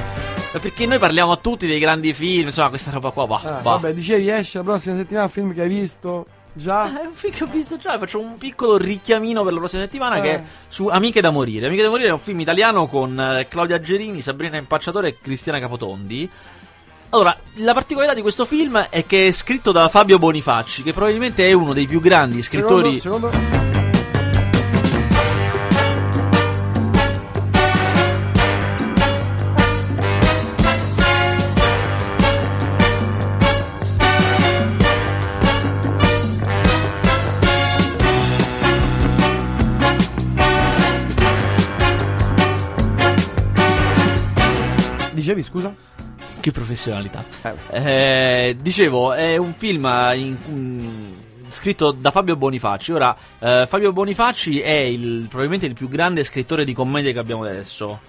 Perché 0.61 0.85
noi 0.85 0.99
parliamo 0.99 1.33
a 1.33 1.37
tutti 1.37 1.67
dei 1.67 1.79
grandi 1.79 2.13
film, 2.13 2.49
insomma, 2.49 2.69
questa 2.69 2.91
roba 2.91 3.11
qua. 3.11 3.27
Bah, 3.27 3.41
Ah, 3.43 3.51
bah. 3.53 3.61
vabbè, 3.63 3.95
dicevi 3.95 4.29
esce 4.29 4.59
la 4.59 4.65
prossima 4.65 4.97
settimana 4.97 5.25
un 5.27 5.31
film 5.31 5.55
che 5.55 5.63
hai 5.63 5.69
visto 5.69 6.27
già. 6.53 7.01
È 7.03 7.05
un 7.07 7.13
film 7.13 7.35
che 7.35 7.45
ho 7.45 7.47
visto 7.47 7.77
già, 7.77 7.99
faccio 7.99 8.19
un 8.21 8.37
piccolo 8.39 8.77
richiamino 8.77 9.43
per 9.43 9.53
la 9.53 9.59
prossima 9.59 9.83
settimana 9.83 10.17
Eh. 10.17 10.21
che 10.21 10.31
è 10.35 10.43
su 10.69 10.87
Amiche 10.87 11.21
da 11.21 11.31
morire. 11.31 11.67
Amiche 11.67 11.83
da 11.83 11.89
morire 11.89 12.09
è 12.09 12.13
un 12.13 12.19
film 12.19 12.41
italiano 12.41 12.87
con 12.87 13.19
eh, 13.19 13.47
Claudia 13.49 13.81
Gerini, 13.81 14.21
Sabrina 14.21 14.57
Impacciatore 14.57 15.09
e 15.09 15.17
Cristiana 15.21 15.59
Capotondi. 15.59 16.29
Allora, 17.11 17.37
la 17.55 17.73
particolarità 17.73 18.15
di 18.15 18.23
questo 18.23 18.45
film 18.45 18.79
è 18.89 19.05
che 19.05 19.27
è 19.27 19.33
scritto 19.33 19.73
da 19.73 19.89
Fabio 19.89 20.19
Bonifacci, 20.19 20.83
che 20.85 20.93
probabilmente 20.93 21.49
è 21.49 21.53
uno 21.53 21.73
dei 21.73 21.87
più 21.87 22.01
grandi 22.01 22.41
scrittori. 22.43 23.01
Secondo, 23.01 23.31
secondo- 23.33 23.80
Dicevi, 45.35 45.43
scusa? 45.45 45.73
Che 46.41 46.51
professionalità. 46.51 47.23
Eh, 47.71 48.57
dicevo, 48.61 49.13
è 49.13 49.37
un 49.37 49.53
film 49.57 49.85
in- 50.15 50.37
mm, 50.49 51.13
scritto 51.51 51.93
da 51.93 52.11
Fabio 52.11 52.35
Bonifacci. 52.35 52.93
Ora, 52.93 53.15
eh, 53.39 53.65
Fabio 53.69 53.93
Bonifacci 53.93 54.61
è 54.61 54.71
il- 54.73 55.27
probabilmente 55.29 55.67
il 55.67 55.75
più 55.75 55.89
grande 55.89 56.25
scrittore 56.25 56.65
di 56.65 56.73
commedie 56.73 57.13
che 57.13 57.21
abbiamo 57.21 57.43
adesso. 57.45 58.01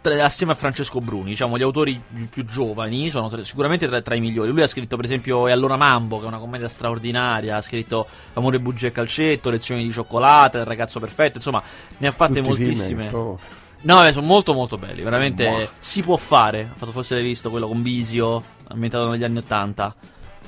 Tra- 0.00 0.24
assieme 0.24 0.52
a 0.52 0.54
Francesco 0.56 1.00
Bruni, 1.00 1.30
diciamo, 1.30 1.56
gli 1.56 1.62
autori 1.62 2.00
più, 2.12 2.28
più 2.28 2.44
giovani 2.44 3.10
sono 3.10 3.28
tra- 3.28 3.44
sicuramente 3.44 3.86
tra, 3.86 4.00
tra 4.02 4.16
i 4.16 4.20
migliori. 4.20 4.50
Lui 4.50 4.62
ha 4.62 4.66
scritto, 4.66 4.96
per 4.96 5.04
esempio, 5.04 5.46
E 5.46 5.52
allora 5.52 5.76
Mambo, 5.76 6.18
che 6.18 6.24
è 6.24 6.28
una 6.28 6.38
commedia 6.38 6.68
straordinaria. 6.68 7.56
Ha 7.56 7.60
scritto 7.62 8.06
Amore, 8.32 8.58
bugie 8.58 8.88
e 8.88 8.92
calcetto, 8.92 9.50
Lezioni 9.50 9.84
di 9.84 9.92
cioccolata, 9.92 10.58
Il 10.58 10.64
ragazzo 10.64 10.98
perfetto. 10.98 11.36
Insomma, 11.36 11.62
ne 11.98 12.08
ha 12.08 12.12
fatte 12.12 12.40
Tutti 12.42 12.50
i 12.50 12.54
film, 12.56 12.66
moltissime. 12.70 13.04
proprio. 13.08 13.64
No, 13.86 14.02
beh, 14.02 14.12
sono 14.12 14.26
molto 14.26 14.52
molto 14.52 14.78
belli, 14.78 15.02
veramente 15.02 15.48
Boh. 15.48 15.68
si 15.78 16.02
può 16.02 16.16
fare. 16.16 16.68
Ha 16.72 16.76
fatto 16.76 16.90
forse 16.90 17.14
l'hai 17.14 17.22
visto 17.22 17.50
quello 17.50 17.68
con 17.68 17.82
Bisio, 17.82 18.42
ambientato 18.68 19.08
negli 19.08 19.22
anni 19.22 19.38
80. 19.38 19.94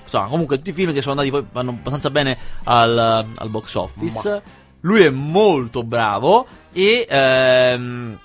Insomma, 0.03 0.27
comunque 0.27 0.57
tutti 0.57 0.71
i 0.71 0.73
film 0.73 0.93
che 0.93 1.03
sono 1.03 1.21
andati 1.21 1.31
poi 1.31 1.47
vanno 1.53 1.71
abbastanza 1.71 2.11
bene 2.11 2.37
al, 2.65 2.99
al 2.99 3.49
box 3.49 3.75
office. 3.75 4.43
Lui 4.81 5.03
è 5.03 5.11
molto 5.11 5.85
bravo 5.85 6.47
e 6.73 7.07
ehm, 7.09 8.19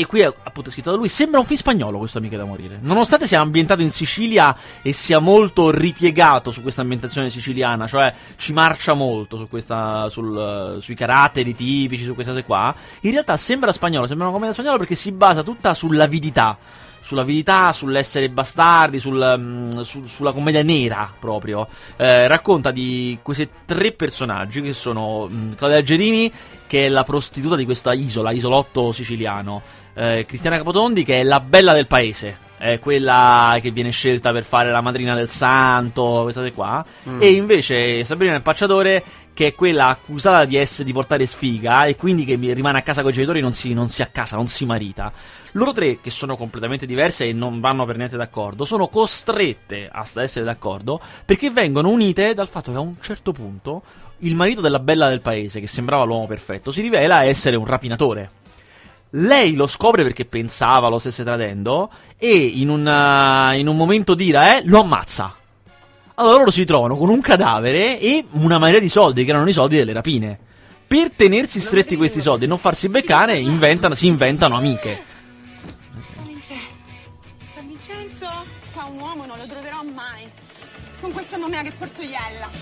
e 0.00 0.06
qui 0.06 0.20
è 0.20 0.24
appunto 0.24 0.70
scritto 0.70 0.90
da 0.90 0.96
lui. 0.96 1.08
Sembra 1.08 1.40
un 1.40 1.44
film 1.44 1.58
spagnolo 1.58 1.98
questo 1.98 2.16
Amiche 2.16 2.38
da 2.38 2.44
morire. 2.44 2.78
Nonostante 2.80 3.26
sia 3.26 3.40
ambientato 3.40 3.82
in 3.82 3.90
Sicilia 3.90 4.56
e 4.80 4.94
sia 4.94 5.18
molto 5.18 5.70
ripiegato 5.70 6.50
su 6.50 6.62
questa 6.62 6.80
ambientazione 6.80 7.28
siciliana, 7.28 7.86
cioè 7.86 8.12
ci 8.36 8.54
marcia 8.54 8.94
molto 8.94 9.36
su 9.36 9.46
questa, 9.48 10.08
sul, 10.08 10.78
sui 10.80 10.94
caratteri 10.94 11.54
tipici, 11.54 12.04
su 12.04 12.14
queste 12.14 12.32
cose 12.32 12.44
qua. 12.44 12.74
In 13.02 13.10
realtà 13.10 13.36
sembra 13.36 13.72
spagnolo, 13.72 14.06
sembra 14.06 14.24
una 14.26 14.34
commedia 14.34 14.54
spagnola 14.54 14.78
perché 14.78 14.94
si 14.94 15.12
basa 15.12 15.42
tutta 15.42 15.74
sull'avidità. 15.74 16.56
Sull'avidità, 17.02 17.72
sull'essere 17.72 18.30
bastardi, 18.30 18.98
sul, 18.98 19.34
mm, 19.38 19.80
su- 19.80 20.06
sulla 20.06 20.32
commedia 20.32 20.62
nera 20.62 21.12
proprio. 21.18 21.66
Eh, 21.96 22.26
racconta 22.26 22.70
di 22.70 23.18
questi 23.20 23.48
tre 23.66 23.92
personaggi 23.92 24.62
che 24.62 24.72
sono 24.72 25.28
mm, 25.30 25.52
Claudia 25.54 25.82
Gerini, 25.82 26.32
che 26.70 26.86
è 26.86 26.88
la 26.88 27.02
prostituta 27.02 27.56
di 27.56 27.64
questa 27.64 27.92
isola, 27.92 28.30
isolotto 28.30 28.92
siciliano. 28.92 29.60
Eh, 29.92 30.24
Cristiana 30.24 30.56
Capotondi, 30.56 31.02
che 31.02 31.18
è 31.18 31.24
la 31.24 31.40
bella 31.40 31.72
del 31.72 31.88
paese. 31.88 32.36
È 32.58 32.78
quella 32.78 33.58
che 33.60 33.72
viene 33.72 33.90
scelta 33.90 34.30
per 34.30 34.44
fare 34.44 34.70
la 34.70 34.80
madrina 34.80 35.16
del 35.16 35.28
santo, 35.28 36.20
queste 36.22 36.52
qua. 36.52 36.84
Mm. 37.08 37.20
E 37.22 37.30
invece 37.32 38.04
Sabrina 38.04 38.36
il 38.36 38.42
Pacciatore, 38.42 39.02
che 39.34 39.48
è 39.48 39.54
quella 39.56 39.88
accusata 39.88 40.44
di 40.44 40.54
essere 40.54 40.84
di 40.84 40.92
portare 40.92 41.26
sfiga 41.26 41.86
e 41.86 41.96
quindi 41.96 42.24
che 42.24 42.36
rimane 42.36 42.78
a 42.78 42.82
casa 42.82 43.02
con 43.02 43.10
i 43.10 43.14
genitori, 43.14 43.40
non 43.40 43.52
si, 43.52 43.74
non 43.74 43.88
si 43.88 44.02
accasa, 44.02 44.36
non 44.36 44.46
si 44.46 44.64
marita. 44.64 45.10
Loro 45.54 45.72
tre, 45.72 45.98
che 46.00 46.10
sono 46.10 46.36
completamente 46.36 46.86
diverse 46.86 47.26
e 47.26 47.32
non 47.32 47.58
vanno 47.58 47.84
per 47.84 47.96
niente 47.96 48.16
d'accordo, 48.16 48.64
sono 48.64 48.86
costrette 48.86 49.88
a 49.90 50.06
essere 50.14 50.44
d'accordo 50.44 51.00
perché 51.24 51.50
vengono 51.50 51.88
unite 51.88 52.32
dal 52.32 52.46
fatto 52.46 52.70
che 52.70 52.76
a 52.76 52.80
un 52.80 52.94
certo 53.00 53.32
punto 53.32 53.82
il 54.20 54.34
marito 54.34 54.60
della 54.60 54.78
bella 54.78 55.08
del 55.08 55.20
paese, 55.20 55.60
che 55.60 55.66
sembrava 55.66 56.04
l'uomo 56.04 56.26
perfetto, 56.26 56.70
si 56.70 56.80
rivela 56.80 57.24
essere 57.24 57.56
un 57.56 57.64
rapinatore. 57.66 58.30
Lei 59.14 59.54
lo 59.54 59.66
scopre 59.66 60.02
perché 60.04 60.24
pensava 60.24 60.88
lo 60.88 60.98
stesse 61.00 61.24
tradendo 61.24 61.90
e 62.16 62.28
in, 62.32 62.68
una- 62.68 63.54
in 63.54 63.66
un 63.66 63.76
momento 63.76 64.14
d'ira 64.14 64.56
eh, 64.58 64.62
lo 64.64 64.80
ammazza. 64.80 65.34
Allora 66.14 66.36
loro 66.38 66.50
si 66.50 66.64
trovano 66.64 66.96
con 66.96 67.08
un 67.08 67.20
cadavere 67.20 67.98
e 67.98 68.24
una 68.32 68.58
marea 68.58 68.78
di 68.78 68.88
soldi, 68.88 69.24
che 69.24 69.30
erano 69.30 69.48
i 69.48 69.52
soldi 69.52 69.76
delle 69.76 69.92
rapine. 69.92 70.38
Per 70.86 71.12
tenersi 71.12 71.60
stretti 71.60 71.96
questi 71.96 72.20
soldi 72.20 72.44
e 72.44 72.48
non 72.48 72.58
farsi 72.58 72.88
beccare, 72.88 73.36
inventano- 73.36 73.94
si 73.94 74.06
inventano 74.06 74.56
amiche. 74.56 75.02
Da 77.54 77.60
Vincenzo? 77.62 78.28
Qua 78.72 78.84
un 78.84 78.98
uomo 79.00 79.24
non 79.26 79.38
lo 79.38 79.46
troverò 79.46 79.82
mai. 79.94 80.28
Con 81.00 81.12
questa 81.12 81.36
nomea 81.36 81.62
che 81.62 81.72
portoiella. 81.72 82.46
Ho 82.46 82.59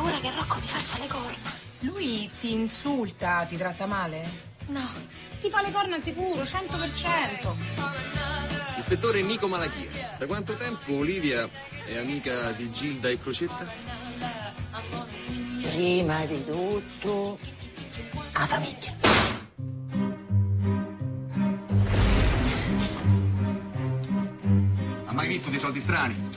paura 0.00 0.18
che 0.18 0.32
Rocco 0.34 0.58
mi 0.60 0.66
faccia 0.66 0.98
le 0.98 1.08
corna. 1.08 1.58
Lui 1.80 2.30
ti 2.40 2.52
insulta, 2.52 3.44
ti 3.44 3.58
tratta 3.58 3.84
male? 3.84 4.48
No, 4.68 4.88
ti 5.40 5.50
fa 5.50 5.60
le 5.60 5.70
corna 5.70 6.00
sicuro, 6.00 6.42
100%. 6.42 7.54
Ispettore 8.78 9.20
Nico 9.22 9.46
Malachia, 9.46 10.16
da 10.18 10.26
quanto 10.26 10.54
tempo 10.54 10.94
Olivia 10.94 11.46
è 11.84 11.98
amica 11.98 12.50
di 12.52 12.70
Gilda 12.72 13.10
e 13.10 13.18
Crocetta? 13.18 13.68
Prima 15.60 16.24
di 16.24 16.44
tutto, 16.46 17.38
la 18.32 18.46
famiglia. 18.46 18.96
Ha 25.04 25.12
mai 25.12 25.28
visto 25.28 25.50
dei 25.50 25.58
soldi 25.58 25.80
strani? 25.80 26.28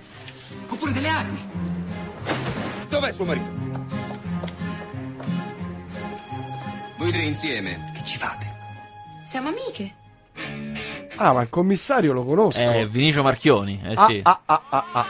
Oppure 0.68 0.92
delle 0.92 1.08
armi? 1.08 1.73
Dov'è 2.90 3.12
suo 3.12 3.26
marito? 3.26 3.52
Voi 6.98 7.12
tre 7.12 7.22
insieme, 7.24 7.92
che 7.94 8.04
ci 8.04 8.18
fate? 8.18 8.52
Siamo 9.26 9.50
amiche. 9.50 9.94
Ah, 11.16 11.34
ma 11.34 11.42
il 11.42 11.50
commissario 11.50 12.14
lo 12.14 12.24
conosco. 12.24 12.60
Eh, 12.62 12.88
Vinicio 12.88 13.24
Marchioni, 13.24 13.80
eh 13.84 13.94
Ah, 13.96 14.06
sì. 14.06 14.20
ah, 14.24 14.40
ah, 14.46 14.62
ah, 14.70 14.86
ah. 14.92 15.06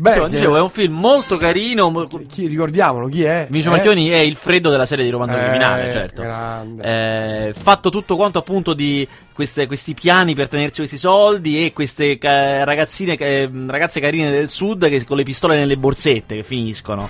Beh, 0.00 0.10
Insomma, 0.10 0.28
dicevo, 0.28 0.56
è 0.56 0.60
un 0.60 0.70
film 0.70 0.94
molto 0.96 1.36
carino. 1.36 2.06
Chi, 2.28 2.46
ricordiamolo, 2.46 3.08
chi 3.08 3.24
è? 3.24 3.48
Vinicio 3.50 3.70
Eh? 3.70 3.72
Marchioni 3.72 4.08
è 4.10 4.18
il 4.18 4.36
freddo 4.36 4.70
della 4.70 4.86
serie 4.86 5.04
di 5.04 5.10
romanzo 5.10 5.36
Eh, 5.36 5.40
criminale, 5.40 5.90
certo. 5.90 6.22
Eh, 6.80 7.52
fatto 7.60 7.90
tutto 7.90 8.14
quanto 8.14 8.38
appunto 8.38 8.74
di 8.74 9.06
queste- 9.32 9.66
questi 9.66 9.94
piani 9.94 10.36
per 10.36 10.46
tenersi 10.46 10.76
questi 10.78 10.98
soldi 10.98 11.64
e 11.66 11.72
queste 11.72 12.16
ragazzine, 12.20 13.16
eh, 13.16 13.50
ragazze 13.66 13.98
carine 13.98 14.30
del 14.30 14.48
sud 14.48 14.88
che 14.88 15.04
con 15.04 15.16
le 15.16 15.24
pistole 15.24 15.56
nelle 15.58 15.76
borsette 15.76 16.36
che 16.36 16.42
finiscono. 16.44 17.08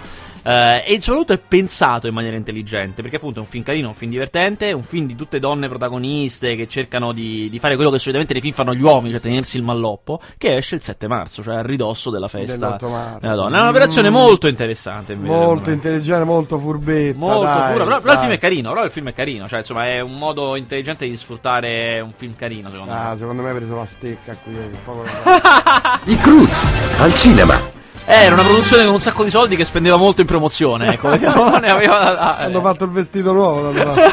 Eh, 0.49 0.83
e 0.95 1.01
soprattutto 1.03 1.33
è 1.35 1.39
pensato 1.39 2.07
in 2.07 2.15
maniera 2.15 2.35
intelligente 2.37 3.03
perché 3.03 3.17
appunto 3.17 3.39
è 3.39 3.43
un 3.43 3.49
film 3.49 3.63
carino, 3.63 3.89
un 3.89 3.95
film 3.95 4.11
divertente, 4.11 4.73
un 4.73 4.83
film 4.83 5.07
di 5.07 5.15
tutte 5.15 5.39
donne 5.39 5.69
protagoniste 5.69 6.57
che 6.57 6.67
cercano 6.69 7.13
di, 7.13 7.49
di 7.51 7.59
fare 7.59 7.75
quello 7.75 7.91
che 7.91 7.99
solitamente 7.99 8.33
nei 8.33 8.41
film 8.41 8.55
fanno 8.55 8.75
gli 8.75 8.81
uomini, 8.81 9.11
cioè 9.11 9.21
tenersi 9.21 9.59
il 9.59 9.63
malloppo, 9.63 10.21
che 10.39 10.57
esce 10.57 10.77
il 10.77 10.83
7 10.83 11.07
marzo, 11.07 11.43
cioè 11.43 11.57
a 11.57 11.63
ridosso 11.63 12.09
della 12.09 12.29
festa 12.29 12.57
Dell'8 12.79 12.89
marzo. 12.91 13.19
della 13.21 13.35
donna. 13.35 13.59
È 13.59 13.61
un'operazione 13.61 14.09
Mm. 14.09 14.13
molto 14.15 14.47
interessante. 14.49 15.13
invece, 15.13 15.35
Molto 15.35 15.71
intelligente, 15.71 16.25
molto 16.25 16.59
furbetta. 16.59 17.19
Molto 17.19 17.43
dai, 17.43 17.71
furbo, 17.73 17.85
però, 17.85 18.01
però 18.01 18.13
il 18.15 18.19
film 18.21 18.33
è 18.33 18.39
carino, 18.39 18.69
però 18.73 18.85
il 18.85 18.91
film 18.91 19.09
è 19.09 19.13
carino, 19.13 19.49
cioè 19.49 19.59
insomma 19.59 19.87
è 19.87 20.01
un 20.01 20.17
modo 20.17 20.57
intelligente 20.57 21.07
di 21.07 21.15
sfruttare 21.17 22.01
un 22.01 22.13
film 22.17 22.35
carino 22.37 22.71
secondo 22.71 22.93
me. 22.93 22.99
Ah, 22.99 23.17
secondo 23.17 23.43
me 23.43 23.51
ha 23.51 23.55
preso 23.55 23.77
la 23.77 23.85
stecca 23.85 24.35
qui. 24.43 24.55
eh, 24.57 24.71
poco 24.83 25.05
I 26.05 26.17
Cruz 26.17 26.65
al 27.01 27.13
cinema. 27.13 27.77
Eh, 28.11 28.15
era 28.25 28.33
una 28.35 28.43
produzione 28.43 28.85
con 28.85 28.95
un 28.95 29.01
sacco 29.01 29.23
di 29.23 29.29
soldi 29.29 29.55
che 29.55 29.67
spendeva 29.67 29.97
molto 29.97 30.23
in 30.23 30.27
promozione, 30.27 30.95
ecco, 30.95 31.11
ne 31.15 31.27
aveva 31.27 31.99
da 31.99 32.13
dare. 32.15 32.45
Hanno 32.45 32.61
fatto 32.63 32.85
il 32.85 32.91
vestito 32.91 33.33
nuovo. 33.33 33.71
parte. 33.71 34.11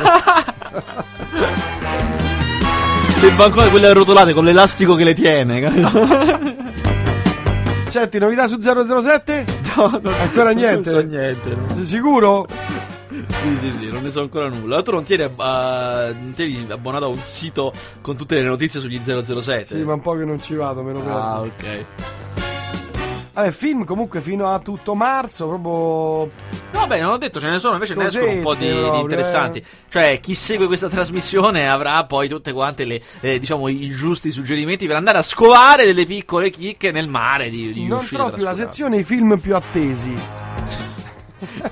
Le 3.22 3.32
banconote 3.32 3.70
quelle 3.70 3.88
arrotolate 3.88 4.34
con 4.34 4.44
l'elastico 4.44 4.96
che 4.96 5.06
le 5.06 5.14
tiene? 5.14 5.62
Senti, 7.88 8.20
novità 8.20 8.48
su 8.48 8.58
007? 8.60 9.46
No, 9.78 10.00
non, 10.04 10.14
Ancora 10.20 10.52
non 10.52 10.56
niente? 10.56 10.90
so 10.90 11.00
niente. 11.00 11.56
no. 11.56 11.70
Sei 11.74 11.86
sicuro? 11.86 12.46
Sì, 13.10 13.58
sì, 13.62 13.72
sì, 13.80 13.88
non 13.90 14.04
ne 14.04 14.12
so 14.12 14.20
ancora 14.20 14.50
nulla. 14.50 14.82
Tu 14.82 14.92
non 14.92 15.04
tieni, 15.04 15.24
ab- 15.24 15.40
ah, 15.40 16.08
non 16.08 16.34
tieni 16.36 16.66
abbonato 16.70 17.06
a 17.06 17.08
un 17.08 17.20
sito 17.22 17.72
con 18.02 18.18
tutte 18.18 18.36
le 18.36 18.42
notizie 18.44 18.82
sugli 18.82 19.00
007? 19.02 19.64
Sì, 19.64 19.84
ma 19.84 19.94
un 19.94 20.02
po' 20.02 20.18
che 20.18 20.26
non 20.26 20.42
ci 20.42 20.54
vado, 20.56 20.84
me 20.84 20.92
lo 20.92 21.00
Ah, 21.08 21.40
perdo. 21.42 21.52
ok. 21.58 21.86
Vabbè, 23.36 23.52
film 23.52 23.84
comunque 23.84 24.22
fino 24.22 24.48
a 24.48 24.60
tutto 24.60 24.96
marzo, 24.96 25.46
proprio... 25.50 26.32
Vabbè, 26.72 27.02
non 27.02 27.12
ho 27.12 27.18
detto, 27.18 27.42
ce 27.42 27.50
ne 27.50 27.60
sono, 27.60 27.74
invece 27.74 27.94
ne 27.94 28.06
escono 28.06 28.32
un 28.32 28.42
po' 28.42 28.56
di, 28.56 28.70
Cosette, 28.70 28.92
di 28.92 29.00
interessanti. 29.02 29.58
eh. 29.60 29.64
Cioè, 29.90 30.20
chi 30.22 30.34
segue 30.34 30.68
questa 30.68 30.88
trasmissione 30.88 31.70
avrà 31.70 32.06
poi 32.06 32.30
tutte 32.30 32.54
quante 32.54 32.86
le, 32.86 33.02
eh, 33.20 33.38
diciamo, 33.38 33.68
i 33.68 33.90
giusti 33.90 34.32
suggerimenti 34.32 34.88
per 34.88 34.96
andare 34.96 35.18
a 35.18 35.22
scovare 35.22 35.86
delle 35.86 36.06
piccole 36.06 36.50
chicche 36.50 36.92
nel 36.92 37.10
mare 37.10 37.50
di, 37.50 37.74
di 37.74 37.86
non 37.86 38.08
da 38.10 38.32
la 38.38 38.54
sezione 38.54 39.00
i 39.00 39.04
film 39.04 39.38
più 39.38 39.54
attesi. 39.54 40.16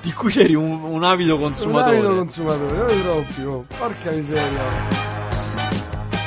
Di 0.02 0.12
cui 0.12 0.32
eri 0.36 0.54
un, 0.54 0.82
un 0.84 1.02
avido 1.02 1.36
Un 1.36 1.40
consumatore. 1.40 1.96
avido 1.96 2.14
consumatore, 2.14 2.76
non 2.76 3.00
troppi, 3.02 3.42
oh. 3.42 3.64
porca 3.78 4.10
miseria. 4.10 5.13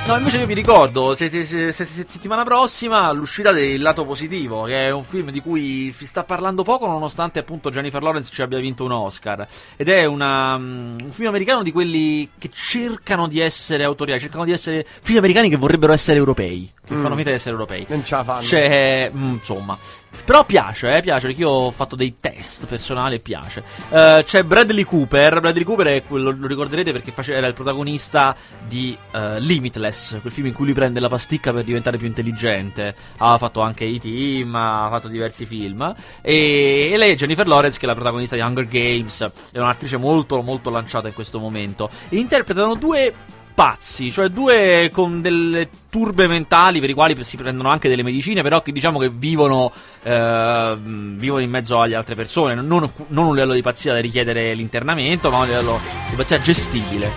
No, 0.07 0.15
invece 0.15 0.37
io 0.37 0.45
vi 0.45 0.53
ricordo, 0.53 1.15
se- 1.17 1.29
se- 1.29 1.43
se- 1.43 1.73
se- 1.73 1.83
se- 1.85 2.05
settimana 2.07 2.43
prossima, 2.43 3.11
l'uscita 3.11 3.51
del 3.51 3.81
Lato 3.81 4.05
Positivo, 4.05 4.63
che 4.63 4.87
è 4.87 4.89
un 4.89 5.03
film 5.03 5.31
di 5.31 5.41
cui 5.41 5.91
si 5.91 6.05
sta 6.05 6.23
parlando 6.23 6.63
poco, 6.63 6.87
nonostante 6.87 7.39
appunto 7.39 7.69
Jennifer 7.69 8.01
Lawrence 8.01 8.31
ci 8.33 8.41
abbia 8.41 8.57
vinto 8.59 8.85
un 8.85 8.93
Oscar. 8.93 9.45
Ed 9.75 9.89
è 9.89 10.05
una, 10.05 10.57
mm, 10.57 10.97
un 11.03 11.11
film 11.11 11.27
americano 11.27 11.61
di 11.61 11.73
quelli 11.73 12.29
che 12.37 12.49
cercano 12.53 13.27
di 13.27 13.41
essere 13.41 13.83
autoriali, 13.83 14.21
cercano 14.21 14.45
di 14.45 14.53
essere 14.53 14.87
film 15.01 15.17
americani 15.17 15.49
che 15.49 15.57
vorrebbero 15.57 15.91
essere 15.91 16.17
europei, 16.17 16.71
che 16.87 16.93
Mm. 16.95 17.01
fanno 17.01 17.15
finta 17.15 17.29
di 17.29 17.35
essere 17.35 17.51
europei. 17.51 17.85
Non 17.89 18.03
ce 18.03 18.15
la 18.15 18.23
fanno. 18.23 18.41
C'è, 18.41 19.11
mm, 19.13 19.31
insomma. 19.33 19.77
Però 20.25 20.45
piace, 20.45 20.95
eh, 20.97 21.01
piace, 21.01 21.27
perché 21.27 21.41
io 21.41 21.49
ho 21.49 21.71
fatto 21.71 21.95
dei 21.95 22.15
test 22.19 22.65
personali 22.65 23.15
e 23.15 23.19
piace. 23.19 23.63
Eh, 23.89 24.23
c'è 24.25 24.43
Bradley 24.43 24.83
Cooper. 24.83 25.39
Bradley 25.41 25.63
Cooper 25.63 25.87
è 25.87 26.01
quello, 26.03 26.31
lo 26.31 26.47
ricorderete 26.47 26.91
perché 26.91 27.11
face- 27.11 27.33
era 27.33 27.45
il 27.45 27.53
protagonista 27.53 28.35
di 28.65 28.97
eh, 29.11 29.39
Limitless, 29.39 30.19
quel 30.21 30.33
film 30.33 30.47
in 30.47 30.53
cui 30.53 30.65
lui 30.65 30.73
prende 30.73 30.99
la 30.99 31.07
pasticca 31.09 31.51
per 31.53 31.63
diventare 31.63 31.97
più 31.97 32.07
intelligente. 32.07 32.95
Ha 33.17 33.37
fatto 33.37 33.61
anche 33.61 33.83
i 33.85 33.99
team, 33.99 34.55
ha 34.55 34.87
fatto 34.89 35.07
diversi 35.07 35.45
film. 35.45 35.93
E, 36.21 36.89
e 36.91 36.97
lei 36.97 37.11
è 37.11 37.15
Jennifer 37.15 37.47
Lawrence, 37.47 37.77
che 37.77 37.85
è 37.85 37.87
la 37.87 37.93
protagonista 37.95 38.35
di 38.35 38.41
Hunger 38.41 38.65
Games. 38.67 39.29
È 39.51 39.59
un'attrice 39.59 39.97
molto, 39.97 40.41
molto 40.41 40.69
lanciata 40.71 41.07
in 41.07 41.13
questo 41.13 41.37
momento. 41.39 41.89
E 42.09 42.17
interpretano 42.17 42.73
due 42.75 43.13
pazzi, 43.57 44.11
cioè 44.11 44.29
due 44.29 44.91
con 44.93 45.19
delle 45.19 45.67
turbe 45.89 46.27
mentali 46.27 46.79
per 46.79 46.91
i 46.91 46.93
quali 46.93 47.17
si 47.23 47.37
prendono 47.37 47.69
anche 47.69 47.89
delle 47.89 48.03
medicine, 48.03 48.43
però 48.43 48.61
che 48.61 48.71
diciamo 48.71 48.99
che 48.99 49.09
vivono, 49.09 49.73
eh, 50.03 50.77
vivono 50.79 51.41
in 51.41 51.49
mezzo 51.49 51.81
alle 51.81 51.95
altre 51.95 52.13
persone, 52.13 52.53
non, 52.53 52.87
non 53.07 53.25
un 53.25 53.33
livello 53.33 53.53
di 53.53 53.63
pazzia 53.63 53.93
da 53.93 53.99
richiedere 53.99 54.53
l'internamento, 54.53 55.31
ma 55.31 55.39
un 55.39 55.47
livello 55.47 55.79
di 56.07 56.15
pazzia 56.15 56.39
gestibile. 56.39 57.09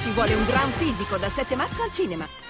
Ci 0.00 0.10
vuole 0.10 0.34
un 0.34 0.44
gran 0.44 0.70
fisico 0.72 1.16
da 1.16 1.30
7 1.30 1.56
marzo 1.56 1.82
al 1.82 1.92
cinema. 1.92 2.42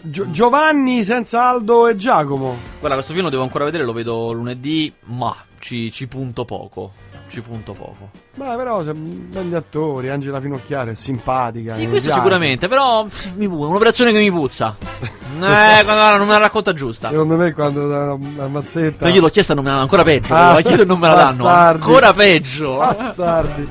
Gio- 0.00 0.30
Giovanni 0.30 1.02
senza 1.04 1.48
Aldo 1.48 1.86
e 1.88 1.96
Giacomo. 1.96 2.56
Guarda, 2.78 2.94
questo 2.96 3.12
film 3.12 3.24
lo 3.24 3.30
devo 3.30 3.42
ancora 3.42 3.64
vedere, 3.64 3.84
lo 3.84 3.92
vedo 3.92 4.32
lunedì, 4.32 4.92
ma 5.06 5.34
ci, 5.58 5.90
ci 5.92 6.06
punto 6.06 6.44
poco. 6.44 6.92
Ci 7.28 7.42
punto 7.42 7.72
poco. 7.72 8.08
Beh, 8.36 8.56
però 8.56 8.82
sono 8.82 8.98
belli 8.98 9.54
attori. 9.54 10.08
Angela 10.08 10.40
Finocchiaro 10.40 10.90
è 10.92 10.94
simpatica. 10.94 11.74
Sì, 11.74 11.82
mi 11.82 11.88
questo 11.88 12.06
piace. 12.08 12.22
sicuramente, 12.22 12.68
però 12.68 13.04
pff, 13.04 13.34
mi 13.34 13.46
pu- 13.46 13.64
un'operazione 13.64 14.12
che 14.12 14.18
mi 14.18 14.30
puzza. 14.30 14.74
Eh, 15.38 15.84
quando 15.84 16.16
non 16.16 16.26
me 16.26 16.32
la 16.32 16.38
racconta 16.38 16.72
giusta. 16.72 17.10
Secondo 17.10 17.36
me 17.36 17.52
quando 17.52 17.86
dà 17.86 18.12
una 18.14 18.48
mazzetta. 18.48 19.06
No, 19.06 19.12
io 19.14 19.20
l'ho 19.20 19.28
chiesta 19.28 19.52
e 19.52 19.54
non 19.54 19.62
me 19.62 19.70
la 19.70 19.76
danno, 19.76 19.84
ancora 19.86 20.02
peggio. 20.02 20.34
Ah, 20.34 20.54
la 20.54 20.60
chiedo 20.62 20.82
e 20.82 20.84
non 20.86 20.98
me 20.98 21.06
la 21.06 21.14
danno. 21.14 21.44
bastardi. 21.44 21.82
Ancora 21.82 22.12
peggio. 22.14 22.76
Bastardi. 22.78 23.68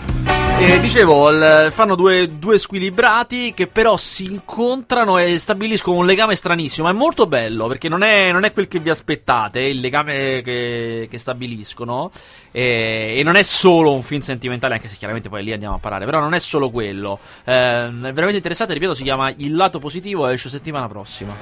E 0.62 0.80
dicevo, 0.82 1.30
il- 1.30 1.72
fanno 1.72 1.96
due, 1.96 2.38
due 2.38 2.58
squilibrati 2.58 3.54
che 3.54 3.68
però 3.68 3.96
si 3.96 4.26
incontrano 4.26 5.18
e 5.18 5.38
stabiliscono 5.38 5.98
un 5.98 6.06
legame 6.06 6.36
stranissimo. 6.36 6.90
È 6.90 6.92
molto 6.92 7.28
bello 7.28 7.68
perché 7.68 7.88
non 7.88 8.04
è, 8.04 8.30
non 8.34 8.44
è 8.44 8.52
quel 8.52 8.68
che 8.68 8.80
vi 8.80 8.90
aspettate, 8.90 9.62
il 9.62 9.80
legame 9.80 10.42
che, 10.44 11.08
che 11.10 11.18
stabiliscono. 11.18 12.12
E, 12.52 13.16
e 13.18 13.24
non 13.24 13.36
è 13.36 13.44
solo 13.44 13.94
un 13.94 14.02
film 14.02 14.20
sentimentale, 14.20 14.74
anche 14.74 14.90
se 14.90 14.98
chiaramente 14.98 15.30
poi 15.30 15.44
lì 15.44 15.54
andiamo 15.54 15.76
a 15.76 15.80
parlare. 15.80 16.04
Però 16.04 16.20
non 16.20 16.34
è 16.34 16.40
solo 16.40 16.70
quello. 16.70 17.20
Eh, 17.46 17.90
veramente 17.92 18.36
interessante, 18.36 18.74
ripeto, 18.74 18.94
si 18.94 19.04
chiama 19.04 19.34
Il 19.38 19.56
lato 19.56 19.80
positivo 19.80 20.28
e 20.28 20.34
esce 20.34 20.50
settimana 20.50 20.90
prossima. 20.90 21.36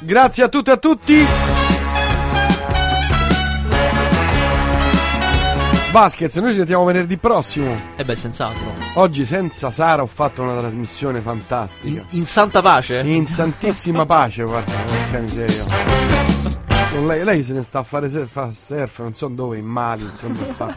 Grazie 0.00 0.44
a 0.44 0.48
tutte 0.48 0.70
e 0.70 0.74
a 0.74 0.76
tutti. 0.76 1.26
Vasquez, 5.90 6.36
noi 6.36 6.50
ci 6.50 6.56
sentiamo 6.56 6.84
venerdì 6.84 7.16
prossimo. 7.16 7.74
E 7.96 8.04
beh, 8.04 8.14
senz'altro. 8.14 8.72
Oggi 8.94 9.24
senza 9.24 9.70
Sara 9.70 10.02
ho 10.02 10.06
fatto 10.06 10.42
una 10.42 10.56
trasmissione 10.58 11.20
fantastica. 11.20 12.04
In 12.10 12.26
santa 12.26 12.60
pace? 12.60 13.00
In 13.00 13.26
santissima 13.26 14.04
pace, 14.06 14.42
guarda, 14.44 14.70
porca 14.70 15.18
miseria. 15.18 15.64
Lei, 17.06 17.24
lei 17.24 17.42
se 17.42 17.52
ne 17.54 17.62
sta 17.62 17.78
a 17.78 17.82
fare 17.82 18.08
surf, 18.10 18.30
fa 18.30 18.50
surf, 18.50 18.98
non 19.00 19.14
so 19.14 19.28
dove, 19.28 19.56
in 19.56 19.66
Mali, 19.66 20.02
insomma 20.02 20.44
sta. 20.44 20.74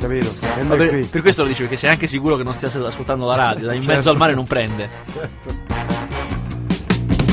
Capito? 0.00 0.30
E 0.58 0.62
per, 0.64 0.88
qui. 0.88 1.02
per 1.04 1.20
questo 1.20 1.42
lo 1.42 1.48
dici, 1.48 1.60
perché 1.62 1.76
sei 1.76 1.90
anche 1.90 2.06
sicuro 2.06 2.36
che 2.36 2.42
non 2.42 2.54
stia 2.54 2.68
ascoltando 2.68 3.26
la 3.26 3.34
radio. 3.36 3.70
In 3.72 3.80
Certo. 3.80 3.94
mezzo 3.96 4.10
al 4.10 4.16
mare 4.16 4.34
non 4.34 4.46
prende. 4.46 4.88
Certo. 5.12 5.69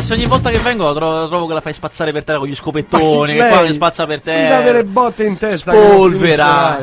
Se 0.08 0.14
ogni 0.14 0.26
volta 0.26 0.50
che 0.50 0.60
vengo 0.60 0.86
la 0.86 0.94
trovo, 0.94 1.20
la 1.20 1.28
trovo 1.28 1.48
che 1.48 1.54
la 1.54 1.60
fai 1.60 1.74
spazzare 1.74 2.14
per 2.14 2.24
terra 2.24 2.40
con 2.40 2.48
gli 2.48 2.56
scopettoni, 2.56 3.34
che 3.34 3.46
qua 3.50 3.66
che 3.66 3.74
spazza 3.74 4.06
per 4.06 4.20
Mi 4.20 4.24
terra. 4.24 4.60
dà 4.60 4.62
delle 4.62 4.86
botte 4.86 5.26
in 5.26 5.38
testa. 5.38 5.72
Spolvera. 5.72 6.82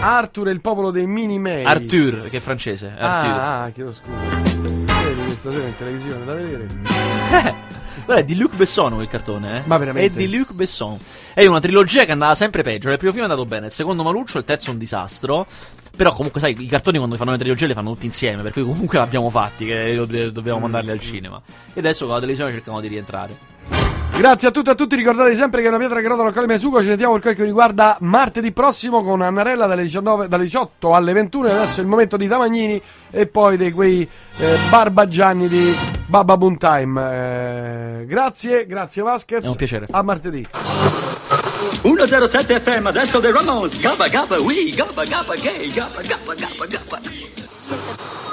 Arthur 0.00 0.48
e 0.48 0.52
il 0.52 0.62
popolo 0.62 0.90
dei 0.90 1.06
mini 1.06 1.38
mail. 1.38 1.66
Arthur, 1.66 2.30
che 2.30 2.38
è 2.38 2.40
francese. 2.40 2.86
Arthur. 2.98 3.30
Ah, 3.30 3.62
ah, 3.64 3.68
chiedo 3.68 3.92
scusa. 3.92 4.14
Vedi 4.14 5.24
questa 5.26 5.52
sera 5.52 5.66
in 5.66 5.76
televisione 5.76 6.24
da 6.24 6.32
vedere? 6.32 6.66
Guarda, 8.06 8.22
è 8.22 8.24
di 8.24 8.36
Luc 8.36 8.54
Besson 8.54 8.94
quel 8.94 9.08
cartone, 9.08 9.58
eh? 9.58 9.62
Ma 9.64 9.78
veramente? 9.78 10.14
È 10.14 10.16
di 10.16 10.36
Luc 10.36 10.52
Besson. 10.52 10.96
È 11.34 11.44
una 11.44 11.58
trilogia 11.58 12.04
che 12.04 12.12
andava 12.12 12.36
sempre 12.36 12.62
peggio. 12.62 12.88
Il 12.88 12.98
primo 12.98 13.12
film 13.12 13.24
è 13.24 13.28
andato 13.28 13.44
bene, 13.44 13.66
il 13.66 13.72
secondo 13.72 14.04
maluccio, 14.04 14.38
il 14.38 14.44
terzo 14.44 14.70
è 14.70 14.72
un 14.72 14.78
disastro. 14.78 15.44
Però 15.96 16.12
comunque, 16.12 16.40
sai, 16.40 16.54
i 16.56 16.66
cartoni 16.66 16.98
quando 16.98 17.16
fanno 17.16 17.32
le 17.32 17.38
trilogie 17.38 17.66
le 17.66 17.74
fanno 17.74 17.92
tutti 17.94 18.06
insieme, 18.06 18.42
per 18.42 18.52
cui 18.52 18.62
comunque 18.62 18.98
l'abbiamo 18.98 19.28
fatti, 19.28 19.66
che 19.66 19.96
do- 19.96 20.30
dobbiamo 20.30 20.60
mandarli 20.60 20.92
al 20.92 21.00
cinema. 21.00 21.42
E 21.74 21.80
adesso 21.80 22.04
con 22.04 22.14
la 22.14 22.20
televisione 22.20 22.52
cercano 22.52 22.80
di 22.80 22.86
rientrare. 22.86 23.36
Grazie 24.12 24.48
a 24.48 24.50
tutti 24.50 24.68
e 24.68 24.72
a 24.72 24.74
tutti, 24.74 24.96
ricordatevi 24.96 25.36
sempre 25.36 25.60
che 25.60 25.66
è 25.66 25.68
una 25.68 25.78
pietra 25.78 26.00
che 26.00 26.08
rotola 26.08 26.30
accoglie 26.30 26.46
mai 26.46 26.58
sugo, 26.58 26.80
ci 26.80 26.86
sentiamo 26.86 27.12
per 27.12 27.20
quel 27.20 27.34
che 27.34 27.44
riguarda 27.44 27.96
martedì 28.00 28.50
prossimo 28.50 29.02
con 29.02 29.20
Annarella 29.20 29.66
dalle, 29.66 29.82
19, 29.82 30.26
dalle 30.26 30.44
18 30.44 30.94
alle 30.94 31.12
21 31.12 31.48
e 31.48 31.52
adesso 31.52 31.80
è 31.80 31.82
il 31.82 31.88
momento 31.88 32.16
di 32.16 32.26
Tamagnini 32.26 32.80
e 33.10 33.26
poi 33.26 33.58
di 33.58 33.70
quei 33.72 34.08
eh, 34.38 34.56
barbagianni 34.70 35.48
di 35.48 35.76
Baba 36.06 36.36
Boom 36.36 36.56
Time. 36.56 38.00
Eh, 38.00 38.06
grazie, 38.06 38.66
grazie 38.66 39.02
Vasquez. 39.02 39.44
È 39.44 39.48
un 39.48 39.56
piacere. 39.56 39.86
A 39.90 40.02
martedì. 40.02 40.46
107 41.82 42.60
FM, 42.60 42.86
adesso 42.86 43.20
The 43.20 43.30
Ramones, 43.30 43.78
gabba 43.78 44.08
gabba, 44.08 44.40
oui, 44.40 44.72
gabba 44.74 45.04
gabba 45.04 45.34
gay, 45.36 45.70
gabba 45.70 46.00
gabba 46.00 46.34
gabba 46.34 46.66
gabba. 46.66 48.25